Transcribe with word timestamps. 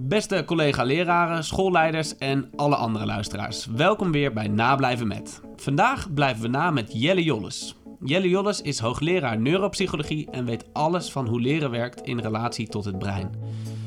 Beste 0.00 0.44
collega-leraren, 0.46 1.44
schoolleiders 1.44 2.16
en 2.16 2.50
alle 2.56 2.76
andere 2.76 3.06
luisteraars. 3.06 3.66
Welkom 3.66 4.12
weer 4.12 4.32
bij 4.32 4.48
Nablijven 4.48 5.06
Met. 5.06 5.40
Vandaag 5.56 6.14
blijven 6.14 6.42
we 6.42 6.48
na 6.48 6.70
met 6.70 6.92
Jelle 6.92 7.22
Jolles. 7.22 7.76
Jelle 8.04 8.28
Jolles 8.28 8.62
is 8.62 8.78
hoogleraar 8.78 9.40
neuropsychologie 9.40 10.30
en 10.30 10.44
weet 10.44 10.64
alles 10.72 11.10
van 11.10 11.28
hoe 11.28 11.40
leren 11.40 11.70
werkt 11.70 12.00
in 12.00 12.18
relatie 12.18 12.68
tot 12.68 12.84
het 12.84 12.98
brein. 12.98 13.30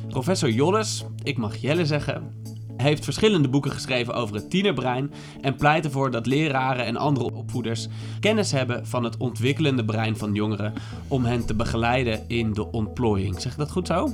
Professor 0.08 0.50
Jolles, 0.50 1.06
ik 1.24 1.38
mag 1.38 1.56
Jelle 1.56 1.86
zeggen, 1.86 2.34
heeft 2.78 3.04
verschillende 3.04 3.50
boeken 3.50 3.72
geschreven 3.72 4.14
over 4.14 4.36
het 4.36 4.50
tienerbrein 4.50 5.12
en 5.42 5.56
pleit 5.56 5.86
ervoor 5.86 6.12
dat 6.12 6.26
leraren 6.26 6.86
en 6.86 6.98
andere 6.98 7.34
opvoeders 7.34 7.88
kennis 8.20 8.52
hebben 8.52 8.88
van 8.88 9.04
het 9.04 9.18
ontwikkelende 9.18 9.86
brein 9.86 10.18
van 10.18 10.34
jongeren 10.34 10.74
om 11.08 11.26
hen 11.26 11.46
te 11.46 11.56
begeleiden 11.56 12.24
in 12.28 12.54
de 12.54 12.72
ontplooiing. 12.72 13.42
Zeg 13.42 13.56
dat 13.56 13.72
goed 13.72 13.88
zo? 13.88 14.10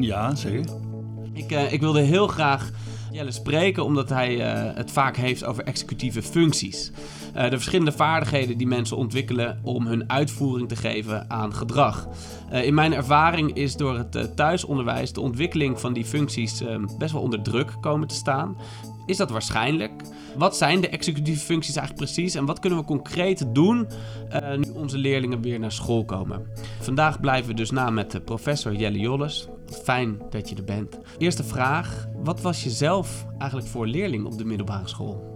Ja, 0.00 0.34
zeker. 0.34 0.91
Ik, 1.32 1.52
uh, 1.52 1.72
ik 1.72 1.80
wilde 1.80 2.00
heel 2.00 2.26
graag 2.26 2.70
Jelle 3.12 3.30
spreken 3.30 3.84
omdat 3.84 4.08
hij 4.08 4.36
uh, 4.36 4.76
het 4.76 4.90
vaak 4.90 5.16
heeft 5.16 5.44
over 5.44 5.64
executieve 5.64 6.22
functies. 6.22 6.90
Uh, 7.36 7.42
de 7.42 7.56
verschillende 7.56 7.92
vaardigheden 7.92 8.58
die 8.58 8.66
mensen 8.66 8.96
ontwikkelen 8.96 9.60
om 9.62 9.86
hun 9.86 10.10
uitvoering 10.10 10.68
te 10.68 10.76
geven 10.76 11.30
aan 11.30 11.54
gedrag. 11.54 12.08
In 12.50 12.74
mijn 12.74 12.94
ervaring 12.94 13.54
is 13.54 13.76
door 13.76 13.96
het 13.96 14.36
thuisonderwijs 14.36 15.12
de 15.12 15.20
ontwikkeling 15.20 15.80
van 15.80 15.92
die 15.92 16.04
functies 16.04 16.62
best 16.98 17.12
wel 17.12 17.22
onder 17.22 17.42
druk 17.42 17.76
komen 17.80 18.08
te 18.08 18.14
staan. 18.14 18.56
Is 19.06 19.16
dat 19.16 19.30
waarschijnlijk? 19.30 19.92
Wat 20.36 20.56
zijn 20.56 20.80
de 20.80 20.88
executieve 20.88 21.44
functies 21.44 21.76
eigenlijk 21.76 22.06
precies 22.06 22.34
en 22.34 22.44
wat 22.44 22.58
kunnen 22.58 22.78
we 22.78 22.84
concreet 22.84 23.44
doen 23.54 23.88
uh, 24.32 24.56
nu 24.56 24.70
onze 24.70 24.98
leerlingen 24.98 25.40
weer 25.40 25.58
naar 25.58 25.72
school 25.72 26.04
komen? 26.04 26.46
Vandaag 26.80 27.20
blijven 27.20 27.48
we 27.48 27.54
dus 27.54 27.70
na 27.70 27.90
met 27.90 28.24
professor 28.24 28.74
Jelle 28.74 28.98
Jolles. 28.98 29.48
Fijn 29.82 30.18
dat 30.30 30.48
je 30.48 30.54
er 30.54 30.64
bent. 30.64 30.98
Eerste 31.18 31.44
vraag: 31.44 32.06
wat 32.22 32.40
was 32.40 32.64
je 32.64 32.70
zelf 32.70 33.26
eigenlijk 33.38 33.70
voor 33.70 33.86
leerling 33.86 34.24
op 34.24 34.38
de 34.38 34.44
middelbare 34.44 34.88
school? 34.88 35.30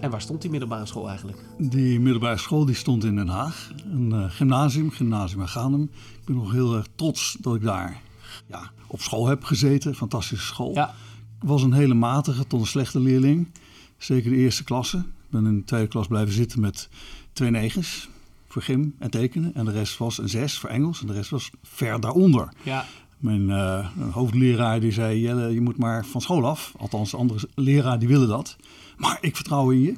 En 0.00 0.10
waar 0.10 0.20
stond 0.20 0.42
die 0.42 0.50
middelbare 0.50 0.86
school 0.86 1.08
eigenlijk? 1.08 1.38
Die 1.58 2.00
middelbare 2.00 2.38
school 2.38 2.64
die 2.64 2.74
stond 2.74 3.04
in 3.04 3.16
Den 3.16 3.28
Haag. 3.28 3.70
Een 3.92 4.10
uh, 4.12 4.24
gymnasium, 4.30 4.90
Gymnasium 4.90 5.42
Aganum. 5.42 5.82
Ik 5.92 6.24
ben 6.24 6.34
nog 6.34 6.52
heel 6.52 6.76
erg 6.76 6.86
trots 6.94 7.36
dat 7.40 7.54
ik 7.54 7.62
daar 7.62 8.00
ja, 8.46 8.70
op 8.86 9.00
school 9.00 9.26
heb 9.26 9.44
gezeten. 9.44 9.94
Fantastische 9.94 10.46
school. 10.46 10.74
Ja. 10.74 10.94
Ik 11.42 11.48
was 11.48 11.62
een 11.62 11.72
hele 11.72 11.94
matige 11.94 12.46
tot 12.46 12.60
een 12.60 12.66
slechte 12.66 13.00
leerling. 13.00 13.48
Zeker 13.96 14.30
de 14.30 14.36
eerste 14.36 14.64
klasse. 14.64 14.96
Ik 14.98 15.30
ben 15.30 15.46
in 15.46 15.56
de 15.56 15.64
tweede 15.64 15.88
klas 15.88 16.06
blijven 16.06 16.34
zitten 16.34 16.60
met 16.60 16.88
twee 17.32 17.50
negens 17.50 18.08
voor 18.48 18.62
gym 18.62 18.94
en 18.98 19.10
tekenen. 19.10 19.54
En 19.54 19.64
de 19.64 19.70
rest 19.70 19.98
was 19.98 20.18
een 20.18 20.28
zes 20.28 20.58
voor 20.58 20.70
Engels 20.70 21.00
en 21.00 21.06
de 21.06 21.12
rest 21.12 21.30
was 21.30 21.50
ver 21.62 22.00
daaronder. 22.00 22.52
Ja. 22.62 22.86
Mijn 23.18 23.48
uh, 23.48 23.88
hoofdleraar 24.10 24.80
die 24.80 24.92
zei, 24.92 25.20
Jelle, 25.20 25.54
je 25.54 25.60
moet 25.60 25.76
maar 25.76 26.06
van 26.06 26.20
school 26.20 26.46
af. 26.46 26.74
Althans, 26.78 27.10
de 27.10 27.16
andere 27.16 27.48
leraar 27.54 27.98
die 27.98 28.08
willen 28.08 28.28
dat. 28.28 28.56
Maar 28.96 29.18
ik 29.20 29.36
vertrouw 29.36 29.70
in 29.70 29.80
je. 29.80 29.94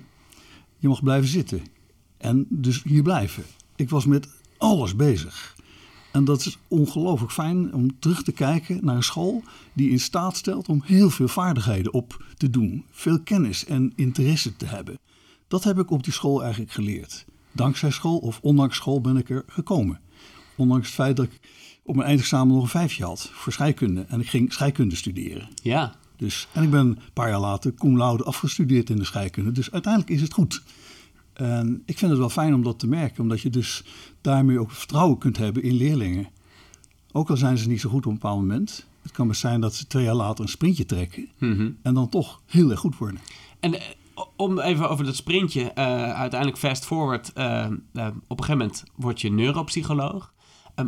Je 0.79 0.89
mag 0.89 1.03
blijven 1.03 1.29
zitten. 1.29 1.63
En 2.17 2.47
dus 2.49 2.83
hier 2.83 3.03
blijven. 3.03 3.45
Ik 3.77 3.91
was 3.91 4.07
met 4.07 4.29
alles 4.59 4.97
bezig. 4.97 5.57
En 6.13 6.25
dat 6.25 6.47
is 6.47 6.59
ongelooflijk 6.69 7.33
fijn 7.33 7.75
om 7.75 7.99
terug 7.99 8.23
te 8.23 8.33
kijken 8.33 8.79
naar 8.85 8.97
een 8.97 9.03
school 9.03 9.43
die 9.73 9.91
in 9.91 10.01
staat 10.01 10.37
stelt 10.37 10.69
om 10.69 10.83
heel 10.85 11.11
veel 11.11 11.29
vaardigheden 11.29 11.93
op 11.93 12.25
te 12.37 12.51
doen. 12.51 12.85
Veel 12.91 13.21
kennis 13.21 13.65
en 13.65 13.93
interesse 13.97 14.57
te 14.57 14.67
hebben. 14.67 14.99
Dat 15.49 15.65
heb 15.65 15.79
ik 15.79 15.91
op 15.91 16.05
die 16.05 16.13
school 16.13 16.43
eigenlijk 16.43 16.73
geleerd. 16.73 17.25
Dankzij 17.53 17.91
school 17.91 18.19
of 18.19 18.39
ondanks 18.43 18.77
school 18.77 19.01
ben 19.01 19.17
ik 19.17 19.31
er 19.31 19.45
gekomen. 19.47 20.01
Ondanks 20.57 20.87
het 20.87 20.95
feit 20.95 21.17
dat 21.17 21.25
ik 21.25 21.41
op 21.83 21.95
mijn 21.95 22.09
eindexamen 22.09 22.55
nog 22.55 22.63
een 22.63 22.69
vijfje 22.69 23.05
had 23.05 23.31
voor 23.33 23.53
scheikunde. 23.53 24.05
En 24.09 24.21
ik 24.21 24.29
ging 24.29 24.53
scheikunde 24.53 24.97
studeren. 24.97 25.49
Ja. 25.63 25.95
Dus, 26.17 26.49
en 26.53 26.63
ik 26.63 26.71
ben 26.71 26.87
een 26.87 26.99
paar 27.13 27.29
jaar 27.29 27.41
later 27.41 27.75
cum 27.75 27.97
laude 27.97 28.25
afgestudeerd 28.25 28.91
in 28.91 28.97
de 28.97 29.05
scheikunde. 29.05 29.53
Dus 29.53 29.71
uiteindelijk 29.71 30.13
is 30.13 30.21
het 30.21 30.33
goed. 30.33 30.63
En 31.33 31.83
ik 31.87 31.99
vind 31.99 32.11
het 32.11 32.21
wel 32.21 32.29
fijn 32.29 32.55
om 32.55 32.63
dat 32.63 32.79
te 32.79 32.87
merken, 32.87 33.23
omdat 33.23 33.41
je 33.41 33.51
dus 33.51 33.85
daarmee 34.21 34.61
ook 34.61 34.71
vertrouwen 34.71 35.19
kunt 35.19 35.37
hebben 35.37 35.63
in 35.63 35.75
leerlingen. 35.75 36.29
Ook 37.13 37.31
al 37.31 37.37
zijn 37.37 37.59
ze 37.59 37.69
niet 37.69 37.81
zo 37.81 37.91
goed 37.91 38.07
op 38.07 38.13
een 38.13 38.19
bepaald 38.19 38.41
moment. 38.41 38.87
Het 39.03 39.13
kan 39.13 39.29
best 39.29 39.41
zijn 39.41 39.61
dat 39.61 39.75
ze 39.75 39.87
twee 39.87 40.05
jaar 40.05 40.15
later 40.15 40.45
een 40.45 40.51
sprintje 40.51 40.87
trekken 40.87 41.29
mm 41.39 41.57
-hmm. 41.57 41.77
en 41.83 41.95
dan 41.95 42.09
toch 42.09 42.41
heel 42.47 42.71
erg 42.71 42.81
goed 42.81 42.99
worden. 42.99 43.21
En 43.61 43.75
uh, 43.75 43.81
om 44.37 44.59
even 44.59 44.89
over 44.89 45.05
dat 45.05 45.17
sprintje, 45.17 45.61
uh, 45.61 46.13
uiteindelijk 46.13 46.59
fast 46.61 46.85
forward, 46.85 47.33
uh, 47.35 47.67
op 48.27 48.39
een 48.39 48.45
gegeven 48.45 48.59
moment 48.59 48.85
word 48.95 49.21
je 49.21 49.31
neuropsycholoog. 49.31 50.33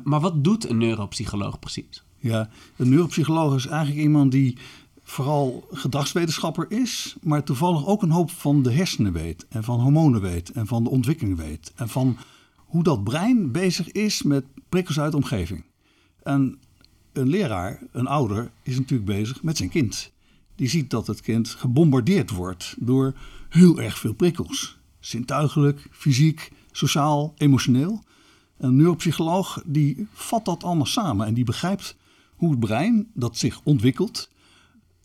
maar 0.04 0.20
wat 0.20 0.44
doet 0.44 0.68
een 0.68 0.78
neuropsycholoog 0.78 1.58
precies? 1.58 2.04
Ja, 2.18 2.48
een 2.76 2.88
neuropsycholoog 2.88 3.54
is 3.54 3.66
eigenlijk 3.66 4.00
iemand 4.00 4.32
die 4.32 4.58
vooral 5.04 5.66
gedragswetenschapper 5.70 6.70
is, 6.70 7.16
maar 7.22 7.44
toevallig 7.44 7.86
ook 7.86 8.02
een 8.02 8.10
hoop 8.10 8.30
van 8.30 8.62
de 8.62 8.72
hersenen 8.72 9.12
weet 9.12 9.46
en 9.48 9.64
van 9.64 9.80
hormonen 9.80 10.20
weet 10.20 10.50
en 10.50 10.66
van 10.66 10.84
de 10.84 10.90
ontwikkeling 10.90 11.36
weet 11.36 11.72
en 11.74 11.88
van 11.88 12.16
hoe 12.56 12.82
dat 12.82 13.04
brein 13.04 13.52
bezig 13.52 13.92
is 13.92 14.22
met 14.22 14.44
prikkels 14.68 15.00
uit 15.00 15.10
de 15.10 15.16
omgeving. 15.16 15.64
En 16.22 16.58
een 17.12 17.28
leraar, 17.28 17.82
een 17.92 18.06
ouder, 18.06 18.50
is 18.62 18.76
natuurlijk 18.76 19.10
bezig 19.10 19.42
met 19.42 19.56
zijn 19.56 19.68
kind. 19.68 20.12
Die 20.54 20.68
ziet 20.68 20.90
dat 20.90 21.06
het 21.06 21.20
kind 21.20 21.48
gebombardeerd 21.48 22.30
wordt 22.30 22.74
door 22.78 23.14
heel 23.48 23.80
erg 23.80 23.98
veel 23.98 24.14
prikkels. 24.14 24.78
Zintuigelijk, 24.98 25.86
fysiek, 25.90 26.52
sociaal, 26.72 27.32
emotioneel. 27.36 28.02
Een 28.58 28.76
neuropsycholoog 28.76 29.62
die 29.66 30.06
vat 30.12 30.44
dat 30.44 30.64
allemaal 30.64 30.86
samen 30.86 31.26
en 31.26 31.34
die 31.34 31.44
begrijpt 31.44 31.96
hoe 32.36 32.50
het 32.50 32.60
brein 32.60 33.10
dat 33.14 33.38
zich 33.38 33.60
ontwikkelt 33.62 34.28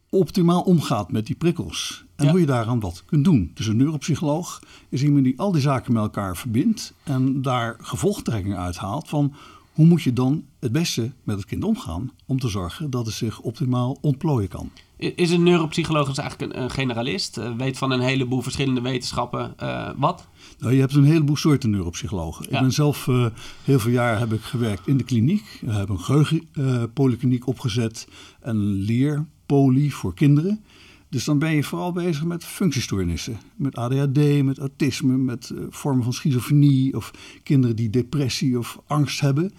optimaal 0.09 0.62
omgaat 0.62 1.12
met 1.12 1.25
die 1.25 1.36
prikkels. 1.36 2.03
En 2.16 2.25
Ja. 2.25 2.31
hoe 2.31 2.40
je 2.40 2.46
daaraan 2.46 2.80
wat 2.80 3.03
kunt 3.06 3.24
doen. 3.24 3.52
Dus 3.53 3.68
een 3.68 3.78
neuropsycholoog 3.78 4.59
is 4.90 5.03
iemand 5.03 5.24
die 5.24 5.40
al 5.40 5.52
die 5.52 5.62
zaken 5.62 5.94
met 5.94 6.02
elkaar 6.02 6.38
verbindt 6.38 6.94
en 7.03 7.42
daar 7.42 7.75
gevolgtrekkingen 7.81 8.58
uithaalt 8.58 9.08
van 9.09 9.34
hoe 9.74 9.86
moet 9.86 10.02
je 10.02 10.14
dan 10.14 10.44
het 10.59 10.72
beste 10.72 11.12
met 11.24 11.36
het 11.38 11.46
kind 11.46 11.64
omgaan 11.64 12.12
om 12.25 12.40
te 12.40 12.48
zorgen 12.48 12.90
dat 12.90 13.06
het 13.06 13.16
zich 13.16 13.40
optimaal 13.40 13.98
ontplooien 14.02 14.50
kan. 14.50 14.72
Is 14.98 15.31
een 15.31 15.44
neuropsycholoog 15.44 16.08
dus 16.08 16.18
eigenlijk 16.18 16.56
een, 16.56 16.69
generalist? 16.69 17.38
eh, 17.38 17.52
weet 17.58 17.78
van 17.78 17.92
een 17.92 18.00
heleboel 18.00 18.42
verschillende 18.42 18.81
wetenschappen 18.81 19.53
eh, 19.58 19.90
wat? 19.98 20.28
Nou, 20.59 20.74
je 20.74 20.80
hebt 20.80 20.94
een 20.94 21.03
heleboel 21.03 21.36
soorten 21.38 21.69
neuropsychologen. 21.69 22.46
Ja. 22.50 22.56
Ik 22.56 22.62
ben 22.62 22.72
zelf 22.72 23.08
eh, 23.08 23.25
heel 23.64 23.80
veel 23.80 23.92
jaar 23.92 24.19
heb 24.19 24.34
ik 24.34 24.42
gewerkt 24.42 24.88
in 24.88 24.98
de 24.98 25.03
kliniek. 25.03 25.59
We 25.62 25.72
hebben 25.72 25.96
een 25.96 26.03
geheugenpolykliniek 26.03 27.48
opgezet, 27.48 28.08
een 28.42 28.74
leerpoly 29.50 29.90
voor 29.90 30.14
kinderen. 30.14 30.64
Dus 31.10 31.24
dan 31.24 31.40
ben 31.40 31.56
je 31.56 31.64
vooral 31.64 31.92
bezig 31.92 32.24
met 32.24 32.44
functiestoornissen. 32.44 33.38
Met 33.56 33.76
ADHD, 33.76 34.44
met 34.44 34.58
autisme, 34.58 35.18
met 35.18 35.50
eh, 35.50 35.64
vormen 35.70 36.04
van 36.04 36.14
schizofrenie 36.14 36.96
of 36.96 37.12
kinderen 37.44 37.76
die 37.76 37.90
depressie 37.90 38.58
of 38.58 38.82
angst 38.88 39.20
hebben. 39.20 39.52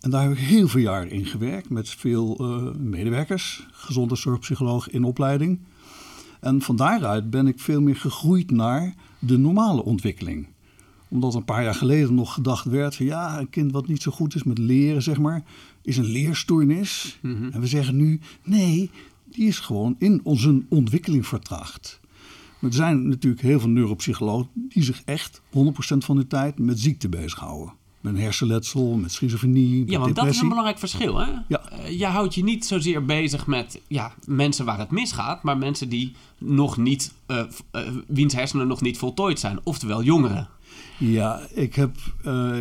En 0.00 0.10
daar 0.10 0.22
heb 0.22 0.32
ik 0.32 0.38
heel 0.38 0.68
veel 0.68 0.80
jaar 0.80 1.06
in 1.06 1.26
gewerkt 1.26 1.70
met 1.70 1.88
veel 1.88 2.36
eh, 2.38 2.80
medewerkers, 2.80 3.66
gezondheidszorgpsycholoog 3.72 4.88
in 4.90 5.04
opleiding. 5.04 5.60
En 6.40 6.62
van 6.62 6.76
daaruit 6.76 7.30
ben 7.30 7.46
ik 7.46 7.60
veel 7.60 7.80
meer 7.80 7.96
gegroeid 7.96 8.50
naar 8.50 8.94
de 9.18 9.38
normale 9.38 9.84
ontwikkeling. 9.84 10.46
Omdat 11.08 11.34
een 11.34 11.44
paar 11.44 11.62
jaar 11.62 11.74
geleden 11.74 12.14
nog 12.14 12.34
gedacht 12.34 12.64
werd 12.64 12.96
van 12.96 13.06
ja, 13.06 13.38
een 13.38 13.50
kind 13.50 13.72
wat 13.72 13.88
niet 13.88 14.02
zo 14.02 14.10
goed 14.10 14.34
is 14.34 14.42
met 14.42 14.58
leren, 14.58 15.02
zeg 15.02 15.18
maar, 15.18 15.44
is 15.82 15.96
een 15.96 16.04
leerstoornis. 16.04 17.18
En 17.22 17.60
we 17.60 17.66
zeggen 17.66 17.96
nu, 17.96 18.20
nee, 18.44 18.90
die 19.32 19.46
is 19.46 19.58
gewoon 19.58 19.96
in 19.98 20.20
onze 20.22 20.62
ontwikkeling 20.68 21.26
vertraagd. 21.26 22.00
Maar 22.62 22.70
er 22.70 22.76
zijn 22.76 23.08
natuurlijk 23.08 23.42
heel 23.42 23.60
veel 23.60 23.68
neuropsychologen 23.68 24.48
die 24.54 24.82
zich 24.82 25.02
echt 25.04 25.40
100% 25.40 25.42
van 25.98 26.16
de 26.16 26.26
tijd 26.26 26.58
met 26.58 26.80
ziekte 26.80 27.08
bezighouden. 27.08 27.72
Met 28.00 28.18
hersenletsel, 28.18 28.96
met 28.96 29.12
schizofrenie, 29.12 29.80
met 29.80 29.90
Ja, 29.90 29.98
want 29.98 30.14
dat 30.14 30.26
is 30.26 30.40
een 30.40 30.48
belangrijk 30.48 30.78
verschil. 30.78 31.18
Hè? 31.18 31.30
Ja. 31.48 31.70
Eh, 31.70 31.98
je 31.98 32.06
houdt 32.06 32.34
je 32.34 32.42
niet 32.42 32.66
zozeer 32.66 33.04
bezig 33.04 33.46
met 33.46 33.80
ja, 33.88 34.14
mensen 34.26 34.64
waar 34.64 34.78
het 34.78 34.90
misgaat, 34.90 35.42
maar 35.42 35.58
mensen 35.58 35.88
die 35.88 36.12
nog 36.38 36.76
niet, 36.76 37.12
eh, 37.26 37.44
eh, 37.70 37.82
wiens 38.06 38.34
hersenen 38.34 38.66
nog 38.66 38.80
niet 38.80 38.98
voltooid 38.98 39.40
zijn, 39.40 39.60
oftewel 39.62 40.02
jongeren. 40.02 40.48
Ja, 40.98 41.40
ik, 41.54 41.74
heb, 41.74 41.96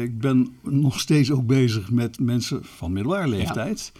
ik 0.01 0.19
ben 0.19 0.55
nog 0.61 0.99
steeds 0.99 1.31
ook 1.31 1.47
bezig 1.47 1.91
met 1.91 2.19
mensen 2.19 2.59
van 2.63 2.91
middelbare 2.91 3.27
leeftijd. 3.27 3.91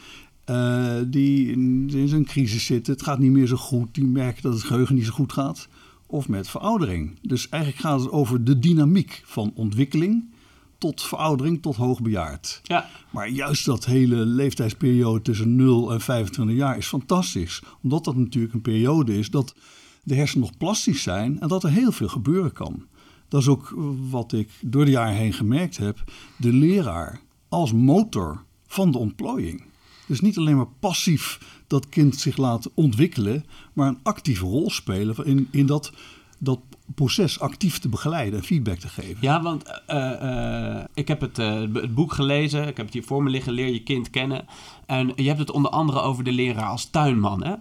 Eh, 0.52 0.96
die 1.08 1.52
in, 1.52 2.08
zo'n 2.08 2.26
crisis 2.26 2.66
zitten. 2.66 2.94
Het 2.94 3.04
gaat 3.04 3.20
niet 3.20 3.32
meer 3.32 3.48
zo 3.48 3.56
goed. 3.56 3.94
Die 3.94 4.06
merken 4.06 4.42
dat 4.42 4.54
het 4.54 4.64
geheugen 4.64 4.96
niet 4.96 5.06
zo 5.06 5.12
goed 5.12 5.34
gaat. 5.34 5.68
Of 6.06 6.28
met 6.28 6.50
veroudering. 6.50 7.18
Dus 7.22 7.50
eigenlijk 7.50 7.84
gaat 7.84 8.00
het 8.00 8.12
over 8.12 8.44
de 8.44 8.60
dynamiek 8.60 9.22
van 9.26 9.52
ontwikkeling 9.56 10.30
tot 10.78 11.02
veroudering 11.02 11.62
tot 11.62 11.76
hoogbejaard. 11.76 12.60
Ja, 12.64 12.90
Maar 13.10 13.30
juist 13.30 13.66
dat 13.66 13.86
hele 13.86 14.16
leeftijdsperiode 14.16 15.22
tussen 15.22 15.56
0 15.56 15.92
en 15.92 16.02
25 16.02 16.56
jaar 16.56 16.78
is 16.78 16.88
fantastisch. 16.88 17.62
Omdat 17.84 18.04
dat 18.04 18.16
natuurlijk 18.16 18.54
een 18.54 18.62
periode 18.62 19.18
is 19.18 19.30
dat 19.30 19.56
de 20.04 20.16
hersenen 20.16 20.48
nog 20.48 20.58
plastisch 20.58 21.04
zijn 21.04 21.40
en 21.40 21.48
dat 21.48 21.64
er 21.64 21.72
heel 21.72 21.92
veel 21.92 22.08
gebeuren 22.08 22.54
kan. 22.54 22.86
Dat 23.28 23.42
is 23.42 23.48
ook 23.48 23.74
wat 24.10 24.34
ik 24.34 24.50
door 24.62 24.86
de 24.86 24.92
jaren 24.92 25.16
heen 25.16 25.34
gemerkt 25.34 25.78
heb. 25.78 26.04
De 26.38 26.54
leraar 26.54 27.22
als 27.50 27.74
motor 27.74 28.44
van 28.68 28.92
de 28.92 28.98
ontplooiing. 28.98 29.70
Dus 30.12 30.22
niet 30.22 30.38
alleen 30.38 30.56
maar 30.56 30.68
passief 30.80 31.40
dat 31.68 31.90
kind 31.90 32.16
zich 32.16 32.38
laat 32.38 32.70
ontwikkelen, 32.74 33.46
maar 33.74 33.88
een 33.88 34.00
actieve 34.04 34.46
rol 34.46 34.70
spelen 34.70 35.26
in, 35.26 35.48
in 35.52 35.66
dat, 35.66 35.92
dat 36.38 36.60
proces 36.96 37.40
actief 37.40 37.80
te 37.80 37.90
begeleiden 37.90 38.40
en 38.40 38.46
feedback 38.46 38.78
te 38.78 38.88
geven. 38.88 39.18
Ja, 39.20 39.42
want 39.42 39.64
uh, 39.88 40.12
uh, 40.22 40.84
ik 40.94 41.08
heb 41.08 41.22
het, 41.22 41.40
uh, 41.40 41.60
het, 41.74 41.96
boek 41.96 42.14
gelezen, 42.14 42.68
ik 42.68 42.78
heb 42.78 42.86
het 42.86 42.94
hier 42.94 43.04
voor 43.04 43.24
me 43.24 43.30
liggen, 43.30 43.54
Leer 43.54 43.74
je 43.74 43.84
kind 43.84 44.10
kennen. 44.10 44.46
En 44.86 45.12
je 45.16 45.28
hebt 45.28 45.40
het 45.40 45.52
onder 45.52 45.72
andere 45.72 46.02
over 46.02 46.24
de 46.24 46.32
leraar 46.32 46.70
als 46.70 46.86
tuinman, 46.86 47.44
hè? 47.44 47.56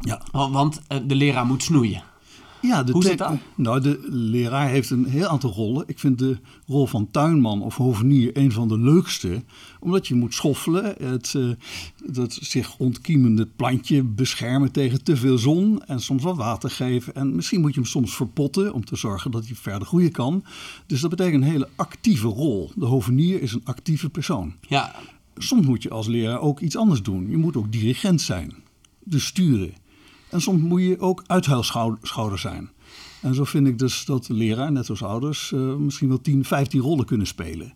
Ja. 0.00 0.22
Want 0.32 0.80
de 1.06 1.14
leraar 1.14 1.46
moet 1.46 1.62
snoeien. 1.62 2.02
Ja, 2.62 2.82
de 2.82 2.92
Hoe 2.92 3.04
zit 3.04 3.18
dat? 3.18 3.38
Nou, 3.54 3.80
de 3.80 4.00
leraar 4.10 4.68
heeft 4.68 4.90
een 4.90 5.04
heel 5.04 5.26
aantal 5.26 5.52
rollen. 5.52 5.84
Ik 5.86 5.98
vind 5.98 6.18
de 6.18 6.38
rol 6.66 6.86
van 6.86 7.10
tuinman 7.10 7.62
of 7.62 7.76
hovenier 7.76 8.36
een 8.36 8.52
van 8.52 8.68
de 8.68 8.78
leukste. 8.78 9.42
Omdat 9.80 10.08
je 10.08 10.14
moet 10.14 10.34
schoffelen, 10.34 10.94
het, 11.02 11.34
uh, 11.36 11.50
het 12.12 12.38
zich 12.40 12.76
ontkiemende 12.76 13.46
plantje 13.56 14.02
beschermen 14.02 14.72
tegen 14.72 15.04
te 15.04 15.16
veel 15.16 15.38
zon. 15.38 15.84
En 15.84 16.00
soms 16.00 16.22
wat 16.22 16.36
water 16.36 16.70
geven. 16.70 17.14
En 17.14 17.34
misschien 17.34 17.60
moet 17.60 17.74
je 17.74 17.80
hem 17.80 17.88
soms 17.88 18.14
verpotten 18.14 18.72
om 18.72 18.84
te 18.84 18.96
zorgen 18.96 19.30
dat 19.30 19.46
hij 19.46 19.54
verder 19.54 19.86
groeien 19.86 20.12
kan. 20.12 20.44
Dus 20.86 21.00
dat 21.00 21.10
betekent 21.10 21.42
een 21.42 21.50
hele 21.50 21.68
actieve 21.76 22.28
rol. 22.28 22.70
De 22.74 22.86
hovenier 22.86 23.42
is 23.42 23.52
een 23.52 23.64
actieve 23.64 24.10
persoon. 24.10 24.54
Ja. 24.60 24.94
Soms 25.36 25.66
moet 25.66 25.82
je 25.82 25.90
als 25.90 26.06
leraar 26.06 26.40
ook 26.40 26.60
iets 26.60 26.76
anders 26.76 27.02
doen. 27.02 27.30
Je 27.30 27.36
moet 27.36 27.56
ook 27.56 27.72
dirigent 27.72 28.20
zijn. 28.20 28.54
Dus 29.04 29.26
sturen. 29.26 29.72
En 30.30 30.40
soms 30.40 30.62
moet 30.62 30.82
je 30.82 30.98
ook 30.98 31.24
uithuilschouder 31.26 32.38
zijn. 32.38 32.70
En 33.20 33.34
zo 33.34 33.44
vind 33.44 33.66
ik 33.66 33.78
dus 33.78 34.04
dat 34.04 34.24
de 34.24 34.34
leraar, 34.34 34.72
net 34.72 34.90
als 34.90 35.02
ouders, 35.02 35.50
uh, 35.50 35.74
misschien 35.74 36.08
wel 36.08 36.20
10, 36.20 36.44
15 36.44 36.80
rollen 36.80 37.04
kunnen 37.04 37.26
spelen. 37.26 37.74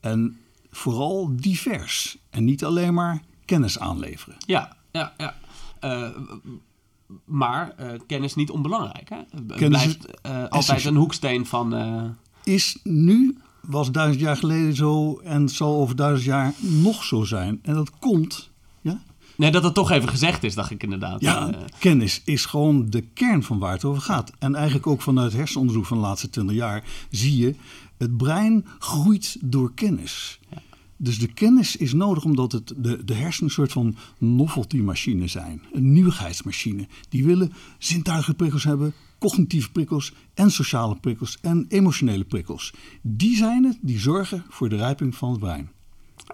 En 0.00 0.36
vooral 0.70 1.36
divers. 1.36 2.18
En 2.30 2.44
niet 2.44 2.64
alleen 2.64 2.94
maar 2.94 3.22
kennis 3.44 3.78
aanleveren. 3.78 4.36
Ja, 4.46 4.76
ja, 4.92 5.14
ja. 5.16 5.34
Uh, 5.84 6.08
maar 7.24 7.74
uh, 7.80 7.86
kennis 8.06 8.34
niet 8.34 8.50
onbelangrijk. 8.50 9.08
Hè? 9.08 9.44
Kennis 9.56 9.96
blijft 9.96 10.50
altijd 10.50 10.84
een 10.84 10.96
hoeksteen 10.96 11.46
van. 11.46 11.74
Is 12.44 12.78
nu, 12.82 13.38
was 13.60 13.90
duizend 13.92 14.20
jaar 14.20 14.36
geleden 14.36 14.74
zo 14.74 15.18
en 15.18 15.48
zal 15.48 15.80
over 15.80 15.96
duizend 15.96 16.24
jaar 16.24 16.52
nog 16.60 17.04
zo 17.04 17.24
zijn. 17.24 17.58
En 17.62 17.74
dat 17.74 17.98
komt 17.98 18.50
Nee, 19.36 19.50
dat 19.50 19.62
het 19.64 19.74
toch 19.74 19.90
even 19.90 20.08
gezegd 20.08 20.44
is, 20.44 20.54
dacht 20.54 20.70
ik 20.70 20.82
inderdaad. 20.82 21.20
Ja, 21.20 21.48
Uh, 21.48 21.56
kennis 21.78 22.22
is 22.24 22.44
gewoon 22.44 22.90
de 22.90 23.00
kern 23.00 23.42
van 23.42 23.58
waar 23.58 23.72
het 23.72 23.84
over 23.84 24.02
gaat. 24.02 24.32
En 24.38 24.54
eigenlijk 24.54 24.86
ook 24.86 25.02
vanuit 25.02 25.32
hersenonderzoek 25.32 25.86
van 25.86 25.96
de 25.96 26.02
laatste 26.02 26.30
20 26.30 26.56
jaar 26.56 26.84
zie 27.10 27.36
je... 27.36 27.54
het 27.98 28.16
brein 28.16 28.66
groeit 28.78 29.36
door 29.40 29.74
kennis. 29.74 30.38
Ja. 30.50 30.62
Dus 30.96 31.18
de 31.18 31.32
kennis 31.32 31.76
is 31.76 31.92
nodig 31.92 32.24
omdat 32.24 32.52
het 32.52 32.72
de, 32.76 33.04
de 33.04 33.14
hersenen 33.14 33.48
een 33.48 33.54
soort 33.54 33.72
van 33.72 33.96
novelty-machine 34.18 35.28
zijn. 35.28 35.62
Een 35.72 35.92
nieuwigheidsmachine. 35.92 36.88
Die 37.08 37.24
willen 37.24 37.52
zintuigelijke 37.78 38.36
prikkels 38.36 38.64
hebben, 38.64 38.94
cognitieve 39.18 39.70
prikkels 39.70 40.12
en 40.34 40.50
sociale 40.50 40.96
prikkels 40.96 41.38
en 41.40 41.66
emotionele 41.68 42.24
prikkels. 42.24 42.72
Die 43.02 43.36
zijn 43.36 43.64
het 43.64 43.78
die 43.80 43.98
zorgen 43.98 44.44
voor 44.48 44.68
de 44.68 44.76
rijping 44.76 45.14
van 45.14 45.30
het 45.30 45.40
brein. 45.40 45.70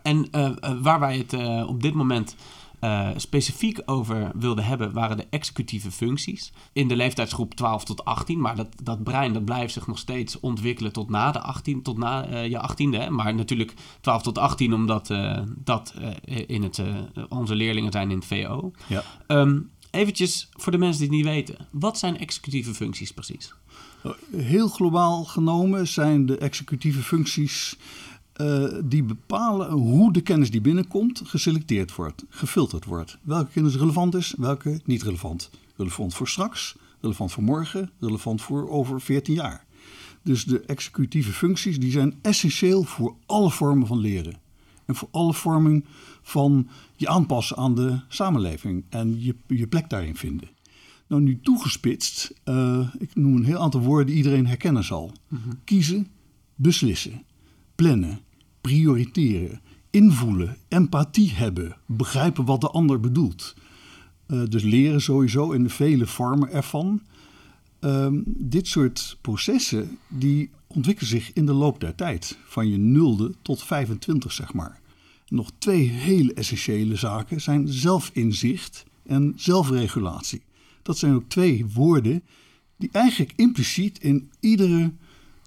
En 0.02 0.28
uh, 0.32 0.50
waar 0.82 1.00
wij 1.00 1.19
het 1.19 1.32
uh, 1.32 1.64
op 1.69 1.82
dit 1.82 1.94
moment 1.94 2.37
uh, 2.84 3.08
specifiek 3.17 3.82
over 3.87 4.31
wilden 4.34 4.64
hebben, 4.64 4.93
waren 4.93 5.17
de 5.17 5.26
executieve 5.31 5.90
functies. 5.90 6.52
In 6.73 6.88
de 6.88 6.96
leeftijdsgroep 6.96 7.55
12 7.55 7.84
tot 7.84 8.05
18. 8.05 8.40
Maar 8.40 8.56
dat, 8.56 8.69
dat 8.82 9.02
brein 9.02 9.32
dat 9.32 9.44
blijft 9.44 9.73
zich 9.73 9.87
nog 9.87 9.99
steeds 9.99 10.40
ontwikkelen 10.40 10.93
tot 10.93 11.11
na, 11.11 11.32
de 11.32 11.40
18, 11.40 11.82
tot 11.82 11.99
na 11.99 12.29
uh, 12.29 12.46
je 12.46 12.70
18e. 12.70 12.99
Hè? 12.99 13.11
Maar 13.11 13.34
natuurlijk 13.34 13.75
12 14.00 14.23
tot 14.23 14.38
18, 14.38 14.75
omdat 14.75 15.11
uh, 15.11 15.40
dat 15.56 15.94
in 16.46 16.62
het, 16.62 16.82
onze 17.29 17.55
leerlingen 17.55 17.93
zijn 17.93 18.11
in 18.11 18.17
het 18.17 18.26
VO. 18.26 18.73
Ja. 18.87 19.05
Um, 19.26 19.70
eventjes 19.90 20.49
voor 20.52 20.73
de 20.73 20.79
mensen 20.79 20.99
die 20.99 21.08
het 21.08 21.17
niet 21.17 21.34
weten. 21.34 21.67
Wat 21.70 21.99
zijn 21.99 22.19
executieve 22.19 22.75
functies 22.75 23.12
precies? 23.12 23.55
Heel 24.37 24.69
globaal 24.69 25.25
genomen 25.25 25.88
zijn 25.88 26.26
de 26.26 26.38
executieve 26.38 27.02
functies 27.02 27.76
uh, 28.37 28.64
die 28.84 29.02
bepalen 29.02 29.70
hoe 29.70 30.12
de 30.12 30.20
kennis 30.20 30.50
die 30.50 30.61
binnenkomt 30.61 31.23
geselecteerd 31.25 31.94
wordt, 31.94 32.25
gefilterd 32.29 32.84
wordt. 32.84 33.19
Welke 33.23 33.50
kennis 33.50 33.76
relevant 33.76 34.14
is, 34.14 34.34
welke 34.38 34.81
niet 34.84 35.02
relevant. 35.02 35.50
Relevant 35.76 36.14
voor 36.14 36.29
straks, 36.29 36.76
relevant 37.00 37.32
voor 37.32 37.43
morgen, 37.43 37.90
relevant 38.00 38.43
voor 38.43 38.70
over 38.70 39.00
14 39.00 39.34
jaar. 39.34 39.64
Dus 40.23 40.44
de 40.44 40.61
executieve 40.61 41.32
functies 41.32 41.79
die 41.79 41.90
zijn 41.90 42.14
essentieel 42.23 42.82
voor 42.82 43.14
alle 43.26 43.50
vormen 43.50 43.87
van 43.87 43.99
leren. 43.99 44.40
En 44.84 44.94
voor 44.94 45.08
alle 45.11 45.34
vormen 45.34 45.84
van 46.23 46.69
je 46.96 47.08
aanpassen 47.08 47.56
aan 47.56 47.75
de 47.75 48.00
samenleving 48.08 48.84
en 48.88 49.23
je, 49.23 49.34
je 49.46 49.67
plek 49.67 49.90
daarin 49.90 50.17
vinden. 50.17 50.49
Nou, 51.06 51.23
nu 51.23 51.40
toegespitst, 51.43 52.34
uh, 52.44 52.88
ik 52.99 53.14
noem 53.14 53.37
een 53.37 53.44
heel 53.44 53.58
aantal 53.58 53.81
woorden 53.81 54.06
die 54.06 54.17
iedereen 54.17 54.46
herkennen 54.46 54.84
zal. 54.84 55.12
Mm-hmm. 55.29 55.52
Kiezen, 55.64 56.08
beslissen, 56.55 57.23
plannen, 57.74 58.20
prioriteren, 58.60 59.60
invoelen, 59.90 60.56
empathie 60.69 61.30
hebben, 61.30 61.76
begrijpen 61.86 62.44
wat 62.44 62.60
de 62.60 62.69
ander 62.69 63.00
bedoelt. 63.00 63.54
Uh, 64.26 64.42
dus 64.48 64.62
leren 64.62 65.00
sowieso 65.00 65.50
in 65.50 65.62
de 65.62 65.69
vele 65.69 66.06
vormen 66.06 66.50
ervan. 66.50 67.02
Um, 67.80 68.22
dit 68.26 68.66
soort 68.66 69.19
processen 69.20 69.98
die 70.08 70.50
ontwikkelen 70.66 71.10
zich 71.10 71.32
in 71.32 71.46
de 71.46 71.52
loop 71.52 71.80
der 71.80 71.94
tijd, 71.94 72.38
van 72.44 72.69
je 72.69 72.76
nulde 72.76 73.32
tot 73.42 73.62
25 73.62 74.32
zeg 74.32 74.52
maar. 74.52 74.80
Nog 75.26 75.50
twee 75.58 75.88
hele 75.88 76.34
essentiële 76.34 76.96
zaken 76.96 77.40
zijn 77.40 77.69
zelfinzicht 77.69 78.84
en 79.06 79.32
zelfregulatie. 79.36 80.42
Dat 80.82 80.98
zijn 80.98 81.14
ook 81.14 81.28
twee 81.28 81.66
woorden 81.74 82.22
die 82.76 82.88
eigenlijk 82.92 83.32
impliciet 83.36 83.98
in 83.98 84.30
iedere 84.40 84.92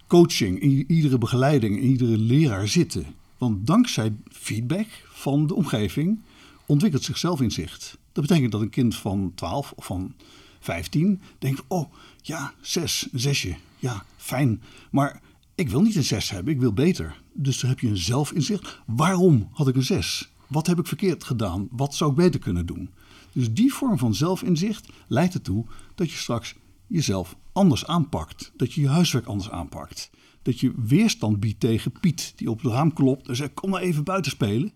coaching, 0.08 0.60
in 0.60 0.92
iedere 0.92 1.18
begeleiding, 1.18 1.78
in 1.78 1.90
iedere 1.90 2.18
leraar 2.18 2.68
zitten. 2.68 3.06
Want 3.38 3.68
dankzij 3.68 4.14
feedback 4.32 4.88
van 5.10 5.48
de 5.48 5.54
omgeving 5.56 6.20
ontwikkelt 6.66 7.04
zich 7.04 7.18
zelfinzicht. 7.18 7.98
Dat 8.12 8.28
betekent 8.28 8.52
dat 8.52 8.62
een 8.62 8.70
kind 8.70 8.96
van 8.96 9.32
12 9.36 9.74
of 9.76 9.86
van 9.86 10.14
15 10.60 11.22
denkt: 11.40 11.64
Oh 11.68 11.94
ja, 12.22 12.54
zes, 12.62 13.08
een 13.12 13.20
zesje. 13.20 13.56
Ja, 13.80 14.06
fijn. 14.18 14.62
Maar 14.92 15.22
ik 15.56 15.70
wil 15.70 15.82
niet 15.82 15.96
een 15.96 16.04
zes 16.04 16.30
hebben, 16.30 16.54
ik 16.54 16.60
wil 16.60 16.74
beter. 16.74 17.22
Dus 17.34 17.60
dan 17.60 17.70
heb 17.70 17.80
je 17.80 17.88
een 17.88 17.98
zelfinzicht. 17.98 18.80
Waarom 18.86 19.50
had 19.52 19.68
ik 19.68 19.76
een 19.76 19.84
zes? 19.84 20.30
Wat 20.48 20.68
heb 20.68 20.80
ik 20.80 20.88
verkeerd 20.88 21.24
gedaan? 21.24 21.68
Wat 21.72 21.96
zou 21.96 22.10
ik 22.10 22.16
beter 22.16 22.40
kunnen 22.40 22.66
doen? 22.66 22.90
Dus 23.32 23.54
die 23.54 23.74
vorm 23.74 23.98
van 23.98 24.16
zelfinzicht 24.16 24.90
leidt 25.08 25.34
ertoe 25.34 25.66
dat 25.96 26.12
je 26.12 26.18
straks 26.18 26.56
jezelf 26.88 27.36
anders 27.56 27.86
aanpakt. 27.86 28.52
Dat 28.56 28.74
je 28.74 28.82
je 28.82 28.88
huiswerk 28.88 29.26
anders 29.26 29.50
aanpakt. 29.50 30.10
Dat 30.42 30.60
je 30.60 30.74
weerstand 30.76 31.40
biedt 31.40 31.60
tegen 31.60 31.92
Piet 31.92 32.34
die 32.36 32.50
op 32.50 32.62
het 32.62 32.72
raam 32.72 32.94
klopt 32.94 33.28
en 33.28 33.36
zegt: 33.36 33.54
Kom 33.54 33.70
maar 33.70 33.82
even 33.82 34.04
buiten 34.04 34.32
spelen. 34.32 34.74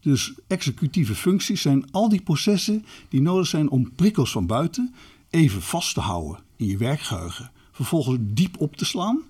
Dus 0.00 0.34
executieve 0.46 1.14
functies 1.14 1.60
zijn 1.60 1.90
al 1.90 2.08
die 2.08 2.22
processen 2.22 2.84
die 3.08 3.20
nodig 3.20 3.46
zijn 3.46 3.70
om 3.70 3.94
prikkels 3.94 4.30
van 4.30 4.46
buiten 4.46 4.94
even 5.30 5.62
vast 5.62 5.94
te 5.94 6.00
houden 6.00 6.42
in 6.56 6.66
je 6.66 6.76
werkgeheugen. 6.76 7.50
Vervolgens 7.72 8.18
diep 8.20 8.60
op 8.60 8.76
te 8.76 8.84
slaan 8.84 9.22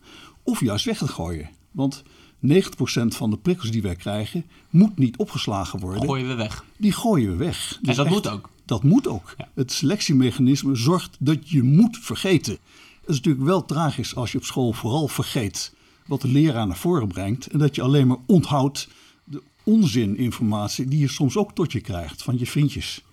of 0.42 0.60
juist 0.60 0.84
weg 0.84 0.98
te 0.98 1.08
gooien. 1.08 1.50
Want 1.70 2.02
90% 2.48 3.16
van 3.16 3.30
de 3.30 3.36
prikkels 3.36 3.70
die 3.70 3.82
wij 3.82 3.96
krijgen 3.96 4.44
moet 4.70 4.98
niet 4.98 5.16
opgeslagen 5.16 5.80
worden. 5.80 6.02
Gooien 6.02 6.28
we 6.28 6.34
weg. 6.34 6.64
Die 6.76 6.92
gooien 6.92 7.30
we 7.30 7.36
weg. 7.36 7.78
Dus 7.80 7.90
en 7.90 7.96
dat 7.96 8.06
echt, 8.06 8.14
moet 8.14 8.28
ook. 8.28 8.50
Dat 8.64 8.82
moet 8.82 9.08
ook. 9.08 9.34
Ja. 9.38 9.48
Het 9.54 9.72
selectiemechanisme 9.72 10.74
zorgt 10.74 11.16
dat 11.18 11.48
je 11.50 11.62
moet 11.62 11.98
vergeten. 12.00 12.52
Het 13.00 13.14
is 13.14 13.16
natuurlijk 13.16 13.44
wel 13.44 13.64
tragisch 13.64 14.14
als 14.14 14.32
je 14.32 14.38
op 14.38 14.44
school 14.44 14.72
vooral 14.72 15.08
vergeet 15.08 15.74
wat 16.06 16.20
de 16.20 16.28
leraar 16.28 16.66
naar 16.66 16.76
voren 16.76 17.08
brengt. 17.08 17.46
En 17.46 17.58
dat 17.58 17.74
je 17.74 17.82
alleen 17.82 18.06
maar 18.06 18.18
onthoudt 18.26 18.88
de 19.24 19.42
onzininformatie 19.62 20.88
die 20.88 20.98
je 20.98 21.08
soms 21.08 21.36
ook 21.36 21.52
tot 21.52 21.72
je 21.72 21.80
krijgt 21.80 22.22
van 22.22 22.38
je 22.38 22.46
vriendjes. 22.46 23.04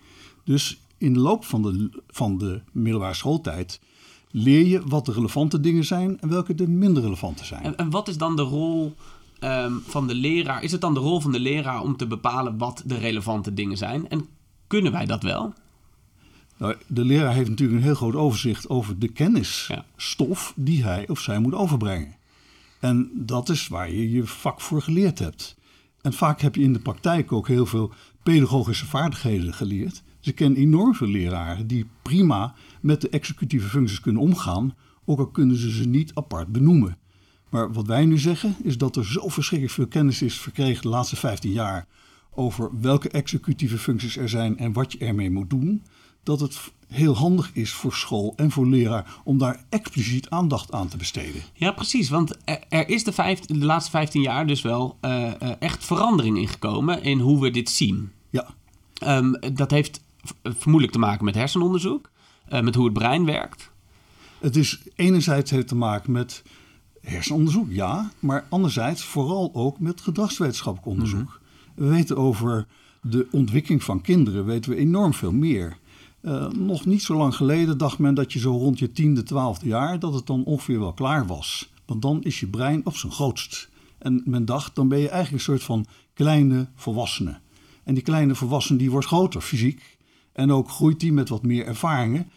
Dus 0.43 0.77
in 0.97 1.13
de 1.13 1.19
loop 1.19 1.45
van 1.45 1.61
de, 1.61 1.89
van 2.09 2.37
de 2.37 2.61
middelbare 2.71 3.13
schooltijd 3.13 3.79
leer 4.31 4.65
je 4.65 4.81
wat 4.85 5.05
de 5.05 5.11
relevante 5.11 5.59
dingen 5.59 5.85
zijn 5.85 6.19
en 6.19 6.29
welke 6.29 6.55
de 6.55 6.67
minder 6.67 7.03
relevante 7.03 7.45
zijn. 7.45 7.63
En, 7.63 7.77
en 7.77 7.89
wat 7.89 8.07
is 8.07 8.17
dan 8.17 8.35
de 8.35 8.41
rol 8.41 8.95
um, 9.43 9.83
van 9.85 10.07
de 10.07 10.15
leraar? 10.15 10.63
Is 10.63 10.71
het 10.71 10.81
dan 10.81 10.93
de 10.93 10.99
rol 10.99 11.19
van 11.19 11.31
de 11.31 11.39
leraar 11.39 11.81
om 11.81 11.97
te 11.97 12.07
bepalen 12.07 12.57
wat 12.57 12.83
de 12.85 12.97
relevante 12.97 13.53
dingen 13.53 13.77
zijn? 13.77 14.09
En 14.09 14.27
kunnen 14.67 14.91
wij 14.91 15.05
dat 15.05 15.23
wel? 15.23 15.53
Nou, 16.57 16.75
de 16.87 17.05
leraar 17.05 17.33
heeft 17.33 17.49
natuurlijk 17.49 17.79
een 17.79 17.85
heel 17.85 17.95
groot 17.95 18.15
overzicht 18.15 18.69
over 18.69 18.99
de 18.99 19.07
kennisstof 19.07 20.53
ja. 20.55 20.63
die 20.63 20.83
hij 20.83 21.07
of 21.07 21.19
zij 21.19 21.39
moet 21.39 21.53
overbrengen. 21.53 22.15
En 22.79 23.11
dat 23.13 23.49
is 23.49 23.67
waar 23.67 23.91
je 23.91 24.11
je 24.11 24.25
vak 24.25 24.61
voor 24.61 24.81
geleerd 24.81 25.19
hebt. 25.19 25.55
En 26.01 26.13
vaak 26.13 26.41
heb 26.41 26.55
je 26.55 26.61
in 26.61 26.73
de 26.73 26.79
praktijk 26.79 27.31
ook 27.31 27.47
heel 27.47 27.65
veel 27.65 27.93
pedagogische 28.23 28.85
vaardigheden 28.85 29.53
geleerd. 29.53 30.03
Dus 30.19 30.27
ik 30.27 30.35
ken 30.35 30.55
enorm 30.55 30.95
veel 30.95 31.07
leraren 31.07 31.67
die 31.67 31.85
prima 32.01 32.53
met 32.81 33.01
de 33.01 33.09
executieve 33.09 33.67
functies 33.67 33.99
kunnen 33.99 34.21
omgaan, 34.21 34.75
ook 35.05 35.19
al 35.19 35.27
kunnen 35.27 35.57
ze 35.57 35.71
ze 35.71 35.87
niet 35.87 36.11
apart 36.13 36.47
benoemen. 36.47 36.97
Maar 37.53 37.73
wat 37.73 37.87
wij 37.87 38.05
nu 38.05 38.19
zeggen 38.19 38.55
is 38.63 38.77
dat 38.77 38.95
er 38.95 39.05
zo 39.05 39.27
verschrikkelijk 39.27 39.77
veel 39.77 39.87
kennis 39.87 40.21
is 40.21 40.39
verkregen 40.39 40.81
de 40.81 40.87
laatste 40.87 41.15
15 41.15 41.51
jaar 41.51 41.87
over 42.31 42.69
welke 42.81 43.09
executieve 43.09 43.77
functies 43.77 44.17
er 44.17 44.29
zijn 44.29 44.57
en 44.57 44.73
wat 44.73 44.91
je 44.91 44.97
ermee 44.97 45.31
moet 45.31 45.49
doen, 45.49 45.83
dat 46.23 46.39
het 46.39 46.59
heel 46.87 47.15
handig 47.15 47.51
is 47.53 47.71
voor 47.71 47.93
school 47.93 48.33
en 48.35 48.51
voor 48.51 48.67
leraar 48.67 49.15
om 49.23 49.37
daar 49.37 49.65
expliciet 49.69 50.29
aandacht 50.29 50.71
aan 50.71 50.87
te 50.87 50.97
besteden. 50.97 51.41
Ja, 51.53 51.71
precies. 51.71 52.09
Want 52.09 52.37
er, 52.69 52.89
is 52.89 53.03
de, 53.03 53.11
vijf, 53.11 53.39
de 53.39 53.65
laatste 53.65 53.91
15 53.91 54.21
jaar 54.21 54.47
dus 54.47 54.61
wel 54.61 54.97
uh, 55.01 55.61
echt 55.61 55.85
verandering 55.85 56.37
in 56.37 56.47
gekomen 56.47 57.03
in 57.03 57.19
hoe 57.19 57.41
we 57.41 57.51
dit 57.51 57.69
zien. 57.69 58.11
Ja. 58.29 58.47
Um, 59.07 59.39
dat 59.53 59.71
heeft 59.71 60.01
vermoedelijk 60.43 60.91
te 60.91 60.99
maken 60.99 61.25
met 61.25 61.35
hersenonderzoek, 61.35 62.09
uh, 62.49 62.61
met 62.61 62.75
hoe 62.75 62.85
het 62.85 62.93
brein 62.93 63.25
werkt. 63.25 63.71
Het 64.39 64.55
is 64.55 64.81
enerzijds 64.95 65.51
heeft 65.51 65.67
te 65.67 65.75
maken 65.75 66.11
met 66.11 66.43
hersenonderzoek, 67.03 67.71
ja, 67.71 68.11
maar 68.19 68.45
anderzijds 68.49 69.03
vooral 69.03 69.49
ook 69.53 69.79
met 69.79 70.01
gedragswetenschappelijk 70.01 70.91
onderzoek. 70.91 71.39
Mhm. 71.75 71.83
We 71.83 71.95
weten 71.95 72.17
over 72.17 72.67
de 73.01 73.27
ontwikkeling 73.31 73.83
van 73.83 74.01
kinderen 74.01 74.45
weten 74.45 74.71
we 74.71 74.77
enorm 74.77 75.13
veel 75.13 75.31
meer. 75.31 75.77
Uh, 76.21 76.47
nog 76.47 76.85
niet 76.85 77.03
zo 77.03 77.17
lang 77.17 77.35
geleden 77.35 77.77
dacht 77.77 77.97
men 77.97 78.13
dat 78.13 78.33
je 78.33 78.39
zo 78.39 78.51
rond 78.51 78.79
je 78.79 78.91
tiende, 78.91 79.23
twaalfde 79.23 79.67
jaar, 79.67 79.99
dat 79.99 80.13
het 80.13 80.25
dan 80.25 80.43
ongeveer 80.43 80.79
wel 80.79 80.93
klaar 80.93 81.27
was. 81.27 81.71
Want 81.85 82.01
dan 82.01 82.23
is 82.23 82.39
je 82.39 82.47
brein 82.47 82.85
op 82.85 82.95
zijn 82.95 83.11
grootst. 83.11 83.69
En 83.97 84.21
men 84.25 84.45
dacht, 84.45 84.75
dan 84.75 84.87
ben 84.87 84.99
je 84.99 85.09
eigenlijk 85.09 85.33
een 85.33 85.51
soort 85.51 85.63
van 85.63 85.85
kleine 86.13 86.67
volwassene. 86.75 87.39
En 87.83 87.93
die 87.93 88.03
kleine 88.03 88.35
volwassene 88.35 88.77
die 88.77 88.91
wordt 88.91 89.07
groter 89.07 89.41
fysiek. 89.41 89.97
En 90.33 90.51
ook 90.51 90.69
groeit 90.69 90.99
die 90.99 91.13
met 91.13 91.29
wat 91.29 91.43
meer 91.43 91.65
ervaringen. 91.65 92.29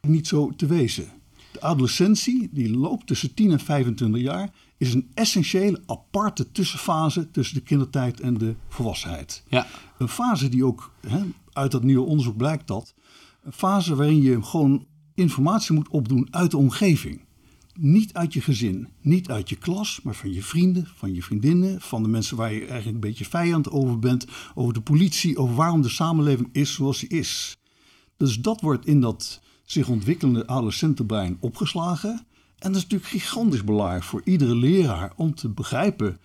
Niet 0.00 0.26
zo 0.26 0.52
te 0.56 0.66
wezen. 0.66 1.08
De 1.56 1.62
adolescentie, 1.62 2.48
die 2.52 2.76
loopt 2.76 3.06
tussen 3.06 3.34
10 3.34 3.50
en 3.50 3.60
25 3.60 4.20
jaar, 4.20 4.50
is 4.76 4.94
een 4.94 5.10
essentiële 5.14 5.82
aparte 5.86 6.52
tussenfase 6.52 7.30
tussen 7.30 7.56
de 7.56 7.62
kindertijd 7.62 8.20
en 8.20 8.38
de 8.38 8.54
volwassenheid. 8.68 9.44
Ja. 9.48 9.66
Een 9.98 10.08
fase 10.08 10.48
die 10.48 10.64
ook, 10.64 10.92
hè, 11.06 11.22
uit 11.52 11.70
dat 11.70 11.82
nieuwe 11.82 12.06
onderzoek 12.06 12.36
blijkt 12.36 12.66
dat, 12.66 12.94
een 13.42 13.52
fase 13.52 13.94
waarin 13.94 14.22
je 14.22 14.42
gewoon 14.42 14.86
informatie 15.14 15.74
moet 15.74 15.88
opdoen 15.88 16.28
uit 16.30 16.50
de 16.50 16.56
omgeving. 16.56 17.24
Niet 17.74 18.12
uit 18.12 18.32
je 18.32 18.40
gezin, 18.40 18.88
niet 19.00 19.30
uit 19.30 19.48
je 19.48 19.56
klas, 19.56 20.00
maar 20.02 20.14
van 20.14 20.32
je 20.32 20.42
vrienden, 20.42 20.88
van 20.94 21.14
je 21.14 21.22
vriendinnen, 21.22 21.80
van 21.80 22.02
de 22.02 22.08
mensen 22.08 22.36
waar 22.36 22.52
je 22.52 22.58
eigenlijk 22.58 22.94
een 22.94 23.08
beetje 23.08 23.24
vijand 23.24 23.70
over 23.70 23.98
bent, 23.98 24.26
over 24.54 24.74
de 24.74 24.80
politie, 24.80 25.38
over 25.38 25.54
waarom 25.54 25.82
de 25.82 25.88
samenleving 25.88 26.48
is 26.52 26.74
zoals 26.74 27.00
die 27.00 27.08
is. 27.08 27.56
Dus 28.16 28.40
dat 28.40 28.60
wordt 28.60 28.86
in 28.86 29.00
dat 29.00 29.40
zich 29.66 29.88
ontwikkelende 29.88 30.46
adolescentenbrein 30.46 31.36
opgeslagen. 31.40 32.26
En 32.58 32.72
dat 32.72 32.76
is 32.76 32.82
natuurlijk 32.82 33.10
gigantisch 33.10 33.64
belangrijk 33.64 34.02
voor 34.02 34.20
iedere 34.24 34.54
leraar 34.54 35.12
om 35.16 35.34
te 35.34 35.48
begrijpen 35.48 36.18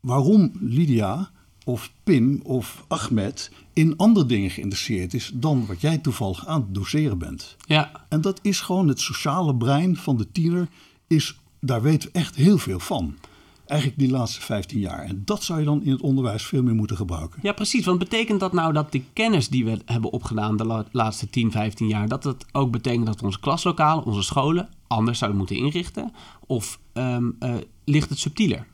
waarom 0.00 0.52
Lydia 0.60 1.30
of 1.64 1.92
Pim 2.04 2.40
of 2.42 2.84
Ahmed 2.88 3.50
in 3.72 3.96
andere 3.96 4.26
dingen 4.26 4.50
geïnteresseerd 4.50 5.14
is 5.14 5.30
dan 5.34 5.66
wat 5.66 5.80
jij 5.80 5.98
toevallig 5.98 6.46
aan 6.46 6.60
het 6.60 6.74
doseren 6.74 7.18
bent. 7.18 7.56
Ja. 7.66 8.06
En 8.08 8.20
dat 8.20 8.38
is 8.42 8.60
gewoon 8.60 8.88
het 8.88 9.00
sociale 9.00 9.56
brein 9.56 9.96
van 9.96 10.16
de 10.16 10.32
tiener, 10.32 10.68
is, 11.06 11.38
daar 11.60 11.82
weten 11.82 12.08
we 12.12 12.18
echt 12.18 12.34
heel 12.34 12.58
veel 12.58 12.80
van. 12.80 13.16
Eigenlijk 13.68 14.00
die 14.00 14.10
laatste 14.10 14.40
15 14.40 14.80
jaar. 14.80 15.04
En 15.04 15.22
dat 15.24 15.42
zou 15.42 15.58
je 15.58 15.64
dan 15.64 15.82
in 15.82 15.90
het 15.90 16.00
onderwijs 16.00 16.42
veel 16.42 16.62
meer 16.62 16.74
moeten 16.74 16.96
gebruiken. 16.96 17.38
Ja, 17.42 17.52
precies. 17.52 17.84
Want 17.84 17.98
betekent 17.98 18.40
dat 18.40 18.52
nou 18.52 18.72
dat 18.72 18.92
de 18.92 19.02
kennis 19.12 19.48
die 19.48 19.64
we 19.64 19.78
hebben 19.84 20.10
opgedaan 20.10 20.56
de 20.56 20.84
laatste 20.90 21.30
10, 21.30 21.50
15 21.50 21.88
jaar, 21.88 22.08
dat 22.08 22.22
dat 22.22 22.46
ook 22.52 22.70
betekent 22.70 23.06
dat 23.06 23.22
onze 23.22 23.40
klaslokalen, 23.40 24.04
onze 24.04 24.22
scholen 24.22 24.68
anders 24.86 25.18
zouden 25.18 25.38
moeten 25.38 25.56
inrichten? 25.56 26.12
Of 26.46 26.80
um, 26.94 27.36
uh, 27.40 27.54
ligt 27.84 28.08
het 28.08 28.18
subtieler? 28.18 28.66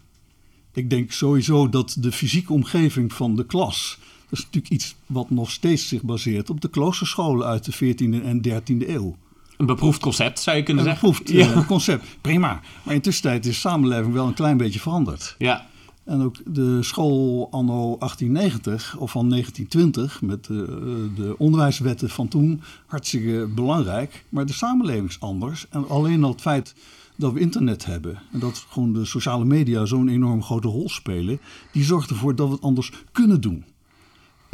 Ik 0.72 0.90
denk 0.90 1.12
sowieso 1.12 1.68
dat 1.68 1.96
de 1.98 2.12
fysieke 2.12 2.52
omgeving 2.52 3.12
van 3.12 3.36
de 3.36 3.46
klas. 3.46 3.98
Dat 4.28 4.38
is 4.38 4.44
natuurlijk 4.44 4.72
iets 4.72 4.96
wat 5.06 5.30
nog 5.30 5.50
steeds 5.50 5.88
zich 5.88 6.02
baseert 6.02 6.50
op 6.50 6.60
de 6.60 6.68
kloosterscholen 6.68 7.46
uit 7.46 7.64
de 7.64 7.94
14e 7.94 8.24
en 8.24 8.42
13e 8.48 8.88
eeuw. 8.88 9.16
Een 9.56 9.66
beproefd 9.66 10.00
concept, 10.00 10.40
zou 10.40 10.56
je 10.56 10.62
kunnen 10.62 10.84
een 10.84 10.90
zeggen. 10.90 11.08
Een 11.08 11.14
beproefd 11.14 11.52
ja. 11.54 11.60
Eh, 11.60 11.66
concept, 11.66 12.06
prima. 12.20 12.60
Maar 12.82 12.94
intussen 12.94 13.32
is 13.32 13.40
de 13.40 13.52
samenleving 13.52 14.12
wel 14.12 14.26
een 14.26 14.34
klein 14.34 14.56
beetje 14.56 14.80
veranderd. 14.80 15.34
Ja. 15.38 15.66
En 16.04 16.22
ook 16.22 16.36
de 16.44 16.82
school 16.82 17.48
anno 17.50 17.96
1890 17.98 18.96
of 18.98 19.10
van 19.10 19.28
1920 19.28 20.22
met 20.22 20.44
de, 20.44 20.64
eh, 20.64 21.16
de 21.16 21.34
onderwijswetten 21.38 22.10
van 22.10 22.28
toen, 22.28 22.62
hartstikke 22.86 23.48
belangrijk. 23.54 24.24
Maar 24.28 24.46
de 24.46 24.52
samenleving 24.52 25.08
is 25.08 25.20
anders. 25.20 25.66
En 25.70 25.88
alleen 25.88 26.24
al 26.24 26.30
het 26.30 26.40
feit 26.40 26.74
dat 27.16 27.32
we 27.32 27.40
internet 27.40 27.84
hebben 27.84 28.18
en 28.32 28.38
dat 28.38 28.66
gewoon 28.68 28.92
de 28.92 29.04
sociale 29.04 29.44
media 29.44 29.84
zo'n 29.84 30.08
enorm 30.08 30.42
grote 30.42 30.68
rol 30.68 30.88
spelen, 30.88 31.40
die 31.72 31.84
zorgt 31.84 32.10
ervoor 32.10 32.34
dat 32.34 32.46
we 32.48 32.54
het 32.54 32.62
anders 32.62 32.92
kunnen 33.12 33.40
doen. 33.40 33.64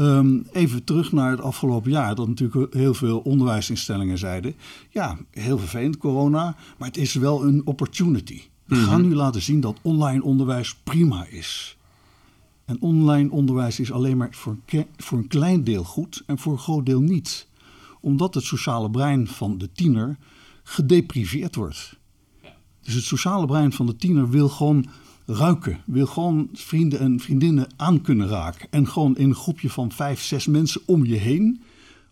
Ehm, 0.01 0.39
even 0.53 0.85
terug 0.85 1.13
naar 1.13 1.31
het 1.31 1.41
afgelopen 1.41 1.91
jaar, 1.91 2.15
dat 2.15 2.29
natuurlijk 2.29 2.75
heel 2.75 2.95
veel 2.95 3.19
onderwijsinstellingen 3.19 4.19
zeiden: 4.19 4.55
ja, 4.91 5.19
heel 5.31 5.59
vervelend 5.59 5.97
corona, 5.97 6.57
maar 6.79 6.89
het 6.89 6.97
is 6.97 7.15
wel 7.15 7.45
een 7.45 7.67
opportunity. 7.67 8.41
We 8.65 8.77
mhm. 8.77 8.85
gaan 8.85 9.03
nu 9.03 9.15
laten 9.15 9.43
zien 9.43 9.61
dat 9.61 9.79
online 9.83 10.23
onderwijs 10.23 10.75
prima 10.75 11.27
is. 11.27 11.77
En 12.65 12.77
online 12.81 13.31
onderwijs 13.31 13.81
is 13.81 13.93
alleen 13.93 14.17
maar 14.17 14.29
voor 14.31 14.57
een, 14.67 14.87
voor 14.97 15.19
een 15.19 15.29
klein 15.29 15.65
deel 15.65 15.85
goed 15.85 16.23
en 16.27 16.39
voor 16.39 16.53
een 16.53 16.59
groot 16.59 16.87
deel 16.87 17.01
niet. 17.01 17.47
Omdat 18.01 18.35
het 18.35 18.45
sociale 18.45 18.91
brein 18.91 19.27
van 19.27 19.59
de 19.59 19.73
tiener 19.73 20.17
gedepriveerd 20.63 21.55
wordt. 21.55 21.97
Dus 22.83 22.95
het 22.95 23.05
sociale 23.05 23.47
brein 23.47 23.73
van 23.73 23.87
de 23.87 23.97
tiener 23.97 24.31
wil 24.31 24.49
gewoon 24.49 24.87
ruiken. 25.31 25.81
Wil 25.85 26.07
gewoon 26.07 26.49
vrienden 26.53 26.99
en 27.01 27.21
vriendinnen 27.21 27.67
aan 27.77 28.01
kunnen 28.01 28.29
raken. 28.29 28.69
En 28.71 28.89
gewoon 28.89 29.17
in 29.17 29.29
een 29.29 29.35
groepje 29.35 29.71
van 29.71 29.93
vijf, 29.93 30.23
zes 30.23 30.47
mensen 30.47 30.81
om 30.87 31.05
je 31.05 31.17
heen. 31.17 31.63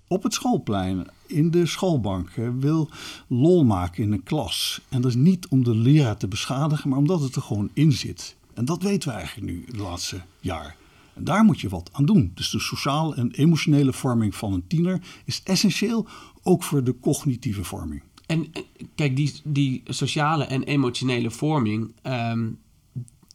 Op 0.07 0.23
het 0.23 0.35
schoolplein, 0.35 1.07
in 1.27 1.51
de 1.51 1.67
schoolbank. 1.67 2.31
Wil 2.59 2.89
lol 3.27 3.65
maken 3.65 4.03
in 4.03 4.13
een 4.13 4.23
klas. 4.23 4.81
En 4.89 5.01
dat 5.01 5.11
is 5.11 5.17
niet 5.17 5.49
om 5.49 5.65
de 5.65 5.75
leraar 5.75 6.17
te 6.17 6.29
beschadigen, 6.29 6.89
maar 6.89 6.99
omdat 6.99 7.21
het 7.21 7.37
er 7.37 7.43
gewoon 7.43 7.71
in 7.73 7.93
zit. 7.93 8.37
En 8.55 8.65
dat 8.65 8.83
weten 8.83 9.09
we 9.09 9.15
eigenlijk 9.15 9.53
nu 9.53 9.65
het 9.67 9.77
laatste 9.77 10.21
jaar. 10.41 10.77
En 11.15 11.25
daar 11.25 11.45
moet 11.45 11.61
je 11.61 11.69
wat 11.69 11.91
aan 11.93 12.07
doen. 12.07 12.31
Dus 12.35 12.51
de 12.51 12.61
sociale 12.61 13.15
en 13.15 13.31
emotionele 13.31 13.93
vorming 13.93 14.35
van 14.35 14.53
een 14.53 14.67
tiener 14.67 15.01
is 15.25 15.41
essentieel, 15.45 16.07
ook 16.43 16.63
voor 16.63 16.85
de 16.85 17.01
cognitieve 17.01 17.65
vorming. 17.65 18.03
En 18.27 18.47
kijk, 18.95 19.17
die, 19.17 19.33
die 19.45 19.83
sociale 19.85 20.45
en 20.45 20.63
emotionele 20.63 21.31
vorming, 21.31 21.93
ehm, 22.03 22.49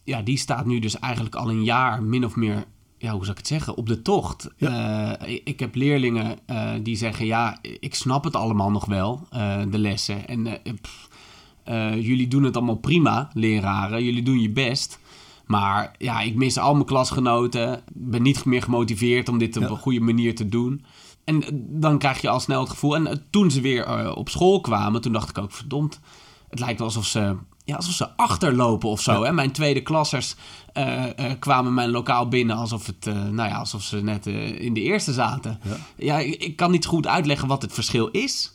ja, 0.04 0.22
die 0.22 0.36
staat 0.36 0.66
nu 0.66 0.78
dus 0.78 0.98
eigenlijk 0.98 1.34
al 1.34 1.50
een 1.50 1.64
jaar 1.64 2.02
min 2.02 2.24
of 2.24 2.36
meer, 2.36 2.64
ja, 2.98 3.10
hoe 3.10 3.20
zou 3.20 3.30
ik 3.30 3.38
het 3.38 3.46
zeggen, 3.46 3.76
op 3.76 3.86
de 3.86 4.02
tocht. 4.02 4.50
Ja. 4.56 5.20
Uh, 5.28 5.40
ik 5.44 5.60
heb 5.60 5.74
leerlingen 5.74 6.38
uh, 6.50 6.70
die 6.82 6.96
zeggen, 6.96 7.26
ja, 7.26 7.58
ik 7.62 7.94
snap 7.94 8.24
het 8.24 8.36
allemaal 8.36 8.70
nog 8.70 8.84
wel, 8.84 9.28
uh, 9.34 9.62
de 9.70 9.78
lessen. 9.78 10.28
En 10.28 10.60
pff, 10.80 11.08
jullie 11.94 12.28
doen 12.28 12.42
het 12.42 12.56
allemaal 12.56 12.74
prima, 12.74 13.30
leraren, 13.32 14.04
jullie 14.04 14.22
doen 14.22 14.40
je 14.40 14.50
best. 14.50 14.98
Maar 15.46 15.94
ja, 15.98 16.20
ik 16.20 16.34
mis 16.34 16.58
al 16.58 16.74
mijn 16.74 16.86
klasgenoten, 16.86 17.82
ben 17.92 18.22
niet 18.22 18.44
meer 18.44 18.62
gemotiveerd 18.62 19.28
om 19.28 19.38
dit 19.38 19.56
op 19.56 19.62
een 19.62 19.76
goede 19.76 20.00
manier 20.00 20.34
te 20.34 20.48
doen. 20.48 20.84
En 21.24 21.42
dan 21.70 21.98
krijg 21.98 22.20
je 22.20 22.28
al 22.28 22.40
snel 22.40 22.60
het 22.60 22.70
gevoel. 22.70 22.96
En 22.96 23.26
toen 23.30 23.50
ze 23.50 23.60
weer 23.60 24.14
op 24.14 24.28
school 24.28 24.60
kwamen, 24.60 25.00
toen 25.00 25.12
dacht 25.12 25.28
ik 25.28 25.38
ook, 25.38 25.52
verdomd, 25.52 26.00
het 26.48 26.60
lijkt 26.60 26.78
wel 26.78 26.88
alsof 26.88 27.06
ze 27.06 27.36
ja, 27.64 27.76
alsof 27.76 27.92
ze 27.92 28.16
achterlopen 28.16 28.88
of 28.88 29.00
zo. 29.00 29.24
Hè? 29.24 29.32
Mijn 29.32 29.50
tweede 29.50 29.80
klassers 29.80 30.36
uh, 30.74 31.04
uh, 31.20 31.30
kwamen 31.38 31.74
mijn 31.74 31.90
lokaal 31.90 32.28
binnen 32.28 32.56
alsof, 32.56 32.86
het, 32.86 33.06
uh, 33.06 33.14
nou 33.14 33.48
ja, 33.48 33.56
alsof 33.56 33.82
ze 33.82 34.02
net 34.02 34.26
in 34.26 34.74
de 34.74 34.80
eerste 34.80 35.12
zaten. 35.12 35.58
Ja, 35.64 35.76
ja 35.96 36.18
ik, 36.18 36.42
ik, 36.42 36.56
kan 36.56 36.70
niet 36.70 36.86
goed 36.86 37.06
uitleggen 37.06 37.48
wat 37.48 37.62
het 37.62 37.72
verschil 37.72 38.08
is. 38.08 38.54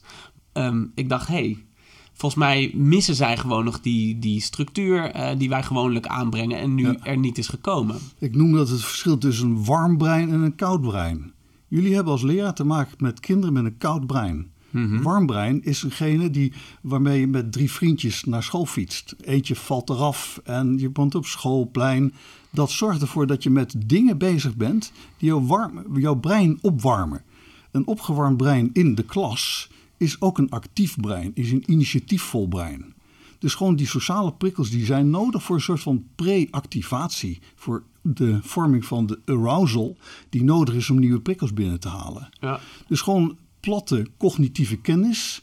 Um, 0.53 0.91
ik 0.95 1.09
dacht, 1.09 1.27
hé, 1.27 1.33
hey, 1.33 1.65
volgens 2.13 2.41
mij 2.41 2.71
missen 2.75 3.15
zij 3.15 3.37
gewoon 3.37 3.63
nog 3.63 3.81
die, 3.81 4.19
die 4.19 4.41
structuur 4.41 5.13
die 5.37 5.49
wij 5.49 5.63
gewoonlijk 5.63 6.07
aanbrengen 6.07 6.59
en 6.59 6.75
nu 6.75 6.97
er 7.03 7.17
niet 7.17 7.37
is 7.37 7.47
gekomen. 7.47 7.95
Ik 8.19 8.35
noem 8.35 8.53
dat 8.53 8.69
het 8.69 8.81
verschil 8.81 9.17
tussen 9.17 9.47
een 9.47 9.65
warm 9.65 9.97
brein 9.97 10.29
en 10.29 10.41
een 10.41 10.55
koud 10.55 10.81
brein. 10.81 11.33
Jullie 11.67 11.95
hebben 11.95 12.13
als 12.13 12.21
leraar 12.21 12.53
te 12.53 12.63
maken 12.63 12.95
met 12.97 13.19
kinderen 13.19 13.53
met 13.53 13.65
een 13.65 13.77
koud 13.77 14.07
brein. 14.07 14.51
Mm 14.71 15.01
Warm 15.01 15.25
brein 15.25 15.63
is 15.63 15.79
degene 15.79 16.29
die, 16.29 16.53
waarmee 16.81 17.19
je 17.19 17.27
met 17.27 17.51
drie 17.51 17.71
vriendjes 17.71 18.23
naar 18.23 18.43
school 18.43 18.65
fietst. 18.65 19.15
Eentje 19.21 19.55
valt 19.55 19.89
eraf 19.89 20.41
en 20.43 20.77
je 20.77 20.89
bent 20.89 21.15
op 21.15 21.25
schoolplein. 21.25 22.13
Dat 22.49 22.71
zorgt 22.71 23.01
ervoor 23.01 23.27
dat 23.27 23.43
je 23.43 23.49
met 23.49 23.75
dingen 23.85 24.17
bezig 24.17 24.55
bent 24.55 24.91
die 25.17 25.27
jouw, 25.29 25.45
warm, 25.45 25.99
jouw 25.99 26.15
brein 26.15 26.57
opwarmen. 26.61 27.23
Een 27.71 27.87
opgewarmd 27.87 28.37
brein 28.37 28.69
in 28.73 28.95
de 28.95 29.03
klas 29.03 29.69
is 29.97 30.21
ook 30.21 30.37
een 30.37 30.49
actief 30.49 30.95
brein, 30.95 31.31
is 31.33 31.51
een 31.51 31.63
initiatiefvol 31.65 32.47
brein. 32.47 32.93
Dus 33.39 33.55
gewoon 33.55 33.75
die 33.75 33.87
sociale 33.87 34.33
prikkels 34.33 34.69
die 34.69 34.85
zijn 34.85 35.09
nodig 35.09 35.43
voor 35.43 35.55
een 35.55 35.61
soort 35.61 35.81
van 35.81 36.05
pre-activatie. 36.15 37.39
Voor 37.55 37.83
de 38.01 38.39
vorming 38.41 38.85
van 38.85 39.05
de 39.05 39.19
arousal 39.25 39.97
die 40.29 40.43
nodig 40.43 40.75
is 40.75 40.89
om 40.89 40.99
nieuwe 40.99 41.21
prikkels 41.21 41.53
binnen 41.53 41.79
te 41.79 41.87
halen. 41.87 42.29
Ja. 42.39 42.59
Dus 42.87 43.01
gewoon 43.01 43.37
platte 43.59 44.07
cognitieve 44.17 44.77
kennis. 44.77 45.41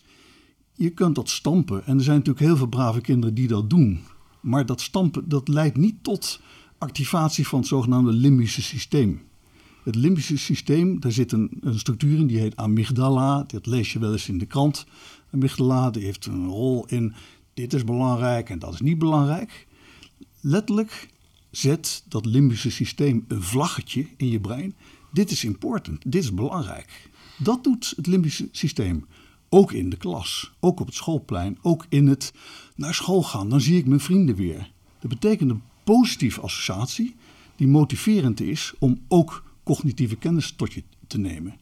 Je 0.75 0.91
kunt 0.91 1.15
dat 1.15 1.29
stampen. 1.29 1.87
En 1.87 1.97
er 1.97 2.05
zijn 2.05 2.17
natuurlijk 2.17 2.47
heel 2.47 2.57
veel 2.57 2.67
brave 2.67 3.01
kinderen 3.01 3.35
die 3.35 3.49
dat 3.49 3.71
doen. 3.71 4.01
Maar 4.41 4.67
dat 4.67 4.81
stampen 4.81 5.29
dat 5.29 5.49
leidt 5.49 5.77
niet 5.77 5.97
tot 6.03 6.41
activatie 6.79 7.47
van 7.47 7.59
het 7.59 7.69
zogenaamde 7.69 8.13
limbische 8.13 8.63
systeem. 8.63 9.23
Het 9.85 9.95
limbische 9.95 10.39
systeem, 10.39 11.01
daar 11.01 11.13
zit 11.13 11.33
een, 11.33 11.61
structuur 11.63 12.19
in 12.19 12.27
die 12.27 12.39
heet 12.39 12.57
amygdala. 12.57 13.45
Dat 13.47 13.67
lees 13.67 13.93
je 13.93 13.99
wel 13.99 14.13
eens 14.13 14.29
in 14.29 14.39
de 14.39 14.47
krant. 14.47 14.87
Amygdala 15.33 15.91
die 15.91 16.05
heeft 16.05 16.27
een 16.27 16.47
rol 16.47 16.87
in 16.87 17.15
dit 17.55 17.73
is 17.73 17.85
belangrijk 17.85 18.51
en 18.51 18.59
dat 18.59 18.75
is 18.75 18.81
niet 18.81 18.99
belangrijk. 18.99 19.67
Letterlijk 20.41 21.09
zet 21.51 22.03
dat 22.09 22.27
limbische 22.27 22.71
systeem 22.71 23.25
een 23.29 23.43
vlaggetje 23.43 24.07
in 24.17 24.29
je 24.29 24.41
brein. 24.41 24.75
Dit 25.13 25.31
is 25.31 25.45
important, 25.45 26.03
dit 26.13 26.23
is 26.23 26.35
belangrijk. 26.35 27.11
Dat 27.37 27.65
doet 27.65 27.93
het 27.97 28.07
limbische 28.07 28.49
systeem. 28.53 29.07
Ook 29.49 29.73
in 29.73 29.91
de 29.91 29.97
klas, 29.97 30.53
ook 30.61 30.81
op 30.81 30.87
het 30.87 30.95
schoolplein, 30.95 31.59
ook 31.63 31.87
in 31.89 32.07
het 32.07 32.33
naar 32.75 32.95
school 32.95 33.23
gaan. 33.23 33.49
Dan 33.49 33.61
zie 33.61 33.79
ik 33.79 33.87
mijn 33.87 34.01
vrienden 34.01 34.35
weer. 34.35 34.71
Dat 35.01 35.11
betekent 35.11 35.51
een 35.51 35.63
positieve 35.85 36.41
associatie 36.41 37.17
die 37.57 37.69
motiverend 37.69 38.41
is 38.41 38.75
om 38.79 39.01
ook 39.09 39.45
cognitieve 39.63 40.17
kennis 40.17 40.53
tot 40.53 40.73
je 40.73 40.83
te 41.07 41.19
nemen. 41.19 41.55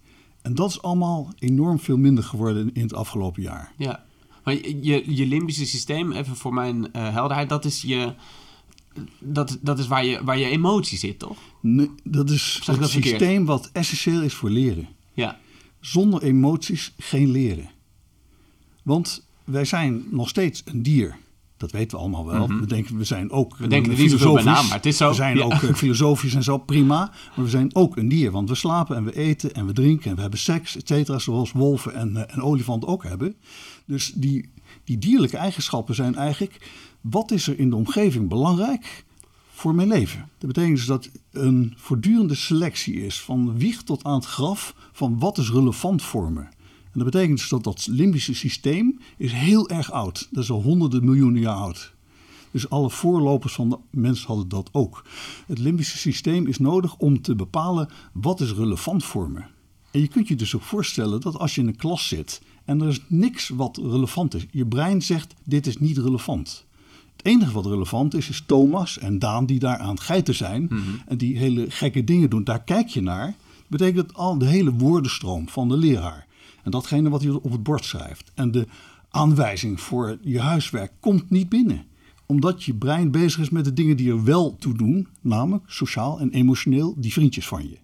En 0.43 0.55
dat 0.55 0.71
is 0.71 0.83
allemaal 0.83 1.33
enorm 1.39 1.79
veel 1.79 1.97
minder 1.97 2.25
geworden 2.25 2.71
in 2.75 2.83
het 2.83 2.95
afgelopen 2.95 3.43
jaar. 3.43 3.73
Ja, 3.79 4.05
maar 4.45 4.55
je, 4.55 5.15
je 5.15 5.27
limbische 5.27 5.67
systeem, 5.67 6.13
even 6.13 6.37
voor 6.37 6.55
mijn 6.55 6.77
uh, 6.77 7.13
helderheid, 7.13 7.49
dat 7.49 7.65
is 7.65 7.83
je. 7.83 8.15
Dat, 9.19 9.59
dat 9.61 9.79
is 9.79 9.87
waar 9.87 10.05
je, 10.05 10.25
waar 10.25 10.39
je 10.39 10.45
emotie 10.45 10.99
zit, 10.99 11.19
toch? 11.19 11.39
Nee, 11.61 11.91
dat 12.05 12.31
is 12.31 12.61
het 12.65 12.81
dat 12.81 12.91
systeem 12.91 13.19
verkeerd? 13.19 13.47
wat 13.47 13.71
essentieel 13.73 14.23
is 14.23 14.35
voor 14.35 14.51
leren. 14.51 14.89
Ja. 15.13 15.39
Zonder 15.85 16.23
emoties 16.23 16.93
geen 16.99 17.31
leren. 17.31 17.71
Want 18.83 19.27
wij 19.45 19.65
zijn 19.65 20.05
nog 20.11 20.29
steeds 20.29 20.63
een 20.65 20.83
dier. 20.83 21.17
Dat 21.57 21.71
weten 21.71 21.91
we 21.91 22.03
allemaal 22.03 22.27
wel. 22.27 22.47
Mhm. 22.47 22.61
We 22.61 22.67
denken, 22.67 22.97
we 22.97 23.05
zijn 23.05 23.31
ook 23.31 23.57
we 23.57 23.67
denken 23.67 23.95
bij 24.33 24.43
naam, 24.43 24.67
maar 24.67 24.77
het 24.77 24.87
is 24.87 24.97
zo. 24.97 25.09
We 25.09 25.15
zijn 25.15 25.43
ook 25.43 25.53
eh, 25.53 25.75
filosofisch 25.75 26.35
en 26.35 26.43
zo, 26.43 26.59
prima. 26.59 27.13
Maar 27.37 27.45
we 27.45 27.51
zijn 27.51 27.75
ook 27.75 27.97
een 27.97 28.09
dier, 28.09 28.31
want 28.31 28.49
we 28.49 28.55
slapen 28.55 28.97
en 28.97 29.05
we 29.05 29.17
eten 29.17 29.55
en 29.55 29.67
we 29.67 29.73
drinken 29.73 30.11
en 30.11 30.15
we 30.15 30.21
hebben 30.23 30.39
seks, 30.39 30.77
et 30.77 30.89
cetera. 30.89 31.19
Zoals 31.19 31.53
wolven 31.53 31.95
en, 31.95 32.17
eh, 32.17 32.35
en 32.35 32.43
olifanten 32.43 32.89
ook 32.89 33.03
hebben. 33.03 33.35
Dus 33.85 34.13
die, 34.15 34.49
die 34.85 34.99
dierlijke 34.99 35.37
eigenschappen 35.37 35.95
zijn 35.95 36.15
eigenlijk... 36.15 36.71
wat 37.01 37.31
is 37.31 37.47
er 37.47 37.59
in 37.59 37.71
de 37.71 37.77
omgeving 37.77 38.29
belangrijk 38.29 39.05
voor 39.55 39.75
mijn 39.75 39.89
leven? 39.89 40.29
Dat 40.39 40.53
betekent 40.53 40.77
dus 40.77 40.87
dat 40.87 41.11
een 41.31 41.75
voortdurende 41.77 42.35
selectie 42.35 42.95
is... 42.95 43.21
van 43.21 43.59
wieg 43.59 43.83
tot 43.83 44.05
aan 44.05 44.15
het 44.15 44.25
graf 44.25 44.75
van 44.93 45.19
wat 45.19 45.39
is 45.39 45.51
relevant 45.51 46.03
voor 46.03 46.33
me. 46.33 46.41
En 46.41 47.01
dat 47.01 47.05
betekent 47.05 47.39
dus 47.39 47.49
dat 47.49 47.65
dat 47.65 47.87
limbische 47.91 48.35
systeem 48.35 48.99
is 49.17 49.33
heel 49.33 49.69
erg 49.69 49.93
oud. 49.93 50.29
Dat 50.31 50.43
is 50.43 50.51
al 50.51 50.63
honderden 50.63 51.05
miljoenen 51.05 51.41
jaar 51.41 51.57
oud. 51.57 51.93
Dus 52.51 52.71
alle 52.71 52.91
voorlopers 52.91 53.55
van 53.55 53.69
de 53.69 53.79
mens 53.91 54.25
hadden 54.27 54.49
dat 54.49 54.69
ook. 54.73 55.05
Het 55.47 55.59
limbische 55.59 55.99
systeem 55.99 56.47
is 56.47 56.59
nodig 56.59 56.97
om 56.97 57.23
te 57.23 57.35
bepalen 57.35 57.89
wat 58.13 58.41
is 58.41 58.53
relevant 58.53 59.05
voor 59.05 59.31
me. 59.31 59.43
En 59.91 60.01
je 60.01 60.09
kunt 60.09 60.29
je 60.29 60.37
dus 60.37 60.55
ook 60.55 60.63
voorstellen 60.63 61.21
dat 61.21 61.39
als 61.39 61.55
je 61.55 61.61
in 61.61 61.67
een 61.67 61.77
klas 61.77 62.09
zit 62.09 62.43
en 62.65 62.81
er 62.81 62.89
is 62.89 63.01
niks 63.09 63.49
wat 63.49 63.77
relevant 63.77 64.35
is. 64.35 64.47
Je 64.51 64.67
brein 64.67 65.03
zegt 65.03 65.35
dit 65.45 65.67
is 65.67 65.79
niet 65.79 65.99
relevant. 65.99 66.64
Het 67.17 67.27
enige 67.27 67.53
wat 67.53 67.67
relevant 67.67 68.15
is, 68.15 68.29
is 68.29 68.43
Thomas 68.47 68.99
en 68.99 69.19
Daan 69.19 69.47
die 69.47 69.59
daar 69.59 69.79
aan 69.79 69.91
het 69.91 70.01
geiten 70.01 70.35
zijn. 70.35 70.63
Mhm. 70.63 70.81
En 71.07 71.19
die 71.19 71.39
hele 71.39 71.71
gekke 71.71 72.05
dingen 72.05 72.31
doen. 72.31 72.45
Daar 72.45 72.63
kijk 72.63 72.89
je 72.89 73.03
naar. 73.03 73.27
Dat 73.27 73.69
betekent 73.69 74.09
dat 74.09 74.17
al 74.17 74.39
de 74.39 74.47
hele 74.47 74.73
woordenstroom 74.73 75.49
van 75.49 75.69
de 75.69 75.77
leraar. 75.77 76.27
En 76.63 76.71
datgene 76.71 77.09
wat 77.09 77.23
hij 77.23 77.31
op 77.31 77.53
het 77.53 77.63
bord 77.63 77.85
schrijft. 77.85 78.33
En 78.35 78.51
de 78.51 78.67
aanwijzing 79.11 79.81
voor 79.81 80.19
je 80.23 80.41
huiswerk 80.41 80.93
komt 81.01 81.31
niet 81.31 81.49
binnen. 81.49 81.85
Omdat 82.27 82.65
je 82.65 82.75
brein 82.75 83.11
bezig 83.11 83.41
is 83.41 83.51
met 83.51 83.65
de 83.65 83.73
dingen 83.73 83.97
die 83.97 84.11
er 84.11 84.25
wel 84.25 84.57
toe 84.59 84.75
doen. 84.75 85.09
Namelijk 85.21 85.65
sociaal 85.67 86.21
en 86.21 86.31
emotioneel 86.31 86.95
die 86.97 87.13
vriendjes 87.13 87.47
van 87.47 87.69
je. 87.69 87.79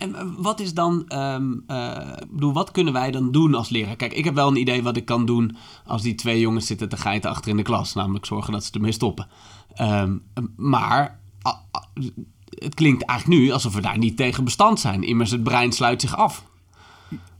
En 0.00 0.14
eh, 0.14 0.26
wat 0.36 0.60
is 0.60 0.74
dan, 0.74 1.04
um, 1.14 1.64
uh, 1.68 1.96
bedoel, 2.30 2.52
wat 2.52 2.70
kunnen 2.70 2.92
wij 2.92 3.10
dan 3.10 3.32
doen 3.32 3.54
als 3.54 3.68
leraar? 3.68 3.96
Kijk, 3.96 4.12
ik 4.12 4.24
heb 4.24 4.34
wel 4.34 4.48
een 4.48 4.56
idee 4.56 4.82
wat 4.82 4.96
ik 4.96 5.04
kan 5.04 5.26
doen 5.26 5.56
als 5.84 6.02
die 6.02 6.14
twee 6.14 6.40
jongens 6.40 6.66
zitten 6.66 6.88
te 6.88 6.96
geiten 6.96 7.30
achter 7.30 7.50
in 7.50 7.56
de 7.56 7.62
klas. 7.62 7.94
Namelijk 7.94 8.26
zorgen 8.26 8.52
dat 8.52 8.64
ze 8.64 8.72
ermee 8.72 8.92
stoppen. 8.92 9.28
Um, 9.80 10.22
maar 10.56 11.18
het 12.48 12.74
klinkt 12.74 13.04
eigenlijk 13.04 13.40
nu 13.40 13.50
alsof 13.50 13.74
we 13.74 13.80
daar 13.80 13.98
niet 13.98 14.16
tegen 14.16 14.44
bestand 14.44 14.80
zijn. 14.80 15.02
Immers, 15.02 15.30
het 15.30 15.42
brein 15.42 15.72
sluit 15.72 16.00
zich 16.00 16.16
af. 16.16 16.44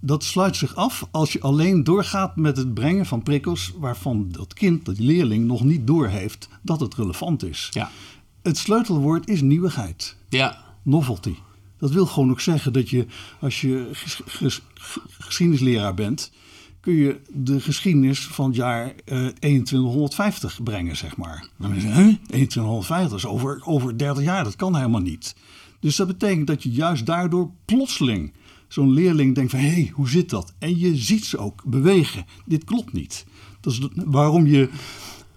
Dat 0.01 0.25
sluit 0.25 0.57
zich 0.57 0.75
af 0.75 1.09
als 1.11 1.33
je 1.33 1.40
alleen 1.40 1.85
doorgaat 1.85 2.37
met 2.37 2.57
het 2.57 2.75
brengen 2.75 3.07
van 3.07 3.23
prikkels 3.23 3.73
waarvan 3.79 4.29
dat 4.31 4.55
kind, 4.55 4.85
dat 4.85 4.99
leerling, 4.99 5.46
nog 5.46 5.64
niet 5.64 5.87
doorheeft 5.87 6.49
dat 6.62 6.81
het 6.81 6.94
relevant 6.94 7.44
is. 7.44 7.68
Ja. 7.70 7.90
Het 8.42 8.59
sleutelwoord 8.59 9.29
is 9.29 9.40
nieuwigheid. 9.40 10.16
Ja. 10.29 10.59
Novelty. 10.83 11.35
Dat 11.81 11.90
wil 11.90 12.07
gewoon 12.07 12.31
ook 12.31 12.40
zeggen 12.40 12.73
dat 12.73 12.90
je, 12.90 13.07
als 13.40 13.61
je 13.61 13.88
geschiedenisleraar 15.19 15.95
bent, 15.95 16.33
kun 16.81 16.95
je 16.95 17.21
de 17.29 17.61
geschiedenis 17.61 18.27
van 18.27 18.47
het 18.47 18.57
jaar 18.57 18.87
uh, 18.87 19.27
2150 19.27 20.62
brengen, 20.62 20.97
zeg 20.97 21.16
maar. 21.16 21.49
Dan 21.59 21.75
je, 21.75 22.19
2150 22.27 23.16
is 23.16 23.27
over, 23.27 23.61
over 23.64 23.99
30 23.99 24.25
jaar, 24.25 24.45
dat 24.45 24.57
kan 24.57 24.77
helemaal 24.77 25.01
niet. 25.01 25.35
Dus 25.81 25.97
dat 25.97 26.07
betekent 26.07 26.47
dat 26.47 26.62
je 26.62 26.71
juist 26.71 27.07
daardoor 27.07 27.51
plotseling 27.64 28.33
zo'n 28.69 28.90
leerling 28.90 29.35
denkt 29.35 29.51
van... 29.51 29.61
hé, 29.61 29.69
hey, 29.69 29.90
hoe 29.95 30.09
zit 30.09 30.31
dat? 30.31 30.55
En 30.59 30.79
je 30.79 30.97
ziet 30.97 31.25
ze 31.25 31.38
ook 31.38 31.64
bewegen. 31.64 32.25
Dit 32.47 32.64
klopt 32.64 32.93
niet. 32.93 33.27
Dat 33.61 33.73
is 33.73 33.81
waarom 33.95 34.47
je 34.47 34.69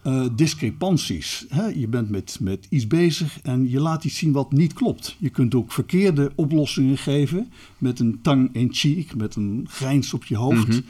uh, 0.03 0.25
discrepanties. 0.35 1.45
Hè? 1.49 1.65
Je 1.65 1.87
bent 1.87 2.09
met, 2.09 2.37
met 2.41 2.67
iets 2.69 2.87
bezig 2.87 3.41
en 3.41 3.69
je 3.69 3.79
laat 3.79 4.03
iets 4.03 4.17
zien 4.17 4.31
wat 4.31 4.51
niet 4.51 4.73
klopt. 4.73 5.15
Je 5.19 5.29
kunt 5.29 5.55
ook 5.55 5.71
verkeerde 5.71 6.31
oplossingen 6.35 6.97
geven 6.97 7.51
met 7.77 7.99
een 7.99 8.19
tang 8.21 8.49
in 8.53 8.69
cheek, 8.71 9.15
met 9.15 9.35
een 9.35 9.67
grijns 9.69 10.13
op 10.13 10.25
je 10.25 10.37
hoofd. 10.37 10.67
Mhm. 10.67 10.81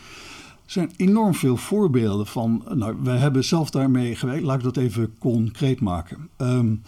Er 0.65 0.71
zijn 0.79 0.91
enorm 0.95 1.35
veel 1.35 1.57
voorbeelden 1.57 2.27
van. 2.27 2.63
Nou, 2.73 2.95
wij 3.03 3.17
hebben 3.17 3.43
zelf 3.43 3.69
daarmee 3.69 4.15
gewerkt. 4.15 4.43
Laat 4.43 4.57
ik 4.57 4.63
dat 4.63 4.77
even 4.77 5.13
concreet 5.17 5.79
maken. 5.79 6.29
Um, 6.37 6.81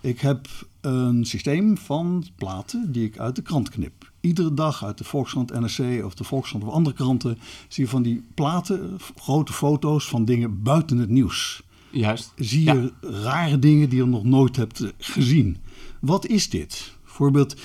ik 0.00 0.20
heb 0.20 0.48
een 0.80 1.24
systeem 1.24 1.78
van 1.78 2.24
platen 2.36 2.92
die 2.92 3.04
ik 3.04 3.18
uit 3.18 3.36
de 3.36 3.42
krant 3.42 3.68
knip. 3.68 4.12
Iedere 4.20 4.54
dag 4.54 4.84
uit 4.84 4.98
de 4.98 5.04
Volkskrant 5.04 5.60
NRC 5.60 6.04
of 6.04 6.14
de 6.14 6.24
Volkskrant 6.24 6.64
of 6.64 6.72
andere 6.72 6.96
kranten 6.96 7.38
zie 7.68 7.84
je 7.84 7.90
van 7.90 8.02
die 8.02 8.24
platen, 8.34 8.98
grote 9.16 9.52
foto's 9.52 10.08
van 10.08 10.24
dingen 10.24 10.62
buiten 10.62 10.98
het 10.98 11.08
nieuws. 11.08 11.62
Juist. 11.90 12.32
Zie 12.36 12.64
je 12.64 12.92
rare 13.00 13.58
dingen 13.58 13.88
die 13.88 13.98
je 13.98 14.06
nog 14.06 14.24
nooit 14.24 14.56
hebt 14.56 14.80
eh, 14.80 14.88
gezien. 14.98 15.56
Wat 16.00 16.26
is 16.26 16.50
dit? 16.50 16.94
Bijvoorbeeld 17.04 17.56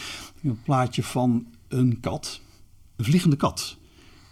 een 0.43 0.61
plaatje 0.63 1.03
van 1.03 1.47
een 1.67 1.99
kat, 1.99 2.41
een 2.95 3.05
vliegende 3.05 3.35
kat. 3.35 3.77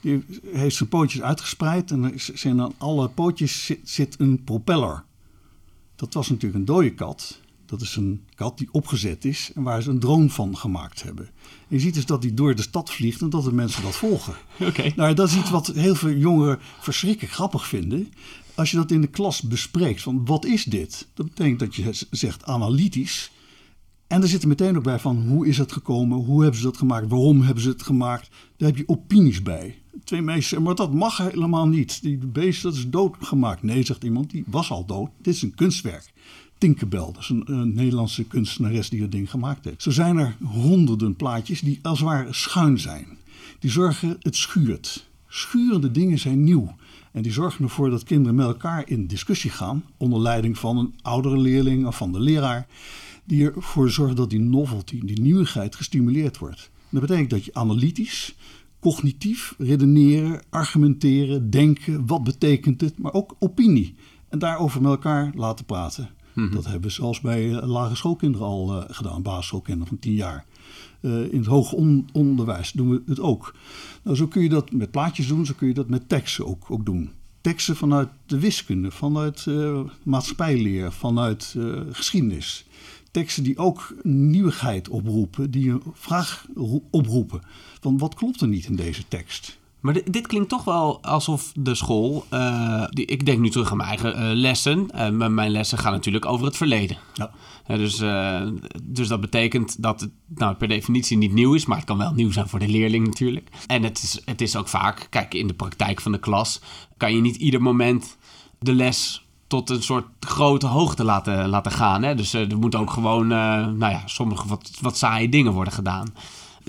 Die 0.02 0.24
heeft 0.52 0.76
zijn 0.76 0.90
pootjes 0.90 1.22
uitgespreid 1.22 1.92
en 1.92 2.14
zijn 2.16 2.62
aan 2.62 2.74
alle 2.78 3.10
pootjes 3.10 3.66
zit, 3.66 3.80
zit 3.84 4.16
een 4.20 4.44
propeller. 4.44 5.04
Dat 5.96 6.14
was 6.14 6.30
natuurlijk 6.30 6.60
een 6.60 6.66
dode 6.66 6.94
kat. 6.94 7.40
Dat 7.66 7.82
is 7.82 7.96
een 7.96 8.26
kat 8.36 8.58
die 8.58 8.68
opgezet 8.72 9.26
is 9.26 9.52
en 9.56 9.64
waar 9.64 9.82
ze 9.82 9.90
een 9.90 10.00
drone 10.00 10.30
van 10.30 10.58
gemaakt 10.58 11.04
hebben. 11.04 11.26
En 11.26 11.76
je 11.76 11.80
ziet 11.80 11.94
dus 11.94 12.06
dat 12.06 12.22
die 12.22 12.34
door 12.34 12.56
de 12.56 12.62
stad 12.62 12.92
vliegt 12.92 13.22
en 13.22 13.30
dat 13.30 13.44
de 13.44 13.54
mensen 13.54 13.84
dat 13.84 13.96
volgen. 13.96 14.34
Oké. 14.60 14.92
Nou, 14.96 15.14
dat 15.14 15.28
is 15.28 15.38
iets 15.38 15.50
wat 15.50 15.68
heel 15.68 15.96
veel 15.96 16.12
jongeren 16.12 16.60
verschrikkelijk 16.80 17.34
grappig 17.34 17.68
vinden. 17.68 18.14
Als 18.60 18.72
je 18.72 18.78
dat 18.78 18.92
in 18.92 19.02
de 19.02 19.08
klas 19.08 19.42
bespreekt, 19.42 20.02
van 20.02 20.26
wat 20.26 20.46
is 20.46 20.64
dit? 20.64 21.08
Dat 21.14 21.26
betekent 21.26 21.60
dat 21.60 21.76
je 21.76 22.06
zegt 22.12 22.46
analytisch. 22.46 23.32
En 24.08 24.22
er 24.22 24.28
zit 24.28 24.42
er 24.42 24.48
meteen 24.48 24.78
ook 24.78 24.84
bij 24.84 25.00
van 25.00 25.28
hoe 25.28 25.48
is 25.48 25.58
het 25.58 25.72
gekomen, 25.72 26.18
hoe 26.18 26.42
hebben 26.42 26.60
ze 26.60 26.66
dat 26.66 26.78
gemaakt, 26.78 27.10
waarom 27.10 27.42
hebben 27.42 27.64
ze 27.64 27.70
het 27.70 27.84
gemaakt. 27.84 28.30
Daar 28.58 28.68
heb 28.68 28.78
je 28.78 28.88
opinies 28.88 29.42
bij. 29.42 29.78
Twee 30.04 30.22
meisjes 30.22 30.60
maar 30.60 30.76
dat 30.76 30.94
mag 30.94 31.18
helemaal 31.18 31.68
niet. 31.68 32.02
Die 32.02 32.18
beest 32.18 32.62
dat 32.62 32.74
is 32.74 32.90
doodgemaakt. 32.90 33.64
Nee, 33.64 33.84
zegt 33.84 34.04
iemand, 34.04 34.30
die 34.30 34.44
was 34.48 34.72
al 34.72 34.86
dood. 34.86 35.10
Dit 35.22 35.34
is 35.34 35.42
een 35.42 35.56
kunstwerk. 35.56 36.14
Tinkerbell, 36.58 37.12
dat 37.14 37.18
is 37.20 37.30
een, 37.30 37.74
Nederlandse 37.74 38.24
kunstenares 38.24 38.90
die 38.90 39.02
het 39.02 39.12
ding 39.12 39.30
gemaakt 39.30 39.66
heeft. 39.66 39.82
Zo 39.82 39.92
zijn 39.92 40.18
er 40.18 40.36
honderden 40.44 41.16
plaatjes 41.16 41.62
die 41.62 41.80
als 41.82 42.00
het 42.00 42.08
ware 42.08 42.34
schuin 42.34 42.80
zijn. 42.80 43.08
Die 43.60 43.72
zorgen, 43.72 44.18
het 44.20 44.36
schuurt. 44.36 45.09
Schurende 45.30 45.92
dingen 45.92 46.20
zijn 46.20 46.44
nieuw. 46.44 46.76
En 47.12 47.22
die 47.22 47.32
zorgen 47.32 47.64
ervoor 47.64 47.90
dat 47.90 48.04
kinderen 48.04 48.36
met 48.36 48.46
elkaar 48.46 48.90
in 48.90 49.08
discussie 49.08 49.52
gaan, 49.52 49.84
onder 49.98 50.20
leiding 50.20 50.58
van 50.58 50.78
een 50.78 50.94
oudere 51.02 51.38
leerling 51.38 51.86
of 51.88 51.98
van 51.98 52.12
de 52.12 52.20
leraar, 52.20 52.68
die 53.24 53.52
ervoor 53.52 53.90
zorgt 53.90 54.18
dat 54.18 54.30
die 54.30 54.40
novelty, 54.40 55.00
die 55.06 55.22
nieuwigheid, 55.22 55.76
gestimuleerd 55.76 56.38
wordt. 56.38 56.70
Dat 56.90 57.02
betekent 57.02 57.30
dat 57.30 57.46
je 57.46 57.54
analytisch, 57.54 58.36
cognitief 58.80 59.56
redeneren, 59.58 60.42
argumenteren, 60.50 61.50
denken, 61.50 62.06
wat 62.06 62.24
betekent 62.24 62.82
het, 62.82 62.98
maar 62.98 63.14
ook 63.14 63.36
opinie. 63.40 63.96
En 64.30 64.40
daarover 64.40 64.82
met 64.82 64.92
elkaar 64.92 65.32
laten 65.36 65.66
praten. 65.66 66.10
Mhm. 66.34 66.54
Dat 66.54 66.66
hebben 66.66 66.82
we 66.82 66.90
zelfs 66.90 67.22
bij 67.22 67.46
uh, 67.46 67.68
lagere 67.68 67.96
schoolkinderen 67.96 68.48
al 68.48 68.76
uh, 68.76 68.84
gedaan, 68.88 69.22
basisschoolkinderen 69.22 69.88
van 69.88 70.00
tien 70.00 70.14
jaar. 70.14 70.46
Uh, 71.02 71.34
in 71.34 71.38
het 71.38 71.46
hoger 71.46 72.04
onderwijs 72.14 72.72
doen 72.72 72.90
we 72.90 73.02
het 73.06 73.20
ook. 73.20 73.56
Nou, 74.04 74.16
zo 74.16 74.28
kun 74.28 74.44
je 74.44 74.50
dat 74.50 74.72
met 74.72 74.92
plaatjes 74.92 75.28
doen, 75.28 75.46
zo 75.46 75.54
kun 75.58 75.68
je 75.68 75.74
dat 75.74 75.90
met 75.90 76.10
teksten 76.10 76.48
ook, 76.48 76.72
ook 76.72 76.86
doen. 76.86 77.12
Teksten 77.42 77.76
vanuit 77.76 78.10
de 78.26 78.40
wiskunde, 78.40 78.92
vanuit 78.92 79.46
maatschappijleer, 80.04 80.92
vanuit 80.92 81.56
geschiedenis. 81.92 82.66
teksten 83.12 83.44
die 83.44 83.58
ook 83.58 83.96
nieuwigheid 84.04 84.90
oproepen, 84.90 85.52
die 85.52 85.70
een 85.70 85.82
vraag 85.94 86.46
oproepen. 86.92 87.42
Van 87.82 87.98
wat 87.98 88.16
klopt 88.16 88.42
er 88.42 88.48
niet 88.48 88.66
in 88.66 88.76
deze 88.76 89.08
tekst? 89.08 89.59
Maar 89.80 89.94
dit, 89.94 90.14
dit 90.14 90.28
klinkt 90.28 90.50
toch 90.50 90.64
wel 90.64 91.04
alsof 91.04 91.52
de 91.56 91.76
school. 91.76 92.26
Uh, 92.34 92.86
die, 92.90 93.06
ik 93.06 93.26
denk 93.26 93.40
nu 93.40 93.50
terug 93.50 93.72
aan 93.72 93.78
mijn 93.78 93.90
eigen 93.90 94.22
uh, 94.22 94.30
lessen. 94.34 94.90
Uh, 94.96 95.28
mijn 95.28 95.52
lessen 95.52 95.78
gaan 95.78 95.92
natuurlijk 95.92 96.26
over 96.26 96.46
het 96.46 96.58
verleden. 96.58 96.98
Ja. 97.14 97.32
dus, 97.78 97.98
dus 98.84 99.08
dat 99.08 99.22
betekent 99.22 99.82
dat 99.82 100.02
het 100.02 100.12
nou, 100.28 100.56
per 100.56 100.68
definitie 100.68 101.18
niet 101.18 101.34
nieuw 101.34 101.54
is. 101.54 101.66
Maar 101.66 101.78
het 101.78 101.86
kan 101.86 101.98
wel 101.98 102.14
nieuw 102.14 102.32
zijn 102.32 102.48
voor 102.48 102.60
de 102.60 102.68
leerling 102.68 103.06
natuurlijk. 103.06 103.50
En 103.68 103.84
het 103.84 104.04
is, 104.04 104.22
het 104.26 104.42
is 104.42 104.56
ook 104.56 104.68
vaak. 104.68 105.08
Kijk, 105.10 105.34
in 105.34 105.48
de 105.48 105.54
praktijk 105.54 106.02
van 106.02 106.12
de 106.12 106.20
klas 106.20 106.62
kan 106.98 107.16
je 107.16 107.22
niet 107.22 107.36
ieder 107.36 107.62
moment 107.62 108.18
de 108.60 108.74
les 108.74 109.26
tot 109.48 109.70
een 109.70 109.84
soort 109.84 110.06
grote 110.20 110.68
hoogte 110.68 111.04
laten, 111.04 111.50
laten 111.50 111.72
gaan. 111.72 112.04
Hè? 112.04 112.16
Dus 112.16 112.34
er 112.34 112.58
moet 112.58 112.76
ook 112.76 112.92
gewoon, 112.92 113.28
nou 113.28 113.78
ja, 113.78 114.02
sommige 114.06 114.48
wat, 114.48 114.72
wat 114.82 114.98
saaie 114.98 115.30
dingen 115.30 115.54
worden 115.54 115.74
gedaan 115.74 116.14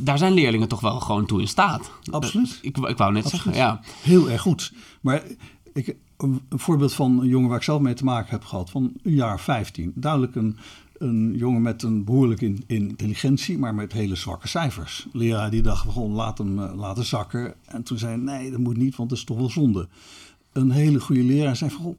daar 0.01 0.19
zijn 0.19 0.33
leerlingen 0.33 0.69
toch 0.69 0.81
wel 0.81 1.01
gewoon 1.01 1.27
toe 1.27 1.41
in 1.41 1.49
staat. 1.49 1.91
Absoluut. 2.11 2.59
Ik, 2.63 2.77
ik 2.77 2.97
wou 2.97 3.13
net 3.13 3.29
zeggen, 3.29 3.55
ja. 3.55 3.81
Heel 4.03 4.31
erg 4.31 4.41
goed. 4.41 4.73
Maar 5.01 5.23
ik, 5.73 5.97
een 6.17 6.41
voorbeeld 6.49 6.93
van 6.93 7.21
een 7.21 7.29
jongen 7.29 7.49
waar 7.49 7.59
ik 7.59 7.65
zelf 7.65 7.81
mee 7.81 7.95
te 7.95 8.05
maken 8.05 8.31
heb 8.31 8.45
gehad, 8.45 8.71
van 8.71 8.93
een 9.03 9.15
jaar 9.15 9.41
15. 9.41 9.93
Duidelijk 9.95 10.35
een, 10.35 10.57
een 10.99 11.35
jongen 11.37 11.63
met 11.63 11.83
een 11.83 12.05
behoorlijke 12.05 12.55
intelligentie, 12.67 13.59
maar 13.59 13.75
met 13.75 13.93
hele 13.93 14.15
zwakke 14.15 14.49
cijfers. 14.49 15.07
Leraar 15.13 15.51
die 15.51 15.63
dacht 15.63 15.93
gewoon 15.93 16.11
laat 16.11 16.39
hem 16.39 16.59
uh, 16.59 16.73
laten 16.75 17.05
zakken. 17.05 17.55
En 17.65 17.83
toen 17.83 17.99
zei 17.99 18.17
nee, 18.17 18.51
dat 18.51 18.61
moet 18.61 18.77
niet, 18.77 18.97
want 18.97 19.09
dat 19.09 19.19
is 19.19 19.25
toch 19.25 19.37
wel 19.39 19.51
zonde. 19.51 19.89
Een 20.53 20.71
hele 20.71 21.01
goede 21.01 21.23
leraar 21.23 21.57
zei 21.57 21.71
van, 21.71 21.97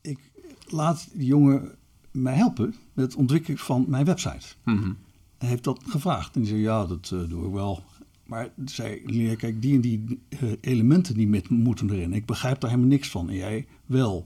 ik 0.00 0.18
laat 0.66 1.08
die 1.12 1.26
jongen 1.26 1.70
mij 2.10 2.34
helpen 2.34 2.74
met 2.92 3.04
het 3.04 3.14
ontwikkelen 3.14 3.58
van 3.58 3.84
mijn 3.88 4.04
website. 4.04 4.46
Mm 4.64 4.96
heeft 5.38 5.64
dat 5.64 5.80
gevraagd. 5.86 6.34
En 6.34 6.40
die 6.40 6.50
zei, 6.50 6.60
ja, 6.60 6.86
dat 6.86 7.10
uh, 7.14 7.28
doe 7.28 7.46
ik 7.46 7.52
wel. 7.52 7.82
Maar 8.24 8.48
zei, 8.64 9.02
leer, 9.04 9.36
kijk, 9.36 9.62
die 9.62 9.74
en 9.74 9.80
die 9.80 10.20
uh, 10.42 10.52
elementen 10.60 11.14
die 11.14 11.28
met, 11.28 11.48
moeten 11.48 11.90
erin. 11.90 12.12
Ik 12.12 12.26
begrijp 12.26 12.60
daar 12.60 12.70
helemaal 12.70 12.90
niks 12.90 13.08
van. 13.08 13.28
En 13.28 13.36
jij 13.36 13.66
wel. 13.86 14.24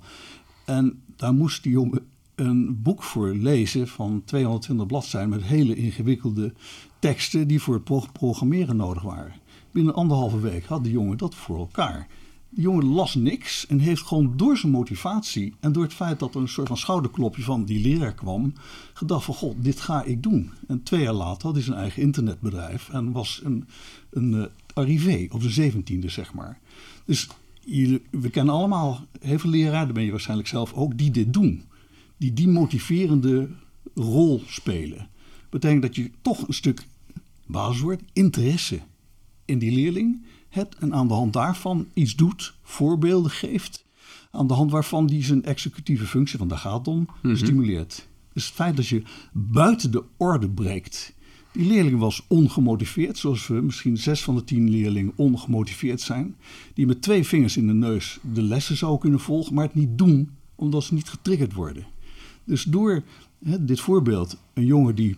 En 0.65 1.03
daar 1.17 1.35
moest 1.35 1.63
die 1.63 1.73
jongen 1.73 2.07
een 2.35 2.83
boek 2.83 3.03
voor 3.03 3.35
lezen 3.35 3.89
van 3.89 4.23
220 4.25 4.87
bladzijden... 4.87 5.31
met 5.31 5.43
hele 5.43 5.75
ingewikkelde 5.75 6.53
teksten 6.99 7.49
die 7.49 7.61
voor 7.61 7.75
het 7.75 8.13
programmeren 8.13 8.77
nodig 8.77 9.03
waren. 9.03 9.33
Binnen 9.71 9.95
anderhalve 9.95 10.41
week 10.41 10.65
had 10.65 10.85
die 10.85 10.93
jongen 10.93 11.19
dat 11.19 11.35
voor 11.35 11.59
elkaar. 11.59 12.09
De 12.55 12.61
jongen 12.61 12.85
las 12.85 13.15
niks 13.15 13.67
en 13.67 13.79
heeft 13.79 14.03
gewoon 14.03 14.37
door 14.37 14.57
zijn 14.57 14.73
motivatie 14.73 15.55
en 15.61 15.73
door 15.73 15.83
het 15.83 15.95
feit 15.95 16.19
dat 16.19 16.35
er 16.35 16.41
een 16.41 16.49
soort 16.49 16.69
van 16.69 16.77
schouderklopje 16.77 17.43
van 17.43 17.65
die 17.65 17.81
leraar 17.81 18.15
kwam, 18.15 18.53
gedacht 18.93 19.25
van 19.25 19.35
god, 19.35 19.65
dit 19.65 19.81
ga 19.81 20.03
ik 20.03 20.23
doen. 20.23 20.51
En 20.67 20.83
twee 20.83 21.03
jaar 21.03 21.13
later 21.13 21.43
had 21.43 21.55
hij 21.55 21.65
zijn 21.65 21.77
eigen 21.77 22.03
internetbedrijf 22.03 22.89
en 22.89 23.13
was 23.13 23.41
een, 23.45 23.69
een 24.11 24.33
uh, 24.33 24.45
arrivé 24.75 25.27
op 25.31 25.41
de 25.41 25.51
zeventiende, 25.51 26.09
zeg 26.09 26.35
maar. 26.35 26.59
Dus 27.05 27.29
we 28.11 28.31
kennen 28.31 28.55
allemaal 28.55 29.01
heel 29.21 29.39
veel 29.39 29.51
leraren, 29.51 29.85
daar 29.85 29.93
ben 29.93 30.05
je 30.05 30.11
waarschijnlijk 30.11 30.49
zelf 30.49 30.73
ook, 30.73 30.99
die 30.99 31.11
dit 31.11 31.33
doen. 31.33 31.63
Die 32.17 32.33
die 32.33 32.49
motiverende 32.49 33.49
rol 33.95 34.43
spelen. 34.47 35.09
Betekent 35.51 35.83
dat 35.83 35.95
je 35.97 36.11
toch 36.23 36.49
een 36.49 36.55
stuk 36.55 36.87
basiswoord, 37.47 38.03
interesse 38.13 38.81
in 39.45 39.59
die 39.59 39.73
leerling 39.73 40.25
hebt 40.53 40.77
en 40.77 40.95
aan 40.95 41.09
de 41.09 41.15
hand 41.15 41.33
daarvan 41.33 41.87
iets 41.95 42.17
doet, 42.17 42.55
voorbeelden 42.63 43.31
geeft, 43.31 43.85
aan 44.31 44.47
de 44.47 44.55
hand 44.55 44.71
waarvan 44.71 45.07
die 45.07 45.25
zijn 45.25 45.45
executieve 45.45 46.07
functie, 46.07 46.39
want 46.39 46.51
daar 46.51 46.59
gaat 46.59 46.79
het 46.79 46.89
om, 46.89 47.09
mhm. 47.23 47.37
stimuleert. 47.37 48.09
Dus 48.33 48.47
het 48.47 48.55
feit 48.55 48.77
dat 48.77 48.87
je 48.87 49.03
buiten 49.33 49.91
de 49.91 50.05
orde 50.17 50.49
breekt. 50.49 51.15
Die 51.53 51.67
leerling 51.67 51.99
was 51.99 52.25
ongemotiveerd, 52.27 53.19
zoals 53.19 53.47
we 53.47 53.55
misschien 53.55 53.97
zes 53.97 54.23
van 54.23 54.35
de 54.35 54.45
tien 54.45 54.71
leerlingen 54.71 55.13
ongemotiveerd 55.17 56.01
zijn. 56.01 56.37
Die 56.75 56.87
met 56.87 57.03
twee 57.03 57.27
vingers 57.27 57.57
in 57.57 57.67
de 57.67 57.73
neus 57.73 58.19
de 58.33 58.43
lessen 58.43 58.77
zou 58.77 58.99
kunnen 58.99 59.21
volgen, 59.21 59.55
maar 59.55 59.65
het 59.65 59.75
niet 59.75 59.99
doen 59.99 60.31
omdat 60.55 60.85
ze 60.85 60.95
niet 60.95 61.09
getriggerd 61.09 61.53
worden. 61.53 61.87
Dus 62.45 62.63
door 62.63 63.03
hè, 63.45 63.65
dit 63.65 63.81
voorbeeld, 63.81 64.37
een 64.55 64.65
jongen 64.65 64.95
die 64.95 65.17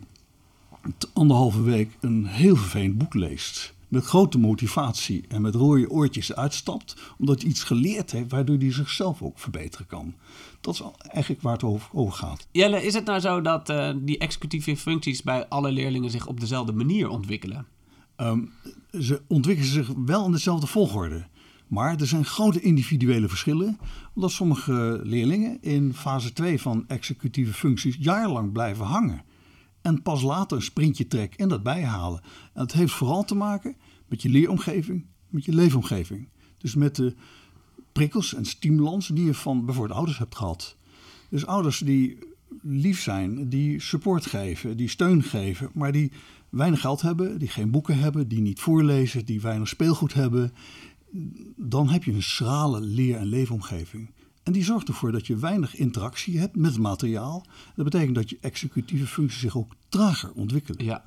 anderhalve 1.13 1.63
week 1.63 1.97
een 2.01 2.27
heel 2.27 2.57
vervelend 2.57 2.99
boek 2.99 3.15
leest 3.15 3.75
met 3.95 4.05
grote 4.05 4.39
motivatie 4.39 5.25
en 5.29 5.43
met 5.43 5.55
rode 5.55 5.91
oortjes 5.91 6.35
uitstapt, 6.35 6.97
omdat 7.19 7.41
hij 7.41 7.51
iets 7.51 7.63
geleerd 7.63 8.11
heeft 8.11 8.31
waardoor 8.31 8.57
hij 8.57 8.73
zichzelf 8.73 9.23
ook 9.23 9.39
verbeteren 9.39 9.87
kan. 9.87 10.15
Dat 10.61 10.75
is 10.75 10.83
eigenlijk 11.09 11.43
waar 11.43 11.53
het 11.53 11.63
over, 11.93 12.13
gaat. 12.13 12.47
Jelle, 12.53 12.85
is 12.85 12.95
het 12.95 13.05
nou 13.05 13.21
zo 13.21 13.41
dat 13.41 13.71
uh, 13.71 13.91
die 13.97 14.19
executieve 14.19 14.77
functies 14.77 15.23
bij 15.23 15.49
alle 15.49 15.73
leerlingen 15.73 16.11
zich 16.11 16.27
op 16.27 16.41
dezelfde 16.41 16.73
manier 16.73 17.09
ontwikkelen? 17.09 17.67
Ehm, 18.17 18.41
ze 19.01 19.23
ontwikkelen 19.29 19.71
zich 19.71 19.93
wel 20.07 20.25
in 20.25 20.33
dezelfde 20.33 20.67
volgorde. 20.67 21.27
Maar 21.69 22.01
er 22.01 22.07
zijn 22.07 22.25
grote 22.25 22.61
individuele 22.61 23.29
verschillen, 23.29 23.79
omdat 24.15 24.31
sommige 24.31 25.01
leerlingen 25.03 25.59
in 25.61 25.95
fase 25.95 26.33
2 26.33 26.61
van 26.61 26.85
executieve 26.89 27.53
functies 27.53 27.97
jarenlang 28.01 28.53
blijven 28.53 28.85
hangen. 28.85 29.25
En 29.83 30.03
pas 30.03 30.23
later 30.23 30.57
een 30.57 30.63
sprintje 30.63 31.07
trekken 31.07 31.39
en 31.39 31.49
dat 31.49 31.63
bijhalen. 31.63 32.21
En 32.23 32.51
dat 32.53 32.73
heeft 32.73 32.93
vooral 32.93 33.25
te 33.25 33.35
maken 33.35 33.77
met 34.15 34.23
je 34.23 34.29
leeromgeving, 34.29 35.05
met 35.29 35.45
je 35.45 35.53
leefomgeving. 35.53 36.29
Dus 36.59 36.75
met 36.75 36.97
de 36.97 37.15
prikkels 37.93 38.35
en 38.35 38.45
stimulans 38.45 39.09
die 39.09 39.25
je 39.25 39.35
van 39.35 39.65
bijvoorbeeld 39.65 39.97
ouders 39.97 40.19
hebt 40.19 40.37
gehad. 40.37 40.77
Dus 41.31 41.47
ouders 41.47 41.79
die 41.79 42.19
lief 42.63 43.01
zijn, 43.01 43.49
die 43.49 43.81
support 43.81 44.27
geven, 44.27 44.77
die 44.77 44.89
steun 44.89 45.23
geven, 45.23 45.71
maar 45.73 45.93
die 45.93 46.13
weinig 46.49 46.81
geld 46.81 47.01
hebben, 47.01 47.39
die 47.39 47.49
geen 47.49 47.71
boeken 47.71 47.99
hebben, 47.99 48.29
die 48.29 48.41
niet 48.41 48.61
voorlezen, 48.61 49.25
die 49.25 49.41
weinig 49.41 49.69
speelgoed 49.69 50.15
hebben, 50.15 50.53
dan 51.57 51.89
heb 51.89 52.05
je 52.05 52.13
een 52.13 52.23
schrale 52.23 52.81
leer- 52.81 53.17
en 53.17 53.27
leefomgeving. 53.27 54.11
En 54.43 54.53
die 54.53 54.65
zorgt 54.65 54.89
ervoor 54.89 55.13
dat 55.13 55.27
je 55.27 55.37
weinig 55.37 55.77
interactie 55.77 56.39
hebt 56.39 56.57
met 56.57 56.71
het 56.71 56.81
materiaal. 56.81 57.47
Dat 57.77 57.85
betekent 57.85 58.15
dat 58.15 58.31
je 58.31 58.39
executieve 58.41 59.07
functies 59.07 59.41
zich 59.41 59.57
ook 59.57 59.73
trager 59.89 60.33
ontwikkelen. 60.33 60.85
Ja. 60.85 61.05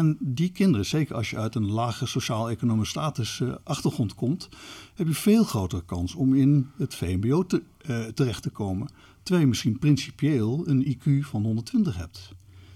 En 0.00 0.16
die 0.20 0.50
kinderen, 0.50 0.86
zeker 0.86 1.14
als 1.14 1.30
je 1.30 1.36
uit 1.36 1.54
een 1.54 1.70
lage 1.70 2.06
sociaal-economische 2.06 2.98
status 2.98 3.40
uh, 3.40 3.54
achtergrond 3.64 4.14
komt, 4.14 4.48
heb 4.94 5.06
je 5.06 5.14
veel 5.14 5.44
grotere 5.44 5.84
kans 5.84 6.14
om 6.14 6.34
in 6.34 6.70
het 6.76 6.94
VMBO 6.94 7.46
te, 7.46 7.62
uh, 7.86 8.04
terecht 8.04 8.42
te 8.42 8.50
komen. 8.50 8.90
Terwijl 9.22 9.44
je 9.44 9.48
misschien 9.48 9.78
principieel 9.78 10.68
een 10.68 10.96
IQ 10.96 11.26
van 11.26 11.42
120 11.42 11.96
hebt. 11.96 12.32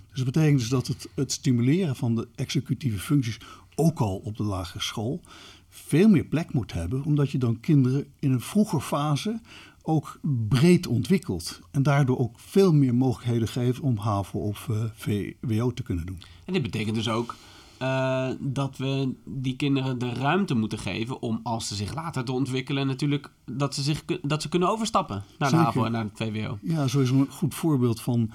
Dus 0.08 0.16
dat 0.16 0.24
betekent 0.24 0.58
dus 0.58 0.68
dat 0.68 0.86
het, 0.86 1.08
het 1.14 1.32
stimuleren 1.32 1.96
van 1.96 2.14
de 2.14 2.28
executieve 2.34 2.98
functies 2.98 3.38
ook 3.74 4.00
al 4.00 4.16
op 4.16 4.36
de 4.36 4.42
lagere 4.44 4.82
school 4.82 5.20
veel 5.68 6.08
meer 6.08 6.24
plek 6.24 6.52
moet 6.52 6.72
hebben, 6.72 7.04
omdat 7.04 7.30
je 7.30 7.38
dan 7.38 7.60
kinderen 7.60 8.06
in 8.18 8.32
een 8.32 8.40
vroege 8.40 8.80
fase 8.80 9.40
ook 9.86 10.18
breed 10.48 10.86
ontwikkeld. 10.86 11.60
En 11.70 11.82
daardoor 11.82 12.18
ook 12.18 12.38
veel 12.38 12.72
meer 12.72 12.94
mogelijkheden 12.94 13.48
geeft 13.48 13.80
om 13.80 13.96
HAVO 13.96 14.38
of 14.38 14.68
uh, 14.70 14.82
eh, 14.82 14.90
VWO 14.94 15.72
te 15.72 15.82
kunnen 15.82 16.06
doen. 16.06 16.22
En 16.44 16.52
dit 16.52 16.62
betekent 16.62 16.94
dus 16.94 17.08
ook 17.08 17.36
uh, 17.82 18.28
dat 18.40 18.76
we 18.76 19.14
die 19.24 19.56
kinderen 19.56 19.98
de 19.98 20.12
ruimte 20.12 20.54
moeten 20.54 20.78
geven 20.78 21.22
om, 21.22 21.40
als 21.42 21.68
ze 21.68 21.74
zich 21.74 21.94
later 21.94 22.24
te 22.24 22.32
ontwikkelen, 22.32 22.86
natuurlijk 22.86 23.30
dat 23.44 23.74
ze, 23.74 23.82
zich, 23.82 24.04
dat 24.22 24.42
ze 24.42 24.48
kunnen 24.48 24.68
overstappen 24.68 25.24
naar 25.38 25.50
de 25.50 25.56
HAVO 25.56 25.84
en 25.84 25.92
naar 25.92 26.04
het 26.04 26.12
VWO. 26.14 26.58
Ja, 26.62 26.86
zo 26.86 27.00
is 27.00 27.10
een 27.10 27.26
goed 27.30 27.54
voorbeeld 27.54 28.00
van 28.00 28.30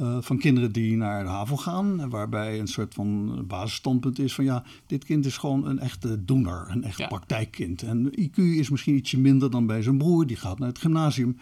uh, 0.00 0.16
van 0.20 0.38
kinderen 0.38 0.72
die 0.72 0.96
naar 0.96 1.24
de 1.24 1.30
HAVO 1.30 1.56
gaan, 1.56 2.08
waarbij 2.08 2.60
een 2.60 2.66
soort 2.66 2.94
van 2.94 3.44
basisstandpunt 3.46 4.18
is 4.18 4.34
van 4.34 4.44
ja, 4.44 4.64
dit 4.86 5.04
kind 5.04 5.26
is 5.26 5.36
gewoon 5.36 5.66
een 5.66 5.78
echte 5.78 6.24
doener, 6.24 6.66
een 6.68 6.84
echt 6.84 7.08
praktijkkind. 7.08 7.82
En 7.82 8.10
IQ 8.20 8.34
is 8.34 8.70
misschien 8.70 8.96
ietsje 8.96 9.18
minder 9.18 9.50
dan 9.50 9.66
bij 9.66 9.82
zijn 9.82 9.98
broer, 9.98 10.26
die 10.26 10.36
gaat 10.36 10.58
naar 10.58 10.68
het 10.68 10.78
gymnasium, 10.78 11.36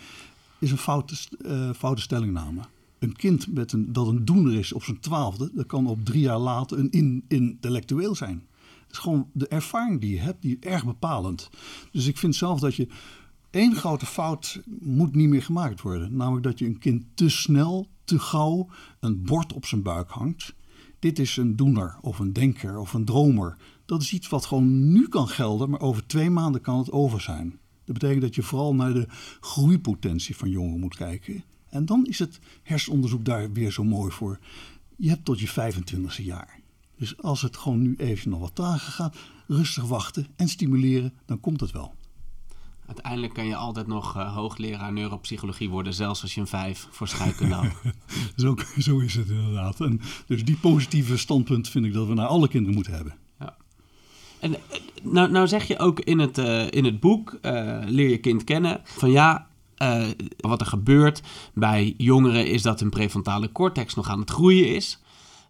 is 0.58 0.70
een 0.70 0.78
foute, 0.78 1.14
uh, 1.46 1.70
foute 1.70 2.02
stellingname. 2.02 2.60
Een 2.98 3.16
kind 3.16 3.54
met 3.54 3.72
een, 3.72 3.92
dat 3.92 4.06
een 4.06 4.24
doener 4.24 4.58
is 4.58 4.72
op 4.72 4.82
zijn 4.82 5.00
twaalfde, 5.00 5.50
dat 5.54 5.66
kan 5.66 5.86
op 5.86 6.04
drie 6.04 6.20
jaar 6.20 6.38
later 6.38 6.78
een 6.78 6.90
in, 6.90 7.24
intellectueel 7.28 8.14
zijn. 8.14 8.46
Het 8.82 8.92
is 8.92 8.98
gewoon 8.98 9.28
de 9.32 9.48
ervaring 9.48 10.00
die 10.00 10.10
je 10.10 10.20
hebt, 10.20 10.42
die 10.42 10.56
erg 10.60 10.84
bepalend. 10.84 11.50
Dus 11.92 12.06
ik 12.06 12.18
vind 12.18 12.34
zelf 12.34 12.60
dat 12.60 12.74
je 12.74 12.88
één 13.50 13.74
grote 13.74 14.06
fout 14.06 14.60
moet 14.80 15.14
niet 15.14 15.28
meer 15.28 15.42
gemaakt 15.42 15.80
worden. 15.80 16.16
Namelijk 16.16 16.44
dat 16.44 16.58
je 16.58 16.66
een 16.66 16.78
kind 16.78 17.04
te 17.14 17.28
snel 17.28 17.88
te 18.04 18.18
gauw 18.18 18.68
een 19.00 19.22
bord 19.22 19.52
op 19.52 19.66
zijn 19.66 19.82
buik 19.82 20.10
hangt. 20.10 20.54
Dit 20.98 21.18
is 21.18 21.36
een 21.36 21.56
doener 21.56 21.98
of 22.00 22.18
een 22.18 22.32
denker 22.32 22.78
of 22.78 22.92
een 22.92 23.04
dromer. 23.04 23.56
Dat 23.86 24.02
is 24.02 24.12
iets 24.12 24.28
wat 24.28 24.46
gewoon 24.46 24.92
nu 24.92 25.08
kan 25.08 25.28
gelden, 25.28 25.70
maar 25.70 25.80
over 25.80 26.06
twee 26.06 26.30
maanden 26.30 26.60
kan 26.60 26.78
het 26.78 26.90
over 26.90 27.20
zijn. 27.20 27.58
Dat 27.84 27.94
betekent 27.94 28.22
dat 28.22 28.34
je 28.34 28.42
vooral 28.42 28.74
naar 28.74 28.92
de 28.92 29.06
groeipotentie 29.40 30.36
van 30.36 30.50
jongeren 30.50 30.80
moet 30.80 30.96
kijken. 30.96 31.44
En 31.68 31.86
dan 31.86 32.06
is 32.06 32.18
het 32.18 32.38
hersenonderzoek 32.62 33.24
daar 33.24 33.52
weer 33.52 33.72
zo 33.72 33.84
mooi 33.84 34.10
voor. 34.10 34.38
Je 34.96 35.08
hebt 35.08 35.24
tot 35.24 35.40
je 35.40 35.48
25e 35.48 36.24
jaar. 36.24 36.60
Dus 36.96 37.22
als 37.22 37.42
het 37.42 37.56
gewoon 37.56 37.82
nu 37.82 37.94
even 37.96 38.30
nog 38.30 38.40
wat 38.40 38.54
trager 38.54 38.92
gaat, 38.92 39.16
rustig 39.46 39.84
wachten 39.84 40.26
en 40.36 40.48
stimuleren, 40.48 41.12
dan 41.26 41.40
komt 41.40 41.60
het 41.60 41.70
wel. 41.70 41.94
Uiteindelijk 42.92 43.34
kan 43.34 43.46
je 43.46 43.56
altijd 43.56 43.86
nog 43.86 44.16
uh, 44.16 44.34
hoogleraar 44.34 44.92
neuropsychologie 44.92 45.70
worden, 45.70 45.94
zelfs 45.94 46.22
als 46.22 46.34
je 46.34 46.40
een 46.40 46.46
vijf 46.46 46.88
voor 46.90 47.08
scheikunde 47.08 47.54
had. 47.60 47.72
zo, 48.36 48.56
zo 48.78 48.98
is 48.98 49.14
het 49.14 49.28
inderdaad. 49.28 49.80
En 49.80 50.00
dus 50.26 50.44
die 50.44 50.56
positieve 50.56 51.18
standpunt 51.18 51.68
vind 51.68 51.84
ik 51.84 51.92
dat 51.92 52.06
we 52.06 52.14
naar 52.14 52.26
alle 52.26 52.48
kinderen 52.48 52.74
moeten 52.74 52.92
hebben. 52.94 53.14
Ja. 53.38 53.56
En 54.40 54.54
nou, 55.02 55.30
nou 55.30 55.46
zeg 55.48 55.64
je 55.64 55.78
ook 55.78 56.00
in 56.00 56.18
het, 56.18 56.38
uh, 56.38 56.70
in 56.70 56.84
het 56.84 57.00
boek, 57.00 57.38
uh, 57.42 57.78
Leer 57.86 58.08
je 58.08 58.18
kind 58.18 58.44
kennen, 58.44 58.80
van 58.84 59.10
ja, 59.10 59.46
uh, 59.78 60.04
wat 60.36 60.60
er 60.60 60.66
gebeurt 60.66 61.22
bij 61.54 61.94
jongeren 61.96 62.46
is 62.46 62.62
dat 62.62 62.80
hun 62.80 62.90
prefrontale 62.90 63.52
cortex 63.52 63.94
nog 63.94 64.08
aan 64.08 64.20
het 64.20 64.30
groeien 64.30 64.74
is. 64.74 65.02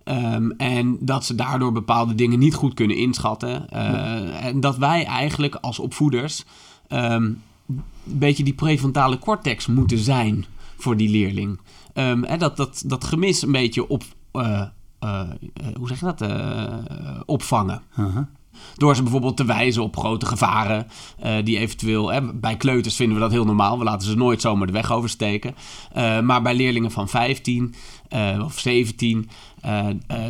Um, 0.05 0.51
en 0.51 0.99
dat 1.01 1.25
ze 1.25 1.35
daardoor 1.35 1.73
bepaalde 1.73 2.15
dingen 2.15 2.39
niet 2.39 2.55
goed 2.55 2.75
kunnen 2.75 2.97
inschatten. 2.97 3.67
Uh, 3.73 4.45
en 4.45 4.61
dat 4.61 4.77
wij 4.77 5.05
eigenlijk 5.05 5.55
als 5.55 5.79
opvoeders 5.79 6.45
een 6.93 7.43
beetje 8.05 8.45
die 8.45 8.55
prefrontale 8.55 9.19
cortex 9.19 9.67
moeten 9.67 9.99
zijn 9.99 10.45
voor 10.77 10.97
die 10.97 11.11
leerling. 11.11 11.61
Um, 11.95 12.25
en 12.25 12.39
dat, 12.39 12.57
dat, 12.57 12.83
dat 12.87 13.05
gemis 13.05 13.43
een 13.43 13.53
beetje 13.53 13.89
op, 13.89 14.03
uh, 14.33 14.63
hoe 15.77 15.89
zeg 15.89 16.01
je 16.01 16.15
dat, 16.15 16.23
opvangen. 17.27 17.83
Door 18.77 18.97
ze 18.97 19.03
bijvoorbeeld 19.03 19.37
te 19.37 19.45
wijzen 19.45 19.83
op 19.83 19.97
grote 19.97 20.27
gevaren 20.27 20.87
uh, 21.25 21.33
die 21.45 21.59
eventueel... 21.59 22.13
Hè, 22.13 22.35
bij 22.35 22.57
kleuters 22.57 22.97
vinden 22.97 23.17
we 23.17 23.23
dat 23.23 23.31
heel 23.31 23.45
normaal. 23.45 23.79
We 23.79 23.85
laten 23.85 24.09
ze 24.09 24.17
nooit 24.17 24.41
zomaar 24.41 24.67
de 24.67 24.73
weg 24.73 24.93
oversteken. 24.93 25.55
Uh, 25.97 26.21
maar 26.21 26.43
bij 26.43 26.55
leerlingen 26.55 26.91
van 26.91 27.09
15 27.09 27.75
uh, 28.15 28.43
of 28.45 28.59
17... 28.59 29.29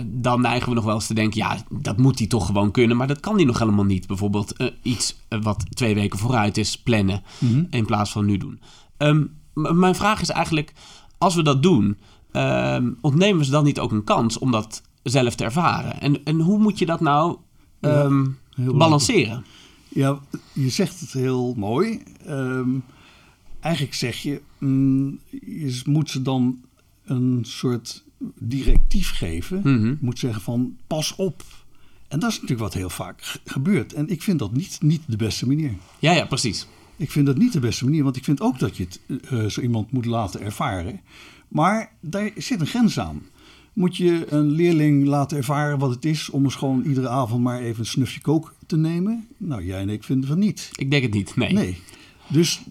dan 0.05 0.41
neigen 0.41 0.69
we 0.69 0.75
nog 0.75 0.85
wel 0.85 0.95
eens 0.95 1.07
te 1.07 1.15
denken... 1.15 1.39
ja, 1.39 1.57
dat 1.69 1.99
moet 1.99 2.19
hij 2.19 2.29
toch 2.29 2.47
gewoon 2.47 2.71
kunnen. 2.71 2.97
Maar 2.97 3.07
dat 3.07 3.21
kan 3.21 3.37
hij 3.37 3.45
nog 3.45 3.59
helemaal 3.59 3.85
niet. 3.85 4.07
Bijvoorbeeld 4.07 4.55
iets 4.83 5.17
wat 5.29 5.65
twee 5.77 5.95
weken 5.95 6.19
vooruit 6.19 6.57
is 6.57 6.79
plannen... 6.79 7.23
Mm 7.39 7.53
-hmm. 7.53 7.67
in 7.71 7.87
plaats 7.87 8.11
van 8.11 8.25
nu 8.25 8.37
doen. 8.37 8.61
Um, 8.99 9.41
mijn 9.55 9.95
vraag 9.95 10.21
is 10.21 10.31
eigenlijk... 10.31 10.73
als 11.19 11.35
we 11.35 11.43
dat 11.43 11.63
doen... 11.63 11.97
Um, 12.33 12.99
ontnemen 13.01 13.39
we 13.39 13.45
ze 13.45 13.51
dan 13.51 13.65
niet 13.65 13.81
ook 13.81 13.93
een 13.93 14.05
kans 14.05 14.39
om 14.39 14.51
dat 14.51 14.83
zelf 15.03 15.35
te 15.35 15.45
ervaren? 15.45 16.01
En, 16.01 16.25
en 16.25 16.41
hoe 16.41 16.59
moet 16.59 16.79
je 16.79 16.87
dat 16.87 17.01
nou 17.01 17.37
um, 17.83 18.39
ja, 18.51 18.73
balanceren. 18.73 19.45
Ja, 19.89 20.19
je 20.53 20.69
zegt 20.69 21.01
het 21.01 21.13
heel 21.13 21.55
mooi. 21.57 22.03
Um, 22.29 22.85
eigenlijk 23.61 23.95
zeg 23.95 24.17
je, 24.17 24.41
mm, 24.59 25.19
je 25.31 25.81
moet 25.85 26.11
ze 26.11 26.23
dan 26.23 26.61
een 27.05 27.41
soort 27.43 28.05
directief 28.39 29.11
geven. 29.11 29.57
Mm 29.57 29.77
-hmm. 29.77 29.87
Je 29.87 29.97
moet 30.01 30.19
zeggen 30.19 30.43
van 30.43 30.77
pas 30.87 31.15
op. 31.17 31.43
En 32.09 32.19
dat 32.19 32.31
is 32.31 32.35
natuurlijk 32.35 32.61
wat 32.61 32.75
heel 32.75 32.91
vaak 32.91 33.41
gebeurt. 33.45 33.93
En 33.93 34.09
ik 34.09 34.23
vind 34.23 34.39
dat 34.39 34.53
niet, 34.53 34.79
niet 34.83 35.03
de 35.07 35.17
beste 35.17 35.47
manier. 35.47 35.75
Ja, 35.99 36.13
ja, 36.13 36.27
precies. 36.27 36.67
Ik 36.97 37.11
vind 37.11 37.27
dat 37.27 37.37
niet 37.37 37.53
de 37.53 37.61
beste 37.61 37.85
manier, 37.85 38.05
want 38.05 38.17
ik 38.17 38.25
vind 38.25 38.41
ook 38.41 38.59
dat 38.59 38.77
je 38.77 38.85
het, 38.85 39.01
uh, 39.33 39.47
zo 39.47 39.61
iemand 39.61 39.93
moet 39.93 40.07
laten 40.07 40.41
ervaren. 40.41 41.01
Maar 41.49 41.93
daar 42.01 42.31
zit 42.37 42.61
een 42.61 42.67
grens 42.67 42.99
aan 42.99 43.23
moet 43.73 43.97
je 43.97 44.33
een 44.33 44.51
leerling 44.51 45.07
laten 45.07 45.37
ervaren 45.37 45.79
wat 45.79 45.91
het 45.91 46.05
is 46.05 46.31
om 46.31 46.45
eens 46.45 46.55
gewoon 46.55 46.83
iedere 46.83 47.09
avond 47.09 47.43
maar 47.43 47.61
even 47.61 47.81
een 47.81 47.87
snufje 47.87 48.21
kook 48.21 48.55
te 48.67 48.77
nemen? 48.77 49.27
Nou, 49.37 49.65
jij 49.65 49.81
en 49.81 49.89
ik 49.89 50.05
vinden 50.05 50.29
van 50.29 50.39
niet. 50.39 50.71
Ik 50.73 50.91
denk 50.91 51.03
het 51.03 51.13
niet, 51.13 51.37
nee. 51.37 51.53
Nee. 51.53 51.79
Dus 52.29 52.63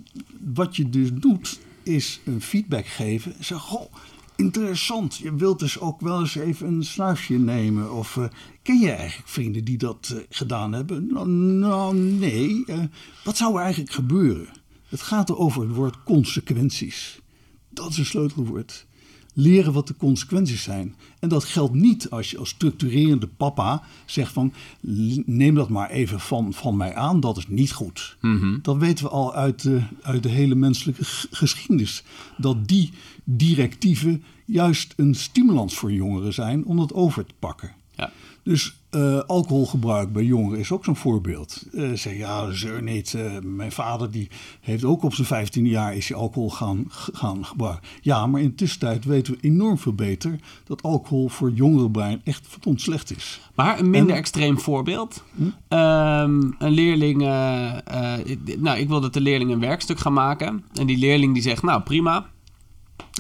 wat 0.54 0.76
je 0.76 0.90
dus 0.90 1.10
doet, 1.14 1.60
is 1.84 2.20
een 2.26 2.42
feedback 2.42 2.86
geven. 2.86 3.34
Zeg, 3.40 3.58
goh, 3.58 3.94
interessant. 4.36 5.18
Je 5.18 5.36
wilt 5.36 5.60
dus 5.60 5.80
ook 5.80 6.02
wel 6.02 6.20
eens 6.20 6.36
even 6.36 6.68
een 6.68 6.84
snuifje 6.84 7.40
nemen. 7.40 7.94
Of 7.94 8.16
uh, 8.16 8.26
ken 8.62 8.80
je 8.80 8.92
eigenlijk 8.92 9.30
vrienden 9.30 9.64
die 9.64 9.78
dat 9.78 10.12
uh, 10.14 10.20
gedaan 10.30 10.74
hebben? 10.74 11.08
Nou, 11.12 11.28
nou 11.30 11.96
nee. 11.96 12.64
Uh, 12.68 12.80
wat 13.24 13.38
zou 13.38 13.56
er 13.56 13.62
eigenlijk 13.62 13.94
gebeuren? 13.94 14.48
Het 14.88 15.02
gaat 15.02 15.30
er 15.30 15.38
over 15.38 15.62
het 15.62 15.76
woord 15.76 16.04
consequenties. 16.04 17.22
Dat 17.70 17.90
is 17.90 17.98
een 17.98 18.06
sleutelwoord 18.06 18.86
leren 19.34 19.74
wat 19.74 19.88
de 19.88 19.96
consequenties 19.96 20.64
zijn. 20.64 20.96
En 21.20 21.30
dat 21.30 21.44
geldt 21.44 21.74
niet 21.74 22.10
als 22.10 22.32
je 22.32 22.38
als 22.38 22.50
structurerende 22.50 23.28
papa 23.28 23.84
zegt 24.06 24.34
van 24.34 24.54
neem 25.26 25.56
dat 25.56 25.70
maar 25.70 25.90
even 25.90 26.20
van, 26.20 26.54
van 26.54 26.78
mij 26.78 26.96
aan, 26.96 27.20
dat 27.20 27.38
is 27.38 27.48
niet 27.48 27.72
goed. 27.72 28.18
Mm 28.22 28.40
-hmm. 28.40 28.60
Dat 28.62 28.78
weten 28.78 29.06
we 29.06 29.12
al 29.12 29.34
uit 29.34 29.62
de, 29.62 29.82
uit 30.02 30.24
de 30.24 30.30
hele 30.30 30.56
menselijke 30.56 31.04
geschiedenis. 31.32 32.04
Dat 32.38 32.68
die 32.68 32.92
directieven 33.24 34.24
juist 34.46 34.94
een 34.98 35.16
stimulans 35.16 35.74
voor 35.74 35.92
jongeren 35.92 36.34
zijn 36.34 36.66
om 36.66 36.78
dat 36.78 36.94
over 36.94 37.26
te 37.26 37.34
pakken. 37.40 37.72
Ja. 38.02 38.12
Dus 38.44 38.76
uh, 38.92 39.20
alcoholgebruik 39.20 40.14
bij 40.14 40.24
jongeren 40.24 40.60
is 40.60 40.72
ook 40.72 40.86
zo'n 40.86 40.96
voorbeeld. 40.96 41.64
Uh, 41.72 41.92
zeg 41.94 42.18
ja, 42.18 42.52
zeur 42.52 42.84
niet. 42.84 43.14
Uh, 43.14 43.40
mijn 43.44 43.72
vader 43.72 44.12
die 44.12 44.30
heeft 44.62 44.84
ook 44.84 45.04
op 45.04 45.14
zijn 45.14 45.28
15 45.28 45.66
jaar 45.66 45.96
is 45.96 46.08
hij 46.10 46.18
alcohol 46.18 46.50
gaan, 46.50 46.86
gaan 46.90 47.46
gebruiken. 47.46 47.88
Ja, 48.02 48.28
maar 48.28 48.42
in 48.42 48.48
de 48.48 48.56
tussentijd 48.56 49.06
weten 49.06 49.34
we 49.34 49.40
enorm 49.42 49.78
veel 49.78 49.94
beter 49.94 50.36
dat 50.64 50.82
alcohol 50.82 51.30
voor 51.30 51.52
jongerenbrein 51.52 52.22
echt 52.24 52.48
verdomd 52.48 52.82
slecht 52.82 53.16
is. 53.18 53.42
Maar 53.56 53.80
een 53.80 53.90
minder 53.90 54.12
en, 54.12 54.18
extreem 54.18 54.60
voorbeeld. 54.60 55.24
Hm? 55.36 55.44
Um, 55.44 56.56
een 56.60 56.72
leerling, 56.72 57.22
nou 58.58 58.78
ik 58.78 58.88
wil 58.88 59.02
dat 59.02 59.14
de 59.14 59.22
leerling 59.22 59.52
een 59.52 59.60
werkstuk 59.60 60.00
gaan 60.00 60.14
maken. 60.14 60.64
En 60.74 60.88
die 60.88 60.98
leerling 60.98 61.34
die 61.34 61.44
zegt, 61.44 61.64
nou 61.64 61.82
prima. 61.82 62.30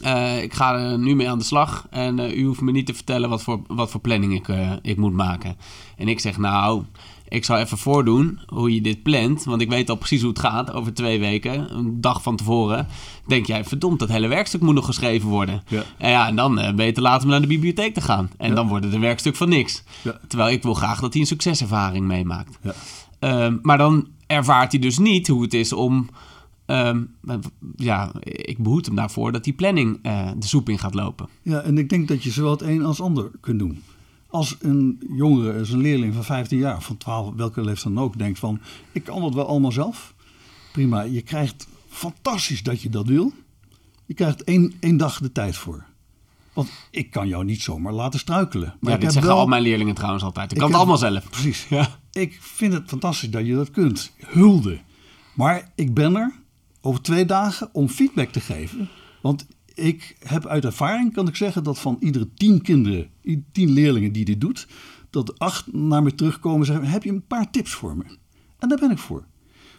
Uh, 0.03 0.43
ik 0.43 0.53
ga 0.53 0.79
er 0.79 0.99
nu 0.99 1.15
mee 1.15 1.29
aan 1.29 1.37
de 1.37 1.43
slag 1.43 1.87
en 1.89 2.19
uh, 2.19 2.37
u 2.37 2.45
hoeft 2.45 2.61
me 2.61 2.71
niet 2.71 2.85
te 2.85 2.93
vertellen 2.93 3.29
wat 3.29 3.43
voor, 3.43 3.61
wat 3.67 3.91
voor 3.91 4.01
planning 4.01 4.33
ik, 4.33 4.47
uh, 4.47 4.71
ik 4.81 4.97
moet 4.97 5.13
maken. 5.13 5.57
En 5.97 6.07
ik 6.07 6.19
zeg, 6.19 6.37
nou, 6.37 6.83
ik 7.27 7.45
zal 7.45 7.57
even 7.57 7.77
voordoen 7.77 8.39
hoe 8.47 8.73
je 8.73 8.81
dit 8.81 9.03
plant, 9.03 9.43
want 9.43 9.61
ik 9.61 9.69
weet 9.69 9.89
al 9.89 9.95
precies 9.95 10.21
hoe 10.21 10.29
het 10.29 10.39
gaat 10.39 10.73
over 10.73 10.93
twee 10.93 11.19
weken, 11.19 11.77
een 11.77 12.01
dag 12.01 12.21
van 12.21 12.35
tevoren. 12.35 12.87
Denk 13.27 13.45
jij, 13.45 13.65
verdomd, 13.65 13.99
dat 13.99 14.09
hele 14.09 14.27
werkstuk 14.27 14.61
moet 14.61 14.75
nog 14.75 14.85
geschreven 14.85 15.29
worden. 15.29 15.63
Ja. 15.67 15.83
En 15.97 16.09
ja, 16.09 16.27
en 16.27 16.35
dan 16.35 16.55
ben 16.55 16.85
je 16.85 16.91
te 16.91 17.01
laat 17.01 17.23
om 17.23 17.29
naar 17.29 17.41
de 17.41 17.47
bibliotheek 17.47 17.93
te 17.93 18.01
gaan. 18.01 18.29
En 18.37 18.49
ja. 18.49 18.55
dan 18.55 18.67
wordt 18.67 18.85
het 18.85 18.93
een 18.93 19.01
werkstuk 19.01 19.35
van 19.35 19.49
niks. 19.49 19.83
Ja. 20.01 20.19
Terwijl 20.27 20.51
ik 20.51 20.63
wil 20.63 20.73
graag 20.73 20.99
dat 20.99 21.13
hij 21.13 21.21
een 21.21 21.27
succeservaring 21.27 22.05
meemaakt. 22.05 22.59
Ehm, 23.19 23.57
maar 23.61 23.77
dan 23.77 24.07
ervaart 24.27 24.71
hij 24.71 24.81
dus 24.81 24.97
niet 24.97 25.27
hoe 25.27 25.41
het 25.41 25.53
is 25.53 25.73
om 25.73 26.09
Um, 26.71 27.15
ja, 27.75 28.11
ik 28.23 28.57
behoed 28.57 28.85
hem 28.85 28.95
daarvoor 28.95 29.31
dat 29.31 29.43
die 29.43 29.53
planning 29.53 29.99
uh, 30.03 30.31
de 30.37 30.47
soep 30.47 30.69
in 30.69 30.79
gaat 30.79 30.93
lopen. 30.93 31.27
Ja, 31.41 31.61
en 31.61 31.77
ik 31.77 31.89
denk 31.89 32.07
dat 32.07 32.23
je 32.23 32.31
zowel 32.31 32.51
het 32.51 32.61
een 32.61 32.85
als 32.85 32.97
het 32.97 33.05
ander 33.07 33.31
kunt 33.39 33.59
doen. 33.59 33.83
Als 34.27 34.57
een 34.59 35.01
jongere, 35.15 35.59
als 35.59 35.69
een 35.69 35.81
leerling 35.81 36.13
van 36.13 36.23
15 36.23 36.57
jaar, 36.57 36.81
van 36.81 36.97
12, 36.97 37.33
welke 37.35 37.61
leeftijd 37.61 37.95
dan 37.95 38.03
ook, 38.03 38.17
denkt 38.17 38.39
van... 38.39 38.59
ik 38.91 39.03
kan 39.03 39.21
dat 39.21 39.33
wel 39.33 39.47
allemaal 39.47 39.71
zelf. 39.71 40.13
Prima, 40.71 41.01
je 41.01 41.21
krijgt 41.21 41.67
fantastisch 41.89 42.63
dat 42.63 42.81
je 42.81 42.89
dat 42.89 43.07
wil. 43.07 43.33
Je 44.05 44.13
krijgt 44.13 44.43
één, 44.43 44.73
één 44.79 44.97
dag 44.97 45.19
de 45.19 45.31
tijd 45.31 45.55
voor. 45.55 45.85
Want 46.53 46.69
ik 46.91 47.11
kan 47.11 47.27
jou 47.27 47.45
niet 47.45 47.61
zomaar 47.61 47.93
laten 47.93 48.19
struikelen. 48.19 48.75
Maar 48.79 48.91
ja, 48.91 48.97
dit 48.97 49.11
zeggen 49.11 49.31
wel... 49.31 49.39
al 49.39 49.47
mijn 49.47 49.61
leerlingen 49.61 49.95
trouwens 49.95 50.23
altijd. 50.23 50.45
Ik, 50.45 50.51
ik 50.51 50.57
kan 50.57 50.67
het 50.67 50.77
allemaal 50.77 50.97
zelf. 50.97 51.29
Precies. 51.29 51.67
Ja. 51.69 51.99
Ik 52.11 52.37
vind 52.41 52.73
het 52.73 52.83
fantastisch 52.89 53.29
dat 53.29 53.45
je 53.45 53.55
dat 53.55 53.71
kunt. 53.71 54.11
Hulde. 54.19 54.79
Maar 55.33 55.71
ik 55.75 55.93
ben 55.93 56.15
er 56.15 56.40
over 56.81 57.01
twee 57.01 57.25
dagen 57.25 57.69
om 57.73 57.89
feedback 57.89 58.29
te 58.29 58.39
geven. 58.39 58.89
Want 59.21 59.45
ik 59.73 60.15
heb 60.19 60.45
uit 60.45 60.65
ervaring, 60.65 61.13
kan 61.13 61.27
ik 61.27 61.35
zeggen, 61.35 61.63
dat 61.63 61.79
van 61.79 61.97
iedere 61.99 62.33
tien 62.33 62.61
kinderen, 62.61 63.09
tien 63.51 63.69
leerlingen 63.69 64.11
die 64.11 64.25
dit 64.25 64.41
doet, 64.41 64.67
dat 65.09 65.39
acht 65.39 65.73
naar 65.73 66.03
me 66.03 66.15
terugkomen 66.15 66.59
en 66.59 66.65
zeggen: 66.65 66.85
Heb 66.85 67.03
je 67.03 67.09
een 67.09 67.27
paar 67.27 67.51
tips 67.51 67.71
voor 67.71 67.97
me? 67.97 68.03
En 68.59 68.69
daar 68.69 68.79
ben 68.79 68.91
ik 68.91 68.97
voor. 68.97 69.25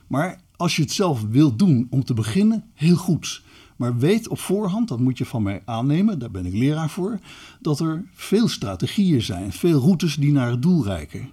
Maar 0.06 0.40
als 0.56 0.76
je 0.76 0.82
het 0.82 0.92
zelf 0.92 1.22
wilt 1.30 1.58
doen, 1.58 1.86
om 1.90 2.04
te 2.04 2.14
beginnen, 2.14 2.64
heel 2.74 2.96
goed. 2.96 3.42
Maar 3.76 3.96
weet 3.96 4.28
op 4.28 4.38
voorhand, 4.38 4.88
dat 4.88 5.00
moet 5.00 5.18
je 5.18 5.24
van 5.24 5.42
mij 5.42 5.62
aannemen, 5.64 6.18
daar 6.18 6.30
ben 6.30 6.46
ik 6.46 6.52
leraar 6.52 6.90
voor, 6.90 7.18
dat 7.60 7.80
er 7.80 8.04
veel 8.12 8.48
strategieën 8.48 9.22
zijn, 9.22 9.52
veel 9.52 9.80
routes 9.80 10.14
die 10.14 10.32
naar 10.32 10.50
het 10.50 10.62
doel 10.62 10.84
reiken. 10.84 11.32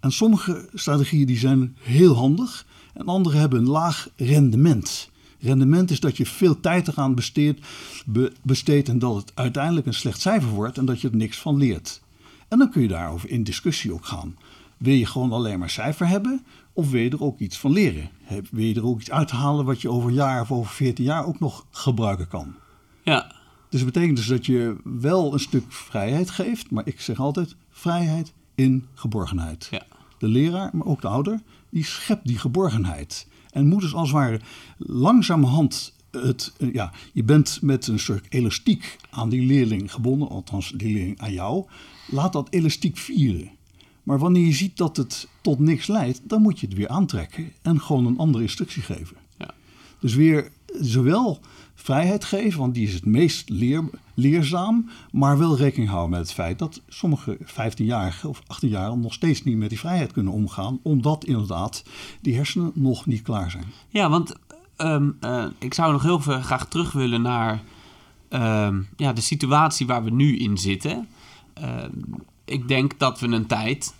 En 0.00 0.12
sommige 0.12 0.68
strategieën 0.74 1.26
die 1.26 1.38
zijn 1.38 1.76
heel 1.80 2.14
handig 2.14 2.66
en 2.98 3.06
andere 3.06 3.36
hebben 3.36 3.58
een 3.58 3.68
laag 3.68 4.08
rendement. 4.16 5.10
Rendement 5.40 5.90
is 5.90 6.00
dat 6.00 6.16
je 6.16 6.26
veel 6.26 6.60
tijd 6.60 6.88
eraan 6.88 7.14
besteedt, 7.14 7.66
be, 8.06 8.32
besteedt 8.42 8.88
en 8.88 8.98
dat 8.98 9.16
het 9.16 9.32
uiteindelijk 9.34 9.86
een 9.86 9.94
slecht 9.94 10.20
cijfer 10.20 10.48
wordt 10.48 10.78
en 10.78 10.84
dat 10.84 11.00
je 11.00 11.08
er 11.08 11.16
niks 11.16 11.38
van 11.38 11.56
leert. 11.56 12.02
En 12.48 12.58
dan 12.58 12.70
kun 12.70 12.82
je 12.82 12.88
daarover 12.88 13.30
in 13.30 13.44
discussie 13.44 13.92
ook 13.92 14.04
gaan. 14.04 14.36
Wil 14.76 14.94
je 14.94 15.06
gewoon 15.06 15.32
alleen 15.32 15.58
maar 15.58 15.70
cijfer 15.70 16.06
hebben 16.06 16.44
of 16.72 16.90
wil 16.90 17.00
je 17.00 17.10
er 17.10 17.22
ook 17.22 17.38
iets 17.38 17.58
van 17.58 17.72
leren? 17.72 18.10
Wil 18.50 18.64
je 18.64 18.74
er 18.74 18.86
ook 18.86 19.00
iets 19.00 19.10
uithalen 19.10 19.64
wat 19.64 19.80
je 19.80 19.90
over 19.90 20.08
een 20.08 20.14
jaar 20.14 20.40
of 20.40 20.52
over 20.52 20.72
veertien 20.72 21.04
jaar 21.04 21.26
ook 21.26 21.40
nog 21.40 21.66
gebruiken 21.70 22.28
kan? 22.28 22.54
Ja. 23.02 23.32
Dus 23.68 23.80
dat 23.80 23.92
betekent 23.92 24.16
dus 24.16 24.26
dat 24.26 24.46
je 24.46 24.76
wel 24.84 25.32
een 25.32 25.40
stuk 25.40 25.72
vrijheid 25.72 26.30
geeft, 26.30 26.70
maar 26.70 26.86
ik 26.86 27.00
zeg 27.00 27.20
altijd 27.20 27.56
vrijheid 27.70 28.32
in 28.54 28.86
geborgenheid. 28.94 29.68
Ja. 29.70 29.82
De 30.18 30.28
leraar, 30.28 30.70
maar 30.72 30.86
ook 30.86 31.00
de 31.00 31.08
ouder, 31.08 31.40
die 31.70 31.84
schept 31.84 32.26
die 32.26 32.38
geborgenheid. 32.38 33.26
En 33.50 33.66
moet 33.66 33.80
dus 33.80 33.94
als 33.94 34.08
het 34.08 34.18
ware 34.18 34.40
langzamerhand 34.76 35.94
het, 36.10 36.52
ja, 36.72 36.92
je 37.12 37.24
bent 37.24 37.58
met 37.62 37.86
een 37.86 37.98
soort 37.98 38.26
elastiek 38.28 38.96
aan 39.10 39.28
die 39.28 39.46
leerling 39.46 39.92
gebonden, 39.92 40.28
althans 40.28 40.72
die 40.76 40.92
leerling 40.92 41.20
aan 41.20 41.32
jou. 41.32 41.64
Laat 42.06 42.32
dat 42.32 42.48
elastiek 42.50 42.96
vieren. 42.96 43.50
Maar 44.02 44.18
wanneer 44.18 44.46
je 44.46 44.52
ziet 44.52 44.76
dat 44.76 44.96
het 44.96 45.28
tot 45.40 45.58
niks 45.58 45.86
leidt, 45.86 46.20
dan 46.24 46.42
moet 46.42 46.60
je 46.60 46.66
het 46.66 46.76
weer 46.76 46.88
aantrekken 46.88 47.52
en 47.62 47.80
gewoon 47.80 48.06
een 48.06 48.18
andere 48.18 48.42
instructie 48.42 48.82
geven. 48.82 49.16
Ja. 49.38 49.50
Dus 50.00 50.14
weer 50.14 50.50
zowel 50.80 51.40
vrijheid 51.88 52.24
geven, 52.24 52.60
want 52.60 52.74
die 52.74 52.86
is 52.86 52.94
het 52.94 53.04
meest 53.04 53.48
leer, 53.48 53.84
leerzaam, 54.14 54.88
maar 55.10 55.38
wel 55.38 55.56
rekening 55.56 55.90
houden 55.90 56.10
met 56.10 56.20
het 56.20 56.32
feit 56.32 56.58
dat 56.58 56.80
sommige 56.88 57.38
15-jarigen 57.40 58.28
of 58.28 58.40
18-jarigen 58.42 59.00
nog 59.00 59.12
steeds 59.12 59.44
niet 59.44 59.56
met 59.56 59.68
die 59.68 59.78
vrijheid 59.78 60.12
kunnen 60.12 60.32
omgaan, 60.32 60.78
omdat 60.82 61.24
inderdaad 61.24 61.82
die 62.20 62.34
hersenen 62.36 62.70
nog 62.74 63.06
niet 63.06 63.22
klaar 63.22 63.50
zijn. 63.50 63.64
Ja, 63.88 64.10
want 64.10 64.34
ehm, 64.76 65.10
eh, 65.20 65.44
ik 65.58 65.74
zou 65.74 65.92
nog 65.92 66.02
heel 66.02 66.20
veel 66.20 66.40
graag 66.40 66.66
terug 66.66 66.92
willen 66.92 67.22
naar 67.22 67.62
ehm, 68.28 68.82
ja, 68.96 69.12
de 69.12 69.20
situatie 69.20 69.86
waar 69.86 70.04
we 70.04 70.10
nu 70.10 70.38
in 70.38 70.58
zitten. 70.58 71.08
Ehm, 71.52 71.90
ik 72.44 72.68
denk 72.68 72.98
dat 72.98 73.20
we 73.20 73.26
een 73.26 73.46
tijd 73.46 73.94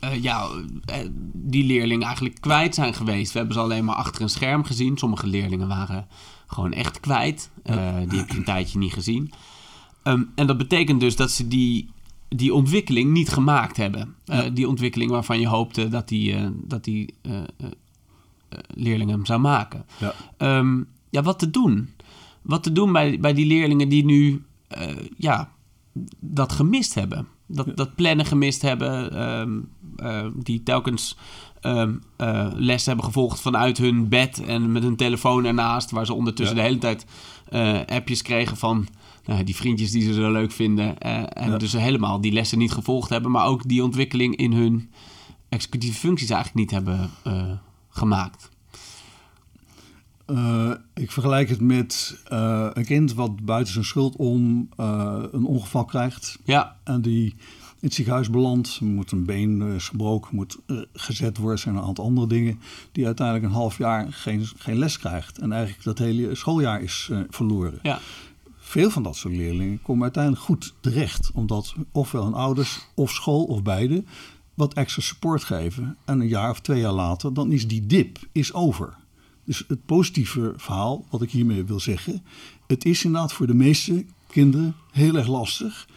eh, 0.00 0.22
ja, 0.22 0.48
eh, 0.84 0.96
die 1.32 1.64
leerlingen 1.64 2.06
eigenlijk 2.06 2.40
kwijt 2.40 2.74
zijn 2.74 2.94
geweest. 2.94 3.32
We 3.32 3.38
hebben 3.38 3.56
ze 3.56 3.62
alleen 3.62 3.84
maar 3.84 3.94
achter 3.94 4.22
een 4.22 4.28
scherm 4.28 4.64
gezien. 4.64 4.98
Sommige 4.98 5.26
leerlingen 5.26 5.68
waren 5.68 6.06
gewoon 6.46 6.72
echt 6.72 7.00
kwijt. 7.00 7.50
Uh, 7.64 7.96
die 8.08 8.18
heb 8.18 8.30
je 8.30 8.36
een 8.36 8.44
tijdje 8.44 8.78
niet 8.78 8.92
gezien. 8.92 9.32
Ehm, 10.02 10.22
en 10.34 10.46
dat 10.46 10.58
betekent 10.58 11.00
dus 11.00 11.16
dat 11.16 11.30
ze 11.30 11.48
die, 11.48 11.88
die 12.28 12.54
ontwikkeling 12.54 13.12
niet 13.12 13.28
gemaakt 13.28 13.76
hebben. 13.76 14.14
Ja. 14.24 14.48
Die 14.48 14.68
ontwikkeling 14.68 15.10
waarvan 15.10 15.40
je 15.40 15.48
hoopte 15.48 15.88
dat 15.88 16.08
die, 16.08 16.36
dat 16.52 16.84
die 16.84 17.14
leerling 18.66 19.10
hem 19.10 19.26
zou 19.26 19.40
maken. 19.40 19.84
Ja. 19.98 20.58
Um, 20.58 20.86
ja, 21.10 21.22
wat 21.22 21.38
te 21.38 21.50
doen? 21.50 21.90
Wat 22.42 22.62
te 22.62 22.72
doen 22.72 22.92
bij, 22.92 23.20
bij 23.20 23.34
die 23.34 23.46
leerlingen 23.46 23.88
die 23.88 24.04
nu 24.04 24.42
ja, 25.16 25.50
dat 26.20 26.52
gemist 26.52 26.94
hebben? 26.94 27.26
Dat, 27.46 27.76
dat 27.76 27.94
plannen 27.94 28.26
gemist 28.26 28.62
hebben, 28.62 29.22
um, 29.40 29.68
uh, 30.02 30.26
die 30.34 30.62
telkens 30.62 31.16
um, 31.62 32.02
uh, 32.18 32.48
les 32.54 32.86
hebben 32.86 33.04
gevolgd 33.04 33.40
vanuit 33.40 33.78
hun 33.78 34.08
bed 34.08 34.44
en 34.44 34.72
met 34.72 34.82
hun 34.82 34.96
telefoon 34.96 35.44
ernaast, 35.44 35.90
waar 35.90 36.06
ze 36.06 36.14
ondertussen 36.14 36.56
ja. 36.56 36.62
de 36.62 36.68
hele 36.68 36.80
tijd 36.80 37.06
uh, 37.50 37.80
appjes 37.86 38.22
kregen 38.22 38.56
van 38.56 38.86
nou, 39.24 39.44
die 39.44 39.56
vriendjes 39.56 39.90
die 39.90 40.02
ze 40.02 40.12
zo 40.12 40.32
leuk 40.32 40.52
vinden. 40.52 40.98
en 40.98 41.50
ja. 41.50 41.56
dus 41.56 41.72
helemaal 41.72 42.20
die 42.20 42.32
lessen 42.32 42.58
niet 42.58 42.72
gevolgd 42.72 43.08
hebben, 43.08 43.30
maar 43.30 43.46
ook 43.46 43.68
die 43.68 43.82
ontwikkeling 43.82 44.36
in 44.36 44.52
hun 44.52 44.90
executieve 45.48 45.98
functies 45.98 46.30
eigenlijk 46.30 46.60
niet 46.60 46.70
hebben 46.70 47.10
gemaakt. 47.88 48.48
Uh, 50.26 50.70
ik 50.94 51.12
vergelijk 51.12 51.48
het 51.48 51.60
met 51.60 52.22
uh, 52.32 52.68
een 52.72 52.84
kind 52.84 53.14
wat 53.14 53.44
buiten 53.44 53.72
zijn 53.72 53.84
schuld 53.84 54.16
om 54.16 54.68
uh, 54.80 55.22
een 55.32 55.44
ongeval 55.44 55.84
krijgt. 55.84 56.38
Ja. 56.44 56.76
En 56.84 57.02
die 57.02 57.34
in 57.80 57.86
het 57.86 57.94
ziekenhuis 57.94 58.30
belandt. 58.30 58.80
Moet 58.80 59.10
een 59.10 59.24
been 59.24 59.62
is 59.62 59.88
gebroken, 59.88 60.34
moet 60.34 60.58
gezet 60.92 61.36
worden. 61.36 61.58
zijn 61.58 61.74
een 61.74 61.82
aantal 61.82 62.04
andere 62.04 62.26
dingen. 62.26 62.60
Die 62.92 63.06
uiteindelijk 63.06 63.46
een 63.46 63.52
half 63.52 63.78
jaar 63.78 64.12
geen, 64.12 64.46
geen 64.56 64.78
les 64.78 64.98
krijgt. 64.98 65.38
En 65.38 65.52
eigenlijk 65.52 65.84
dat 65.84 65.98
hele 65.98 66.34
schooljaar 66.34 66.82
is 66.82 67.10
verloren. 67.30 67.78
Ja. 67.82 68.00
Veel 68.58 68.90
van 68.90 69.02
dat 69.02 69.16
soort 69.16 69.34
leerlingen 69.34 69.82
komen 69.82 70.02
uiteindelijk 70.02 70.42
goed 70.44 70.74
terecht. 70.80 71.30
Omdat 71.34 71.74
ofwel 71.92 72.24
hun 72.24 72.34
ouders 72.34 72.86
of 72.94 73.10
school 73.10 73.44
of 73.44 73.62
beide 73.62 74.04
wat 74.54 74.74
extra 74.74 75.02
support 75.02 75.44
geven. 75.44 75.96
En 76.04 76.20
een 76.20 76.28
jaar 76.28 76.50
of 76.50 76.60
twee 76.60 76.80
jaar 76.80 76.92
later, 76.92 77.34
dan 77.34 77.52
is 77.52 77.68
die 77.68 77.86
dip 77.86 78.18
is 78.32 78.52
over. 78.52 78.94
Dus 79.44 79.64
het 79.68 79.86
positieve 79.86 80.54
verhaal, 80.56 81.04
wat 81.10 81.22
ik 81.22 81.30
hiermee 81.30 81.64
wil 81.64 81.80
zeggen, 81.80 82.22
het 82.66 82.84
is 82.84 83.04
inderdaad 83.04 83.32
voor 83.32 83.46
de 83.46 83.54
meeste 83.54 84.04
kinderen 84.30 84.74
heel 84.92 85.16
erg 85.16 85.26
lastig. 85.26 85.88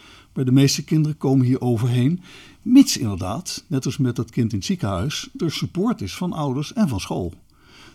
De 0.45 0.51
meeste 0.51 0.83
kinderen 0.83 1.17
komen 1.17 1.45
hier 1.45 1.61
overheen, 1.61 2.21
mits 2.61 2.97
inderdaad, 2.97 3.63
net 3.67 3.85
als 3.85 3.97
met 3.97 4.15
dat 4.15 4.29
kind 4.29 4.51
in 4.51 4.57
het 4.57 4.67
ziekenhuis, 4.67 5.29
er 5.37 5.51
support 5.51 6.01
is 6.01 6.15
van 6.15 6.33
ouders 6.33 6.73
en 6.73 6.87
van 6.87 6.99
school. 6.99 7.33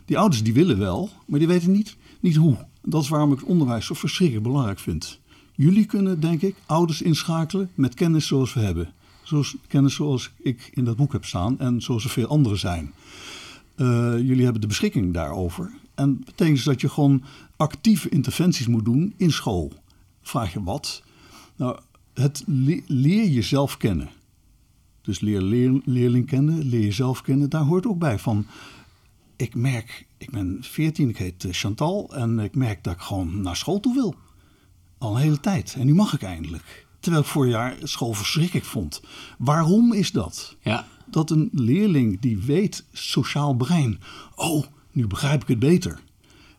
Die 0.04 0.18
ouders 0.18 0.42
die 0.42 0.54
willen 0.54 0.78
wel, 0.78 1.10
maar 1.26 1.38
die 1.38 1.48
weten 1.48 1.72
niet, 1.72 1.96
niet 2.20 2.36
hoe. 2.36 2.56
Dat 2.82 3.02
is 3.02 3.08
waarom 3.08 3.32
ik 3.32 3.38
het 3.38 3.48
onderwijs 3.48 3.86
zo 3.86 3.94
verschrikkelijk 3.94 4.46
belangrijk 4.46 4.78
vind. 4.78 5.20
Jullie 5.54 5.84
kunnen, 5.84 6.20
denk 6.20 6.42
ik, 6.42 6.56
ouders 6.66 7.02
inschakelen 7.02 7.70
met 7.74 7.94
kennis 7.94 8.26
zoals 8.26 8.54
we 8.54 8.60
hebben. 8.60 8.92
Zoals 9.22 9.56
kennis 9.66 9.94
zoals 9.94 10.30
ik 10.42 10.70
in 10.72 10.84
dat 10.84 10.96
boek 10.96 11.12
heb 11.12 11.24
staan 11.24 11.58
en 11.58 11.82
zoals 11.82 12.04
er 12.04 12.10
veel 12.10 12.26
anderen 12.26 12.58
zijn. 12.58 12.92
Uh, 13.76 13.86
jullie 14.18 14.42
hebben 14.42 14.60
de 14.60 14.66
beschikking 14.66 15.14
daarover. 15.14 15.72
En 15.94 16.16
dat 16.16 16.24
betekent 16.24 16.56
dus 16.56 16.64
dat 16.64 16.80
je 16.80 16.88
gewoon 16.88 17.22
actieve 17.56 18.08
interventies 18.08 18.66
moet 18.66 18.84
doen 18.84 19.14
in 19.16 19.32
school. 19.32 19.72
Vraag 20.22 20.52
je 20.52 20.62
wat? 20.62 21.02
Nou, 21.56 21.78
het 22.14 22.42
le 22.46 22.82
leer 22.86 23.28
jezelf 23.28 23.76
kennen. 23.76 24.10
Dus 25.02 25.20
leer, 25.20 25.42
leer 25.42 25.80
leerling 25.84 26.26
kennen, 26.26 26.64
leer 26.64 26.80
jezelf 26.80 27.22
kennen. 27.22 27.50
Daar 27.50 27.64
hoort 27.64 27.86
ook 27.86 27.98
bij 27.98 28.18
van... 28.18 28.46
Ik 29.36 29.54
merk, 29.54 30.06
ik 30.18 30.30
ben 30.30 30.58
14, 30.60 31.08
ik 31.08 31.16
heet 31.16 31.46
Chantal... 31.50 32.14
en 32.14 32.38
ik 32.38 32.54
merk 32.54 32.84
dat 32.84 32.94
ik 32.94 33.00
gewoon 33.00 33.40
naar 33.40 33.56
school 33.56 33.80
toe 33.80 33.94
wil. 33.94 34.14
Al 34.98 35.14
een 35.14 35.22
hele 35.22 35.40
tijd. 35.40 35.74
En 35.78 35.86
nu 35.86 35.94
mag 35.94 36.14
ik 36.14 36.22
eindelijk. 36.22 36.86
Terwijl 37.00 37.22
ik 37.22 37.30
vorig 37.30 37.52
jaar 37.52 37.76
school 37.82 38.12
verschrikkelijk 38.12 38.66
vond. 38.66 39.02
Waarom 39.38 39.92
is 39.92 40.12
dat? 40.12 40.56
Ja 40.60 40.86
dat 41.14 41.30
een 41.30 41.50
leerling 41.52 42.20
die 42.20 42.38
weet 42.38 42.84
sociaal 42.92 43.54
brein, 43.54 44.00
oh, 44.34 44.64
nu 44.92 45.06
begrijp 45.06 45.42
ik 45.42 45.48
het 45.48 45.58
beter. 45.58 46.00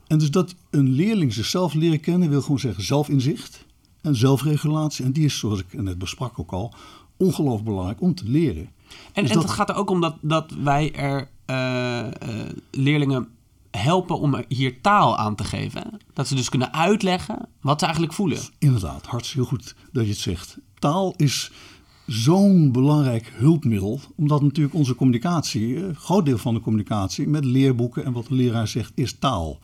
En 0.08 0.18
dus 0.18 0.32
dat 0.32 0.56
een 0.70 0.90
leerling 0.90 1.34
zichzelf 1.34 1.74
leren 1.74 2.00
kennen 2.00 2.30
wil 2.30 2.42
gewoon 2.42 2.60
zeggen 2.60 2.84
zelfinzicht 2.84 3.65
en 4.06 4.16
zelfregulatie. 4.16 5.06
En 5.06 5.12
die 5.12 5.26
is, 5.26 5.38
zoals 5.38 5.60
ik 5.60 5.82
net 5.82 5.98
besprak 5.98 6.40
ook 6.40 6.52
al, 6.52 6.74
ongelooflijk 7.18 7.66
belangrijk 7.66 8.02
om 8.02 8.16
te 8.16 8.30
leren. 8.30 8.70
En, 9.14 9.22
dus 9.22 9.32
en 9.32 9.36
dat... 9.36 9.44
het 9.44 9.52
gaat 9.52 9.70
er 9.70 9.76
ook 9.76 9.90
om 9.90 10.02
dat, 10.02 10.16
dat 10.22 10.52
wij 10.52 10.94
er 10.94 11.30
uh, 11.50 12.00
uh, 12.00 12.10
leerlingen 12.72 13.28
helpen 13.72 14.20
om 14.20 14.44
hier 14.48 14.82
taal 14.82 15.18
aan 15.18 15.36
te 15.36 15.44
geven. 15.44 16.00
Dat 16.14 16.28
ze 16.28 16.36
dus 16.36 16.50
kunnen 16.50 16.74
uitleggen 16.74 17.48
wat 17.62 17.80
ze 17.80 17.86
eigenlijk 17.86 18.16
voelen. 18.16 18.40
Inderdaad, 18.60 19.06
hartstikke 19.06 19.48
goed 19.48 19.76
dat 19.92 20.04
je 20.04 20.10
het 20.10 20.20
zegt. 20.20 20.58
Taal 20.80 21.14
is 21.18 21.52
zo'n 22.06 22.72
belangrijk 22.72 23.32
hulpmiddel, 23.36 24.00
omdat 24.16 24.42
natuurlijk 24.42 24.76
onze 24.76 24.96
communicatie, 24.96 25.84
een 25.84 25.96
groot 25.96 26.26
deel 26.26 26.38
van 26.38 26.54
de 26.54 26.60
communicatie 26.60 27.28
met 27.28 27.46
leerboeken 27.46 28.06
en 28.06 28.14
wat 28.14 28.28
de 28.28 28.34
leraar 28.34 28.68
zegt, 28.68 28.92
is 28.96 29.14
taal. 29.20 29.60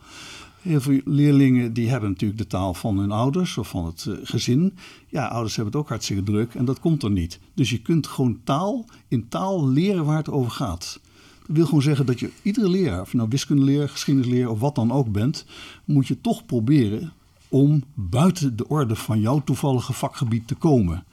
Heel 0.62 0.80
veel 0.80 1.00
leerlingen 1.04 1.72
die 1.72 1.88
hebben 1.88 2.10
natuurlijk 2.10 2.40
de 2.40 2.46
taal 2.46 2.74
van 2.74 2.98
hun 2.98 3.10
ouders 3.10 3.58
of 3.58 3.68
van 3.68 3.86
het 3.86 4.08
gezin. 4.22 4.74
Ja, 5.08 5.26
ouders 5.26 5.56
hebben 5.56 5.72
het 5.72 5.82
ook 5.82 5.88
hartstikke 5.88 6.22
druk 6.22 6.54
en 6.54 6.64
dat 6.64 6.80
komt 6.80 7.02
er 7.02 7.10
niet. 7.10 7.38
Dus 7.54 7.70
je 7.70 7.78
kunt 7.78 8.06
gewoon 8.06 8.40
taal 8.44 8.84
in 9.08 9.28
taal 9.28 9.68
leren 9.68 10.04
waar 10.04 10.16
het 10.16 10.30
over 10.30 10.50
gaat. 10.50 11.00
Dat 11.46 11.56
wil 11.56 11.64
gewoon 11.66 11.82
zeggen 11.82 12.06
dat 12.06 12.20
je 12.20 12.30
iedere 12.42 12.68
leraar, 12.68 13.00
of 13.00 13.10
je 13.10 13.16
nou 13.16 13.28
wiskundeleer, 13.28 13.88
geschiedenisleer 13.88 14.48
of 14.48 14.60
wat 14.60 14.74
dan 14.74 14.92
ook 14.92 15.12
bent, 15.12 15.44
moet 15.84 16.06
je 16.06 16.20
toch 16.20 16.46
proberen 16.46 17.12
om 17.48 17.82
buiten 17.94 18.56
de 18.56 18.68
orde 18.68 18.96
van 18.96 19.20
jouw 19.20 19.42
toevallige 19.44 19.92
vakgebied 19.92 20.46
te 20.48 20.54
komen. 20.54 21.04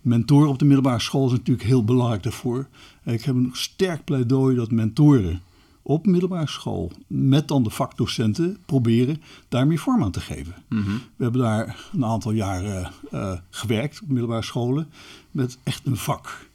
Mentoren 0.00 0.48
op 0.48 0.58
de 0.58 0.64
middelbare 0.64 1.00
school 1.00 1.26
is 1.26 1.32
natuurlijk 1.32 1.68
heel 1.68 1.84
belangrijk 1.84 2.22
daarvoor. 2.22 2.66
Ik 3.04 3.22
heb 3.22 3.34
een 3.34 3.50
sterk 3.52 4.04
pleidooi 4.04 4.56
dat 4.56 4.70
mentoren 4.70 5.40
op 5.86 6.06
middelbare 6.06 6.48
school 6.48 6.92
met 7.06 7.48
dan 7.48 7.62
de 7.62 7.70
vakdocenten 7.70 8.58
proberen 8.66 9.22
daarmee 9.48 9.80
vorm 9.80 10.02
aan 10.02 10.10
te 10.10 10.20
geven. 10.20 10.54
Mm 10.68 10.82
-hmm. 10.82 11.00
We 11.16 11.22
hebben 11.22 11.40
daar 11.40 11.88
een 11.92 12.04
aantal 12.04 12.32
jaren 12.32 12.90
uh, 13.12 13.32
gewerkt 13.50 14.00
op 14.02 14.08
middelbare 14.08 14.42
scholen 14.42 14.88
met 15.30 15.58
echt 15.62 15.86
een 15.86 15.96
vak. 15.96 16.48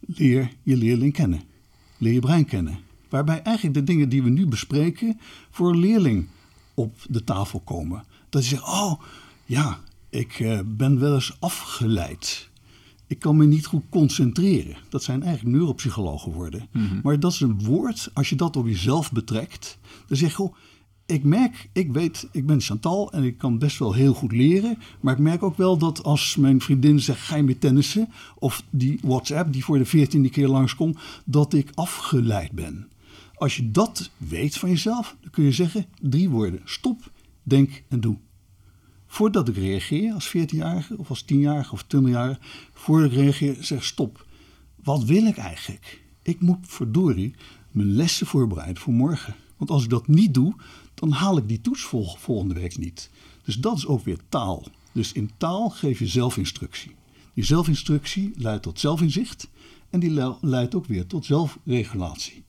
Leer 0.00 0.52
je 0.62 0.76
leerling 0.76 1.12
kennen. 1.12 1.42
Leer 1.96 2.12
je 2.12 2.20
brein 2.20 2.44
kennen. 2.44 2.78
Waarbij 3.08 3.42
eigenlijk 3.42 3.76
de 3.76 3.84
dingen 3.84 4.08
die 4.08 4.22
we 4.22 4.30
nu 4.30 4.46
bespreken 4.46 5.20
voor 5.50 5.70
een 5.70 5.78
leerling 5.78 6.26
op 6.74 6.98
de 7.08 7.24
tafel 7.24 7.60
komen. 7.60 8.04
Dat 8.28 8.42
je 8.42 8.48
zegt, 8.48 8.62
oh 8.62 9.00
ja, 9.44 9.80
ik 10.10 10.38
uh, 10.38 10.60
ben 10.64 11.00
wel 11.00 11.14
eens 11.14 11.36
afgeleid 11.40 12.47
ik 13.08 13.18
kan 13.18 13.36
me 13.36 13.44
niet 13.44 13.66
goed 13.66 13.84
concentreren. 13.88 14.76
Dat 14.88 15.02
zijn 15.02 15.22
eigenlijk 15.22 15.56
neuropsychologen 15.56 16.32
worden. 16.32 16.68
Mm 16.72 16.86
-hmm. 16.86 17.00
Maar 17.02 17.20
dat 17.20 17.32
is 17.32 17.40
een 17.40 17.64
woord, 17.64 18.10
als 18.14 18.28
je 18.28 18.36
dat 18.36 18.56
op 18.56 18.66
jezelf 18.66 19.12
betrekt, 19.12 19.78
dan 20.06 20.16
zeg 20.16 20.36
je, 20.36 20.50
ik 21.06 21.24
merk, 21.24 21.68
ik 21.72 21.92
weet, 21.92 22.28
ik 22.32 22.46
ben 22.46 22.60
Chantal 22.60 23.12
en 23.12 23.24
ik 23.24 23.38
kan 23.38 23.58
best 23.58 23.78
wel 23.78 23.92
heel 23.92 24.14
goed 24.14 24.32
leren. 24.32 24.78
Maar 25.00 25.14
ik 25.14 25.20
merk 25.20 25.42
ook 25.42 25.56
wel 25.56 25.78
dat 25.78 26.02
als 26.02 26.36
mijn 26.36 26.60
vriendin 26.60 27.00
zegt, 27.00 27.20
ga 27.20 27.36
je 27.36 27.42
mee 27.42 27.58
tennissen? 27.58 28.08
Of 28.38 28.64
die 28.70 28.98
WhatsApp 29.02 29.52
die 29.52 29.64
voor 29.64 29.78
de 29.78 29.84
veertiende 29.84 30.30
keer 30.30 30.48
langskomt, 30.48 30.98
dat 31.24 31.52
ik 31.52 31.70
afgeleid 31.74 32.52
ben. 32.52 32.88
Als 33.34 33.56
je 33.56 33.70
dat 33.70 34.10
weet 34.16 34.58
van 34.58 34.68
jezelf, 34.68 35.16
dan 35.20 35.30
kun 35.30 35.44
je 35.44 35.52
zeggen 35.52 35.86
drie 36.00 36.28
woorden. 36.30 36.60
Stop, 36.64 37.10
denk 37.42 37.82
en 37.88 38.00
doe. 38.00 38.16
Voordat 39.10 39.48
ik 39.48 39.56
reageer 39.56 40.12
als 40.12 40.28
14-jarige 40.36 40.98
of 40.98 41.08
als 41.08 41.22
10-jarige 41.22 41.72
of 41.72 41.84
20-jarige, 41.84 42.40
voordat 42.72 43.10
ik 43.10 43.16
reageer, 43.16 43.56
zeg 43.60 43.84
stop. 43.84 44.26
Wat 44.82 45.04
wil 45.04 45.26
ik 45.26 45.36
eigenlijk? 45.36 46.02
Ik 46.22 46.40
moet 46.40 46.58
verdorie 46.60 47.34
mijn 47.70 47.92
lessen 47.92 48.26
voorbereiden 48.26 48.82
voor 48.82 48.92
morgen. 48.92 49.34
Want 49.56 49.70
als 49.70 49.84
ik 49.84 49.90
dat 49.90 50.06
niet 50.06 50.34
doe, 50.34 50.54
dan 50.94 51.10
haal 51.10 51.36
ik 51.36 51.48
die 51.48 51.60
toets 51.60 51.82
vol, 51.82 52.16
volgende 52.18 52.54
week 52.54 52.78
niet. 52.78 53.10
Dus 53.44 53.56
dat 53.56 53.76
is 53.76 53.86
ook 53.86 54.04
weer 54.04 54.18
taal. 54.28 54.66
Dus 54.92 55.12
in 55.12 55.30
taal 55.36 55.70
geef 55.70 55.98
je 55.98 56.06
zelfinstructie. 56.06 56.94
Die 57.34 57.44
zelfinstructie 57.44 58.32
leidt 58.36 58.62
tot 58.62 58.80
zelfinzicht 58.80 59.48
en 59.90 60.00
die 60.00 60.36
leidt 60.40 60.74
ook 60.74 60.86
weer 60.86 61.06
tot 61.06 61.24
zelfregulatie. 61.24 62.44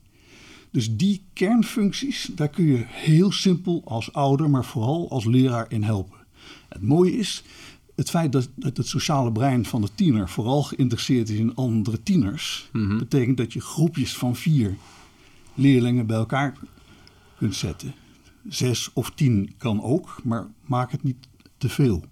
Dus 0.72 0.96
die 0.96 1.24
kernfuncties, 1.34 2.30
daar 2.36 2.50
kun 2.50 2.66
je 2.66 2.84
heel 2.88 3.32
simpel 3.32 3.82
als 3.86 4.14
ouder, 4.14 4.50
maar 4.50 4.66
vooral 4.66 5.10
als 5.10 5.26
leraar 5.26 5.72
in 5.72 5.84
helpen. 5.84 6.19
Het 6.70 6.82
mooie 6.82 7.18
is, 7.18 7.44
het 7.96 8.10
feit 8.10 8.32
dat, 8.32 8.50
dat 8.56 8.78
het 8.78 8.88
sociale 8.88 9.32
brein 9.32 9.66
van 9.66 9.82
de 9.82 9.90
tiener 9.96 10.30
vooral 10.30 10.64
geïnteresseerd 10.64 11.30
is 11.30 11.38
in 11.38 11.56
andere 11.56 12.04
tieners, 12.04 12.70
betekent 12.98 13.38
dat 13.38 13.54
je 13.54 13.62
groepjes 13.62 14.18
van 14.18 14.36
vier 14.36 14.78
leerlingen 15.54 16.06
bij 16.06 16.18
elkaar 16.18 16.58
kunt 17.38 17.56
zetten. 17.56 17.94
Zes 18.48 18.94
of 18.94 19.12
tien 19.12 19.54
kan 19.58 19.82
ook, 19.82 20.22
maar 20.24 20.48
maak 20.66 20.92
het 20.92 21.04
niet 21.04 21.28
te 21.58 21.70
veel. 21.70 22.04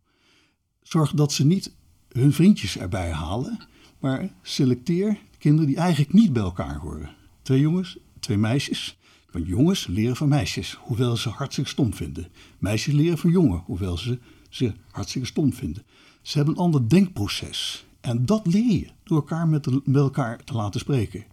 Zorg 0.81 1.11
dat 1.11 1.33
ze 1.33 1.45
niet 1.45 1.75
hun 2.11 2.33
vriendjes 2.33 2.77
erbij 2.77 3.11
halen, 3.11 3.59
maar 3.99 4.29
selecteer 4.41 5.17
kinderen 5.37 5.67
die 5.67 5.77
eigenlijk 5.77 6.13
niet 6.13 6.33
bij 6.33 6.43
elkaar 6.43 6.75
horen. 6.75 7.15
Twee 7.41 7.59
jongens, 7.59 7.97
twee 8.19 8.37
meisjes. 8.37 8.97
Want 9.31 9.47
jongens 9.47 9.87
leren 9.87 10.15
van 10.15 10.27
meisjes, 10.27 10.77
hoewel 10.81 11.17
ze 11.17 11.29
hartstikke 11.29 11.69
stom 11.69 11.93
vinden. 11.93 12.27
Meisjes 12.57 12.93
leren 12.93 13.17
van 13.17 13.31
jongen, 13.31 13.63
hoewel 13.65 13.97
ze 13.97 14.19
ze 14.49 14.73
hartstikke 14.91 15.27
stom 15.27 15.53
vinden. 15.53 15.83
Ze 16.21 16.37
hebben 16.37 16.55
een 16.55 16.61
ander 16.61 16.89
denkproces. 16.89 17.85
En 18.01 18.25
dat 18.25 18.47
leer 18.47 18.71
je 18.71 18.87
door 19.03 19.17
elkaar 19.17 19.47
met, 19.47 19.69
elkaar 19.93 20.43
te 20.43 20.53
laten 20.53 20.79
spreken. 20.79 21.25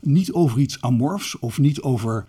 Niet 0.00 0.32
over 0.32 0.58
iets 0.58 0.80
amorfs 0.80 1.38
of 1.38 1.58
niet 1.58 1.80
over 1.80 2.26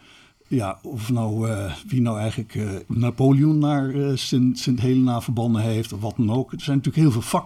ja, 0.48 0.80
of 0.84 1.10
nou, 1.12 1.50
uh, 1.50 1.76
wie 1.88 2.02
nou 2.02 2.20
eigenlijk 2.20 2.56
uh, 2.56 2.70
Napoleon 2.88 3.58
naar 3.58 3.96
uh, 3.96 4.16
Sint, 4.16 4.60
Sint 4.60 4.80
Helena 4.80 5.22
verbannen 5.22 5.62
heeft 5.62 5.94
of 5.94 6.02
wat 6.02 6.16
dan 6.18 6.32
ook. 6.32 6.52
Er 6.52 6.62
zijn 6.62 6.78
natuurlijk 6.78 7.04
heel 7.04 7.22
veel 7.22 7.42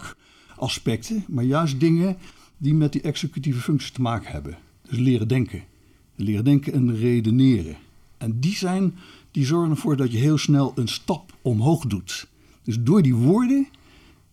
vakaspecten, 0.56 1.26
maar 1.28 1.44
juist 1.44 1.80
dingen 1.80 2.18
die 2.58 2.74
met 2.74 2.92
die 2.92 3.02
executieve 3.02 3.60
functies 3.60 3.92
te 3.92 4.02
maken 4.02 4.32
hebben. 4.32 4.58
Dus 4.90 4.98
leren 4.98 5.28
denken. 5.28 5.64
Leren 6.24 6.46
denken 6.46 6.74
en 6.74 6.96
redeneren. 6.96 7.76
En 8.18 8.40
die, 8.40 8.56
zijn, 8.56 8.96
die 9.32 9.46
zorgen 9.46 9.72
ervoor 9.72 9.96
dat 9.96 10.12
je 10.12 10.18
heel 10.18 10.38
snel 10.38 10.72
een 10.76 10.88
stap 10.88 11.34
omhoog 11.42 11.86
doet. 11.86 12.28
Dus 12.64 12.78
door 12.80 13.02
die 13.02 13.16
woorden 13.16 13.68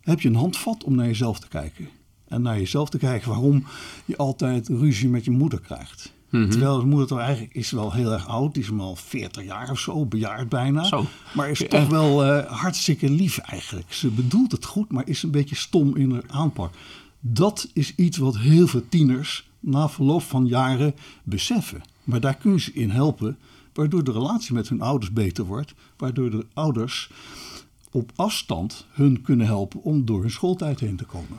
heb 0.01 0.20
je 0.20 0.28
een 0.28 0.34
handvat 0.34 0.84
om 0.84 0.95
naar 0.95 1.07
jezelf 1.07 1.39
te 1.39 1.49
kijken. 1.49 1.89
En 2.28 2.43
naar 2.43 2.59
jezelf 2.59 2.89
te 2.89 2.99
kijken 2.99 3.28
waarom 3.28 3.64
je 4.05 4.16
altijd 4.16 4.68
ruzie 4.68 5.09
met 5.09 5.24
je 5.24 5.30
moeder 5.30 5.61
krijgt. 5.61 6.12
Mm-hmm. 6.30 6.51
Terwijl 6.51 6.78
de 6.78 6.86
moeder 6.86 7.07
toch 7.07 7.18
eigenlijk 7.18 7.55
is 7.55 7.70
wel 7.70 7.93
heel 7.93 8.12
erg 8.12 8.28
oud. 8.28 8.55
Die 8.55 8.62
is 8.62 8.70
al 8.78 8.97
40 8.97 9.45
jaar 9.45 9.70
of 9.70 9.78
zo, 9.78 10.07
bejaard 10.07 10.49
bijna. 10.49 10.84
Zo. 10.84 11.07
Maar 11.34 11.51
is 11.51 11.64
toch 11.68 11.89
wel 11.89 12.26
uh, 12.26 12.45
hartstikke 12.45 13.11
lief 13.11 13.39
eigenlijk. 13.39 13.93
Ze 13.93 14.09
bedoelt 14.09 14.53
het 14.53 14.64
goed, 14.64 14.93
maar 14.93 15.09
is 15.09 15.22
een 15.22 15.30
beetje 15.30 15.57
stom 15.57 15.97
in 15.97 16.11
haar 16.11 16.24
aanpak. 16.26 16.74
Dat 17.20 17.70
is 17.72 17.95
iets 17.95 18.18
wat 18.18 18.39
heel 18.39 18.66
veel 18.66 18.82
tieners 18.89 19.48
na 19.61 19.89
verloop 19.89 20.23
van 20.23 20.47
jaren 20.47 20.95
beseffen. 21.23 21.83
Maar 22.05 22.21
daar 22.21 22.37
kun 22.37 22.53
je 22.53 22.61
ze 22.61 22.73
in 22.73 22.91
helpen, 22.91 23.39
waardoor 23.73 24.05
de 24.05 24.13
relatie 24.13 24.55
met 24.55 24.69
hun 24.69 24.81
ouders 24.81 25.13
beter 25.13 25.45
wordt. 25.45 25.75
Waardoor 25.97 26.31
de 26.31 26.47
ouders 26.55 27.11
op 27.91 28.13
afstand 28.17 28.87
hun 28.91 29.23
kunnen 29.23 29.47
helpen 29.47 29.83
om 29.83 30.05
door 30.05 30.21
hun 30.21 30.31
schooltijd 30.31 30.81
heen 30.81 30.97
te 30.97 31.05
komen. 31.05 31.39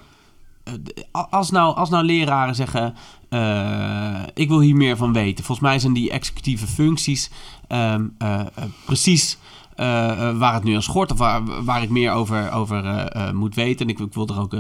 Als 1.12 1.52
nou, 1.52 1.76
als 1.76 1.90
nou 1.90 2.06
leraren 2.06 2.56
zeggen, 2.56 2.96
uh, 3.30 4.24
ik 4.34 4.48
wil 4.48 4.60
hier 4.60 4.76
meer 4.76 4.98
van 4.98 5.14
weten. 5.14 5.44
Volgens 5.46 5.68
mij 5.68 5.80
zijn 5.80 5.94
die 5.94 6.12
executieve 6.12 6.68
functies 6.68 7.32
uh, 7.70 7.96
uh, 8.22 8.46
precies 8.86 9.38
waar 10.36 10.54
het 10.54 10.64
nu 10.64 10.74
aan 10.74 10.82
schort. 10.82 11.12
Of 11.12 11.18
waar, 11.18 11.64
waar 11.64 11.84
ik 11.84 11.90
meer 11.90 12.12
over, 12.12 12.52
over 12.52 13.12
moet 13.34 13.56
weten. 13.56 13.86
En 13.86 13.92
ik, 13.92 14.00
ik 14.00 14.14
wil 14.14 14.28
er 14.28 14.40
ook 14.40 14.54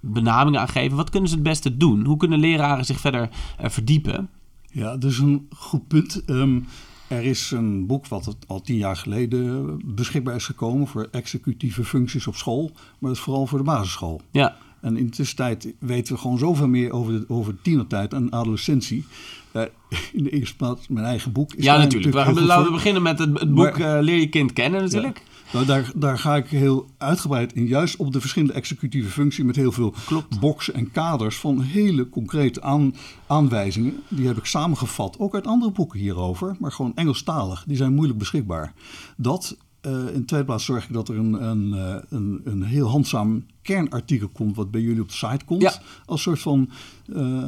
benamingen 0.00 0.60
aan 0.60 0.68
geven. 0.68 0.96
Wat 0.96 1.10
kunnen 1.10 1.28
ze 1.28 1.34
het 1.34 1.44
beste 1.44 1.76
doen? 1.76 2.04
Hoe 2.04 2.16
kunnen 2.16 2.38
leraren 2.38 2.84
zich 2.84 3.00
verder 3.00 3.28
verdiepen? 3.58 4.28
Ja, 4.70 4.96
dat 4.96 5.10
is 5.10 5.18
een 5.18 5.46
goed 5.50 5.88
punt. 5.88 6.22
Um, 6.26 6.66
er 7.10 7.22
is 7.22 7.50
een 7.50 7.86
boek 7.86 8.06
wat 8.06 8.36
al 8.46 8.60
tien 8.60 8.76
jaar 8.76 8.96
geleden 8.96 9.80
beschikbaar 9.84 10.34
is 10.34 10.44
gekomen 10.44 10.86
voor 10.86 11.08
executieve 11.10 11.84
functies 11.84 12.26
op 12.26 12.36
school, 12.36 12.70
maar 12.74 13.10
dat 13.10 13.18
is 13.18 13.20
vooral 13.20 13.46
voor 13.46 13.58
de 13.58 13.64
basisschool. 13.64 14.20
Ja. 14.30 14.56
En 14.80 14.96
in 14.96 15.04
de 15.04 15.10
tussentijd 15.10 15.74
weten 15.78 16.14
we 16.14 16.20
gewoon 16.20 16.38
zoveel 16.38 16.68
meer 16.68 16.92
over 16.92 17.12
de, 17.12 17.24
over 17.28 17.54
tienertijd 17.62 18.12
en 18.12 18.30
adolescentie. 18.30 19.04
Uh, 19.52 19.62
in 20.12 20.24
de 20.24 20.30
eerste 20.30 20.56
plaats 20.56 20.88
mijn 20.88 21.06
eigen 21.06 21.32
boek. 21.32 21.54
Is 21.54 21.64
ja, 21.64 21.76
natuurlijk. 21.76 22.14
natuurlijk 22.14 22.46
Laten 22.46 22.64
we 22.64 22.72
beginnen 22.72 23.02
met 23.02 23.18
het, 23.18 23.40
het 23.40 23.54
boek 23.54 23.78
maar, 23.78 23.96
uh, 23.96 24.02
Leer 24.02 24.18
je 24.18 24.28
kind 24.28 24.52
kennen 24.52 24.82
natuurlijk. 24.82 25.22
Ja. 25.24 25.39
Nou, 25.52 25.66
daar, 25.66 25.92
daar 25.96 26.18
ga 26.18 26.36
ik 26.36 26.48
heel 26.48 26.86
uitgebreid 26.98 27.52
in, 27.52 27.66
juist 27.66 27.96
op 27.96 28.12
de 28.12 28.20
verschillende 28.20 28.54
executieve 28.54 29.10
functies 29.10 29.44
met 29.44 29.56
heel 29.56 29.72
veel 29.72 29.94
Klopt. 30.06 30.40
boxen 30.40 30.74
en 30.74 30.90
kaders 30.90 31.36
van 31.36 31.60
hele 31.60 32.08
concrete 32.08 32.62
aan, 32.62 32.94
aanwijzingen. 33.26 34.02
Die 34.08 34.26
heb 34.26 34.36
ik 34.36 34.44
samengevat, 34.44 35.18
ook 35.18 35.34
uit 35.34 35.46
andere 35.46 35.72
boeken 35.72 35.98
hierover, 35.98 36.56
maar 36.58 36.72
gewoon 36.72 36.92
Engelstalig. 36.94 37.64
Die 37.66 37.76
zijn 37.76 37.94
moeilijk 37.94 38.18
beschikbaar. 38.18 38.72
Dat 39.16 39.56
uh, 39.86 39.92
in 39.92 40.20
de 40.20 40.24
tweede 40.24 40.46
plaats 40.46 40.64
zorg 40.64 40.84
ik 40.84 40.92
dat 40.92 41.08
er 41.08 41.16
een, 41.16 41.48
een, 41.48 41.72
een, 42.08 42.40
een 42.44 42.62
heel 42.62 42.88
handzaam 42.88 43.44
kernartikel 43.62 44.28
komt, 44.28 44.56
wat 44.56 44.70
bij 44.70 44.80
jullie 44.80 45.02
op 45.02 45.08
de 45.08 45.14
site 45.14 45.44
komt. 45.44 45.62
Ja. 45.62 45.80
Als 46.06 46.22
soort 46.22 46.40
van 46.40 46.70
uh, 47.06 47.42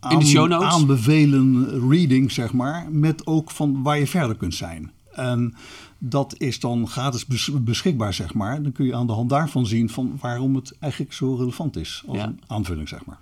aan, 0.00 0.54
aanbevelen 0.54 1.88
reading, 1.88 2.32
zeg 2.32 2.52
maar. 2.52 2.86
Met 2.90 3.26
ook 3.26 3.50
van 3.50 3.82
waar 3.82 3.98
je 3.98 4.06
verder 4.06 4.36
kunt 4.36 4.54
zijn. 4.54 4.90
En 5.12 5.54
dat 5.98 6.34
is 6.38 6.60
dan 6.60 6.88
gratis 6.88 7.26
beschikbaar, 7.60 8.14
zeg 8.14 8.34
maar. 8.34 8.62
Dan 8.62 8.72
kun 8.72 8.86
je 8.86 8.94
aan 8.94 9.06
de 9.06 9.12
hand 9.12 9.30
daarvan 9.30 9.66
zien 9.66 9.90
van 9.90 10.18
waarom 10.20 10.54
het 10.54 10.76
eigenlijk 10.78 11.12
zo 11.12 11.34
relevant 11.34 11.76
is. 11.76 12.02
Als 12.06 12.16
Ja. 12.16 12.24
een 12.24 12.40
aanvulling, 12.46 12.88
zeg 12.88 13.04
maar. 13.04 13.18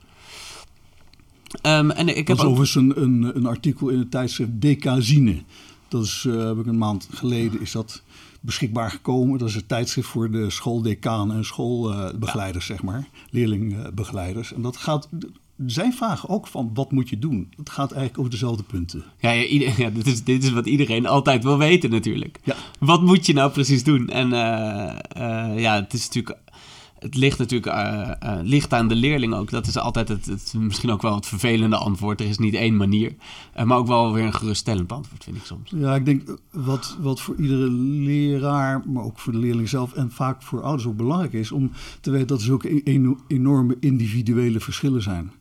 Um, 1.62 1.91
en 1.91 2.09
ik 2.09 2.26
Dat 2.26 2.26
heb 2.26 2.37
is 2.37 2.43
ook... 2.43 2.51
overigens 2.51 2.74
een, 2.74 3.03
een, 3.03 3.37
een 3.37 3.47
artikel 3.47 3.89
in 3.89 3.99
het 3.99 4.11
tijdschrift 4.11 4.51
Decazine. 4.55 5.43
Dat 5.89 6.05
is, 6.05 6.24
eh, 6.28 6.45
heb 6.47 6.59
ik 6.59 6.66
een 6.66 6.78
maand 6.78 7.09
geleden, 7.12 7.61
is 7.61 7.72
dat 7.72 8.03
beschikbaar 8.41 8.91
gekomen. 8.91 9.39
Dat 9.39 9.49
is 9.49 9.55
het 9.55 9.68
tijdschrift 9.68 10.09
voor 10.09 10.30
de 10.30 10.51
schooldecaan 10.51 11.32
en 11.32 11.45
schoolbegeleiders, 11.45 12.66
zeg 12.66 12.82
maar. 12.82 13.09
Leerlingbegeleiders. 13.30 14.53
En 14.53 14.62
dat 14.62 14.76
gaat... 14.76 15.09
Zij 15.66 15.92
vragen 15.92 16.28
ook 16.28 16.46
van, 16.46 16.70
wat 16.74 16.92
moet 16.92 17.09
je 17.09 17.18
doen? 17.18 17.48
Het 17.57 17.70
gaat 17.70 17.88
eigenlijk 17.90 18.18
over 18.18 18.30
dezelfde 18.30 18.62
punten. 18.62 19.04
Ja, 19.18 19.30
ja, 19.30 19.44
ieder- 19.44 19.80
ja, 19.80 19.90
dit, 19.90 20.07
is, 20.07 20.24
dit 20.24 20.44
is 20.44 20.50
wat 20.52 20.66
iedereen 20.66 21.07
altijd 21.07 21.42
wil 21.44 21.59
weten 21.59 21.90
natuurlijk. 21.90 22.40
Ja. 22.44 22.54
Wat 22.78 23.02
moet 23.02 23.26
je 23.26 23.32
nou 23.32 23.50
precies 23.50 23.84
doen? 23.84 24.09
En 24.09 24.32
eh, 24.32 24.88
eh, 25.52 25.59
ja, 25.61 25.74
het 25.74 25.92
is 25.92 26.04
natuurlijk... 26.07 26.38
Het 26.98 27.14
ligt 27.14 27.38
natuurlijk 27.38 27.72
eh, 27.76 28.38
ligt 28.42 28.72
aan 28.72 28.88
de 28.88 28.94
leerling 28.94 29.34
ook. 29.34 29.50
Dat 29.50 29.66
is 29.66 29.76
altijd 29.78 30.09
het, 30.09 30.26
het, 30.26 30.54
misschien 30.59 30.90
ook 30.90 31.02
wel 31.02 31.14
het 31.14 31.26
vervelende 31.26 31.76
antwoord. 31.76 32.20
Er 32.20 32.26
is 32.26 32.38
niet 32.38 32.54
één 32.54 32.76
manier. 32.76 33.14
Maar 33.64 33.76
ook 33.78 33.86
wel 33.86 34.12
weer 34.12 34.24
een 34.24 34.32
geruststellend 34.34 34.92
antwoord, 34.92 35.24
vind 35.24 35.36
ik 35.36 35.44
soms. 35.44 35.70
Ja, 35.76 35.94
ik 35.94 36.04
denk 36.04 36.38
wat, 36.52 36.96
wat 37.00 37.20
voor 37.20 37.36
iedere 37.38 37.70
leraar, 37.70 38.82
maar 38.86 39.04
ook 39.04 39.18
voor 39.18 39.32
de 39.32 39.38
leerling 39.38 39.68
zelf 39.68 39.92
en 39.92 40.11
vaak 40.11 40.42
voor 40.42 40.62
ouders 40.62 40.88
ook 40.88 40.96
belangrijk 40.96 41.32
is 41.32 41.52
om 41.52 41.70
te 42.00 42.11
weten 42.11 42.26
dat 42.26 42.38
er 42.38 42.44
zulke 42.44 42.82
eno- 42.82 43.18
enorme 43.26 43.76
individuele 43.80 44.61
verschillen 44.61 45.02
zijn. 45.02 45.32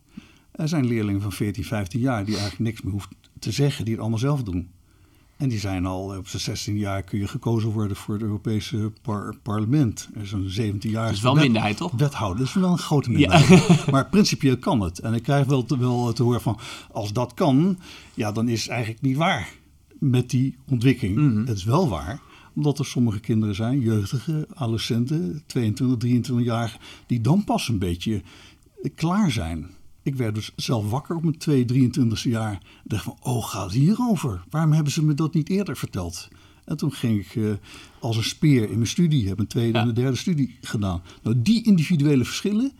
Er 0.56 0.68
zijn 0.68 0.86
leerlingen 0.86 1.22
van 1.22 1.32
14, 1.32 1.64
15 1.64 2.00
jaar 2.00 2.26
die 2.26 2.34
eigenlijk 2.34 2.64
niks 2.64 2.82
meer 2.82 2.92
hoeft 2.92 3.10
te 3.40 3.52
zeggen, 3.52 3.84
die 3.84 3.94
het 3.94 4.02
allemaal 4.02 4.20
zelf 4.20 4.44
doen. 4.44 4.70
En 5.38 5.50
die 5.50 5.60
zijn 5.60 5.86
al 5.86 6.12
eh, 6.12 6.18
op 6.18 6.28
zijn 6.28 6.42
16 6.42 6.78
jaar 6.78 7.04
kun 7.04 7.20
je 7.20 7.28
gekozen 7.28 7.70
worden 7.70 7.98
voor 7.98 8.14
het 8.14 8.24
Europese 8.24 8.92
par- 9.02 9.36
parlement. 9.44 10.10
Er 10.14 10.34
een 10.34 10.50
17 10.50 10.90
jaar. 10.92 11.06
Dat 11.06 11.16
is 11.16 11.22
wel 11.22 11.36
minderheid, 11.36 11.78
toch? 11.78 11.92
Wethouder, 11.92 12.38
dat 12.38 12.48
is 12.48 12.54
wel 12.54 12.72
een 12.72 12.78
grote 12.78 13.10
minderheid. 13.10 13.86
Maar 13.92 14.10
principieel 14.10 14.58
kan 14.58 14.82
het. 14.82 15.00
En 15.00 15.14
ik 15.14 15.24
krijg 15.24 15.46
wel 15.46 15.66
te, 15.66 15.78
wel 15.78 16.14
te 16.14 16.24
horen 16.24 16.42
van, 16.42 16.60
als 16.92 17.14
dat 17.14 17.34
kan, 17.34 17.78
ja, 18.14 18.32
dan 18.32 18.48
is 18.48 18.62
het 18.62 18.72
eigenlijk 18.72 19.02
niet 19.02 19.18
waar 19.18 19.54
met 20.00 20.30
die 20.30 20.56
ontwikkeling. 20.70 21.16
Mhm. 21.18 21.48
Het 21.48 21.58
is 21.58 21.64
wel 21.64 21.90
waar, 21.90 22.22
omdat 22.56 22.80
er 22.80 22.86
sommige 22.86 23.20
kinderen 23.20 23.56
zijn, 23.56 23.80
jeugdige, 23.80 24.48
adolescenten, 24.54 25.44
22, 25.46 25.98
23 25.98 26.46
jaar, 26.46 26.80
die 27.06 27.22
dan 27.22 27.44
pas 27.44 27.68
een 27.68 27.80
beetje 27.80 28.22
klaar 28.96 29.32
zijn. 29.32 29.70
Ik 30.06 30.16
werd 30.16 30.36
dus 30.36 30.52
zelf 30.56 30.90
wakker 30.90 31.16
op 31.16 31.24
mijn 31.24 31.38
2, 31.38 31.66
23 31.66 32.24
jaar. 32.24 32.52
En 32.52 32.60
dacht 32.84 33.04
van, 33.04 33.18
oh, 33.22 33.46
gaat 33.46 33.64
het 33.64 33.74
hierover? 33.74 34.44
Waarom 34.50 34.72
hebben 34.72 34.92
ze 34.94 35.04
me 35.04 35.14
dat 35.14 35.34
niet 35.34 35.50
eerder 35.50 35.78
verteld? 35.78 36.28
En 36.66 36.78
toen 36.78 36.92
ging 36.92 37.20
ik 37.20 37.36
eh, 37.36 37.52
als 38.00 38.18
een 38.18 38.24
speer 38.24 38.64
in 38.70 38.76
mijn 38.76 38.88
studie, 38.88 39.28
heb 39.28 39.40
een 39.40 39.48
tweede 39.48 39.78
Ja. 39.78 39.82
en 39.82 39.88
een 39.88 39.94
derde 39.94 40.18
studie 40.18 40.58
gedaan. 40.62 41.02
Nou, 41.24 41.42
die 41.42 41.64
individuele 41.64 42.26
verschillen, 42.26 42.72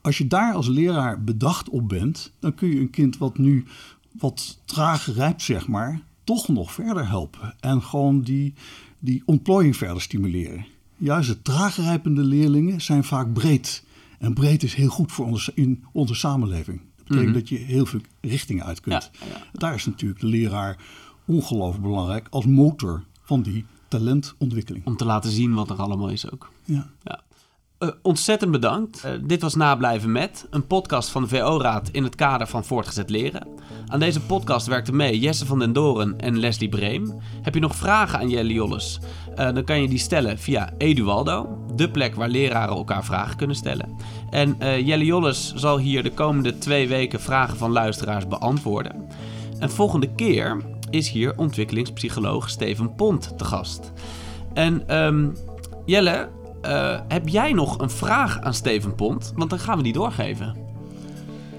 als 0.00 0.18
je 0.18 0.26
daar 0.26 0.54
als 0.54 0.68
leraar 0.68 1.24
bedacht 1.24 1.68
op 1.68 1.88
bent, 1.88 2.32
dan 2.38 2.54
kun 2.54 2.68
je 2.68 2.80
een 2.80 2.90
kind 2.90 3.18
wat 3.18 3.38
nu 3.38 3.64
wat 4.10 4.58
traag 4.64 5.14
rijpt, 5.14 5.42
zeg 5.42 5.68
maar, 5.68 6.00
toch 6.24 6.48
nog 6.48 6.72
verder 6.72 7.08
helpen. 7.08 7.54
En 7.60 7.82
gewoon 7.82 8.20
die, 8.22 8.54
die 8.98 9.22
ontplooiing 9.24 9.76
verder 9.76 10.02
stimuleren. 10.02 10.66
Juist 10.96 11.28
de 11.28 11.42
traag 11.42 11.76
rijpende 11.76 12.22
leerlingen 12.24 12.80
zijn 12.80 13.04
vaak 13.04 13.32
breed. 13.32 13.84
En 14.18 14.34
breed 14.34 14.62
is 14.62 14.74
heel 14.74 14.88
goed 14.88 15.12
voor 15.12 15.26
onze, 15.26 15.52
in 15.54 15.84
onze 15.92 16.14
samenleving. 16.14 16.80
Dat 16.96 17.06
betekent 17.06 17.34
dat 17.34 17.48
je 17.48 17.56
heel 17.56 17.86
veel 17.86 18.00
richtingen 18.20 18.64
uit 18.64 18.80
kunt. 18.80 19.10
Ja, 19.20 19.26
ja. 19.26 19.42
Daar 19.52 19.74
is 19.74 19.86
natuurlijk 19.86 20.20
de 20.20 20.26
leraar 20.26 20.76
ongelooflijk 21.24 21.82
belangrijk 21.82 22.26
als 22.30 22.46
motor 22.46 23.04
van 23.22 23.42
die 23.42 23.64
talentontwikkeling. 23.88 24.86
Om 24.86 24.96
te 24.96 25.04
laten 25.04 25.30
zien 25.30 25.54
wat 25.54 25.70
er 25.70 25.76
allemaal 25.76 26.08
is 26.08 26.30
ook. 26.32 26.50
Ja. 26.64 26.90
Ja. 27.02 27.20
eh, 27.78 27.88
ontzettend 28.02 28.50
bedankt. 28.50 29.04
Eh, 29.04 29.12
dit 29.24 29.42
was 29.42 29.54
Nablijven 29.54 30.12
Met, 30.12 30.46
een 30.50 30.66
podcast 30.66 31.08
van 31.08 31.22
de 31.22 31.28
VO-raad 31.28 31.88
in 31.88 32.04
het 32.04 32.14
kader 32.14 32.46
van 32.46 32.64
voortgezet 32.64 33.10
leren. 33.10 33.48
Aan 33.86 34.00
deze 34.00 34.20
podcast 34.20 34.66
werkten 34.66 34.96
mee 34.96 35.18
Jesse 35.18 35.46
van 35.46 35.58
den 35.58 35.72
Doren 35.72 36.18
en 36.20 36.38
Leslie 36.38 36.68
Breem. 36.68 37.20
Heb 37.42 37.54
je 37.54 37.60
nog 37.60 37.76
vragen 37.76 38.18
aan 38.18 38.28
Jelle 38.28 38.52
Jolles? 38.52 39.00
Eh, 39.34 39.52
dan 39.54 39.64
kan 39.64 39.80
je 39.82 39.88
die 39.88 39.98
stellen 39.98 40.38
via 40.38 40.72
Edualdo, 40.78 41.64
de 41.76 41.90
plek 41.90 42.14
waar 42.14 42.28
leraren 42.28 42.76
elkaar 42.76 43.04
vragen 43.04 43.36
kunnen 43.36 43.56
stellen. 43.56 43.96
En 44.30 44.56
Jelle 44.84 45.04
Jolles 45.04 45.54
zal 45.54 45.78
hier 45.78 46.02
de 46.02 46.12
komende 46.12 46.58
twee 46.58 46.88
weken 46.88 47.20
vragen 47.20 47.56
van 47.56 47.72
luisteraars 47.72 48.28
beantwoorden. 48.28 49.08
En 49.58 49.70
volgende 49.70 50.14
keer 50.14 50.62
is 50.90 51.10
hier 51.10 51.38
ontwikkelingspsycholoog 51.38 52.50
Steven 52.50 52.94
Pont 52.94 53.38
te 53.38 53.44
gast. 53.44 53.92
En 54.54 54.96
um, 54.96 55.36
Jelle, 55.84 56.28
uh, 56.66 57.00
heb 57.08 57.28
jij 57.28 57.52
nog 57.52 57.78
een 57.78 57.90
vraag 57.90 58.40
aan 58.40 58.54
Steven 58.54 58.94
Pont? 58.94 59.32
Want 59.36 59.50
dan 59.50 59.58
gaan 59.58 59.76
we 59.76 59.82
die 59.82 59.92
doorgeven. 59.92 60.56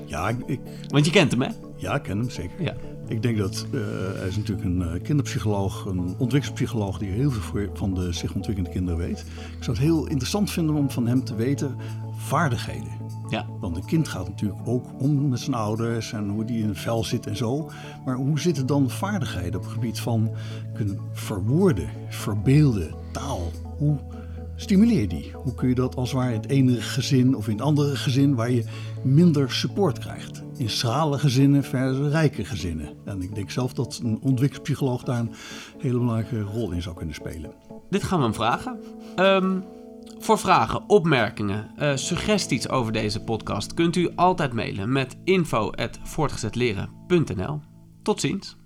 Ja, 0.05 0.29
ik... 0.29 0.59
Want 0.87 1.05
je 1.05 1.11
kent 1.11 1.31
hem, 1.31 1.41
hè? 1.41 1.49
Ja, 1.75 1.95
ik 1.95 2.03
ken 2.03 2.17
hem 2.17 2.29
zeker. 2.29 2.63
Ja. 2.63 2.73
Ik 3.07 3.21
denk 3.21 3.37
dat 3.37 3.65
uh, 3.71 3.81
hij 4.15 4.27
is 4.27 4.37
natuurlijk 4.37 4.67
een 4.67 4.81
uh, 4.81 5.01
kinderpsycholoog, 5.03 5.85
een 5.85 5.99
ontwikkelingspsycholoog 5.99 6.97
die 6.97 7.09
heel 7.09 7.31
veel 7.31 7.69
van 7.73 7.93
de 7.93 8.11
zich 8.11 8.33
ontwikkelende 8.33 8.75
kinderen 8.75 8.99
weet. 8.99 9.19
Ik 9.57 9.63
zou 9.63 9.77
het 9.77 9.85
heel 9.85 10.07
interessant 10.07 10.51
vinden 10.51 10.75
om 10.75 10.89
van 10.89 11.07
hem 11.07 11.23
te 11.23 11.35
weten 11.35 11.75
vaardigheden. 12.17 12.91
Ja. 13.29 13.45
Want 13.59 13.75
een 13.75 13.85
kind 13.85 14.07
gaat 14.07 14.27
natuurlijk 14.27 14.59
ook 14.65 14.85
om 15.01 15.29
met 15.29 15.39
zijn 15.39 15.55
ouders 15.55 16.13
en 16.13 16.29
hoe 16.29 16.45
die 16.45 16.61
in 16.61 16.67
het 16.67 16.79
vel 16.79 17.03
zit 17.03 17.27
en 17.27 17.37
zo. 17.37 17.69
Maar 18.05 18.15
hoe 18.15 18.39
zitten 18.39 18.65
dan 18.65 18.89
vaardigheden 18.89 19.55
op 19.55 19.63
het 19.63 19.73
gebied 19.73 19.99
van 19.99 20.31
kunnen 20.73 20.99
verwoorden, 21.13 21.89
verbeelden, 22.09 22.95
taal? 23.11 23.51
Hoe 23.77 23.97
stimuleer 24.55 25.01
je 25.01 25.07
die? 25.07 25.31
Hoe 25.33 25.53
kun 25.53 25.69
je 25.69 25.75
dat 25.75 25.95
als 25.95 26.11
het 26.11 26.19
ware 26.19 26.33
in 26.33 26.41
het 26.41 26.49
ene 26.49 26.81
gezin 26.81 27.35
of 27.35 27.47
in 27.47 27.53
het 27.53 27.61
andere 27.61 27.95
gezin 27.95 28.35
waar 28.35 28.51
je 28.51 28.63
minder 29.03 29.51
support 29.51 29.99
krijgt? 29.99 30.45
In 30.57 30.69
schrale 30.69 31.19
gezinnen 31.19 31.63
versus 31.63 32.11
rijke 32.11 32.45
gezinnen. 32.45 32.97
En 33.05 33.21
ik 33.21 33.35
denk 33.35 33.51
zelf 33.51 33.73
dat 33.73 33.99
een 34.03 34.19
ontwikkelingspsycholoog 34.21 35.03
daar 35.03 35.19
een 35.19 35.33
hele 35.77 35.99
belangrijke 35.99 36.41
rol 36.41 36.71
in 36.71 36.81
zou 36.81 36.95
kunnen 36.95 37.15
spelen. 37.15 37.53
Dit 37.89 38.03
gaan 38.03 38.17
we 38.17 38.23
hem 38.23 38.33
vragen. 38.33 38.79
Um, 39.15 39.63
voor 40.19 40.39
vragen, 40.39 40.89
opmerkingen, 40.89 41.71
uh, 41.79 41.95
suggesties 41.95 42.69
over 42.69 42.91
deze 42.91 43.23
podcast 43.23 43.73
kunt 43.73 43.95
u 43.95 44.09
altijd 44.15 44.53
mailen 44.53 44.91
met 44.91 45.17
info.voortgezetleren.nl. 45.23 47.59
Tot 48.03 48.19
ziens. 48.19 48.57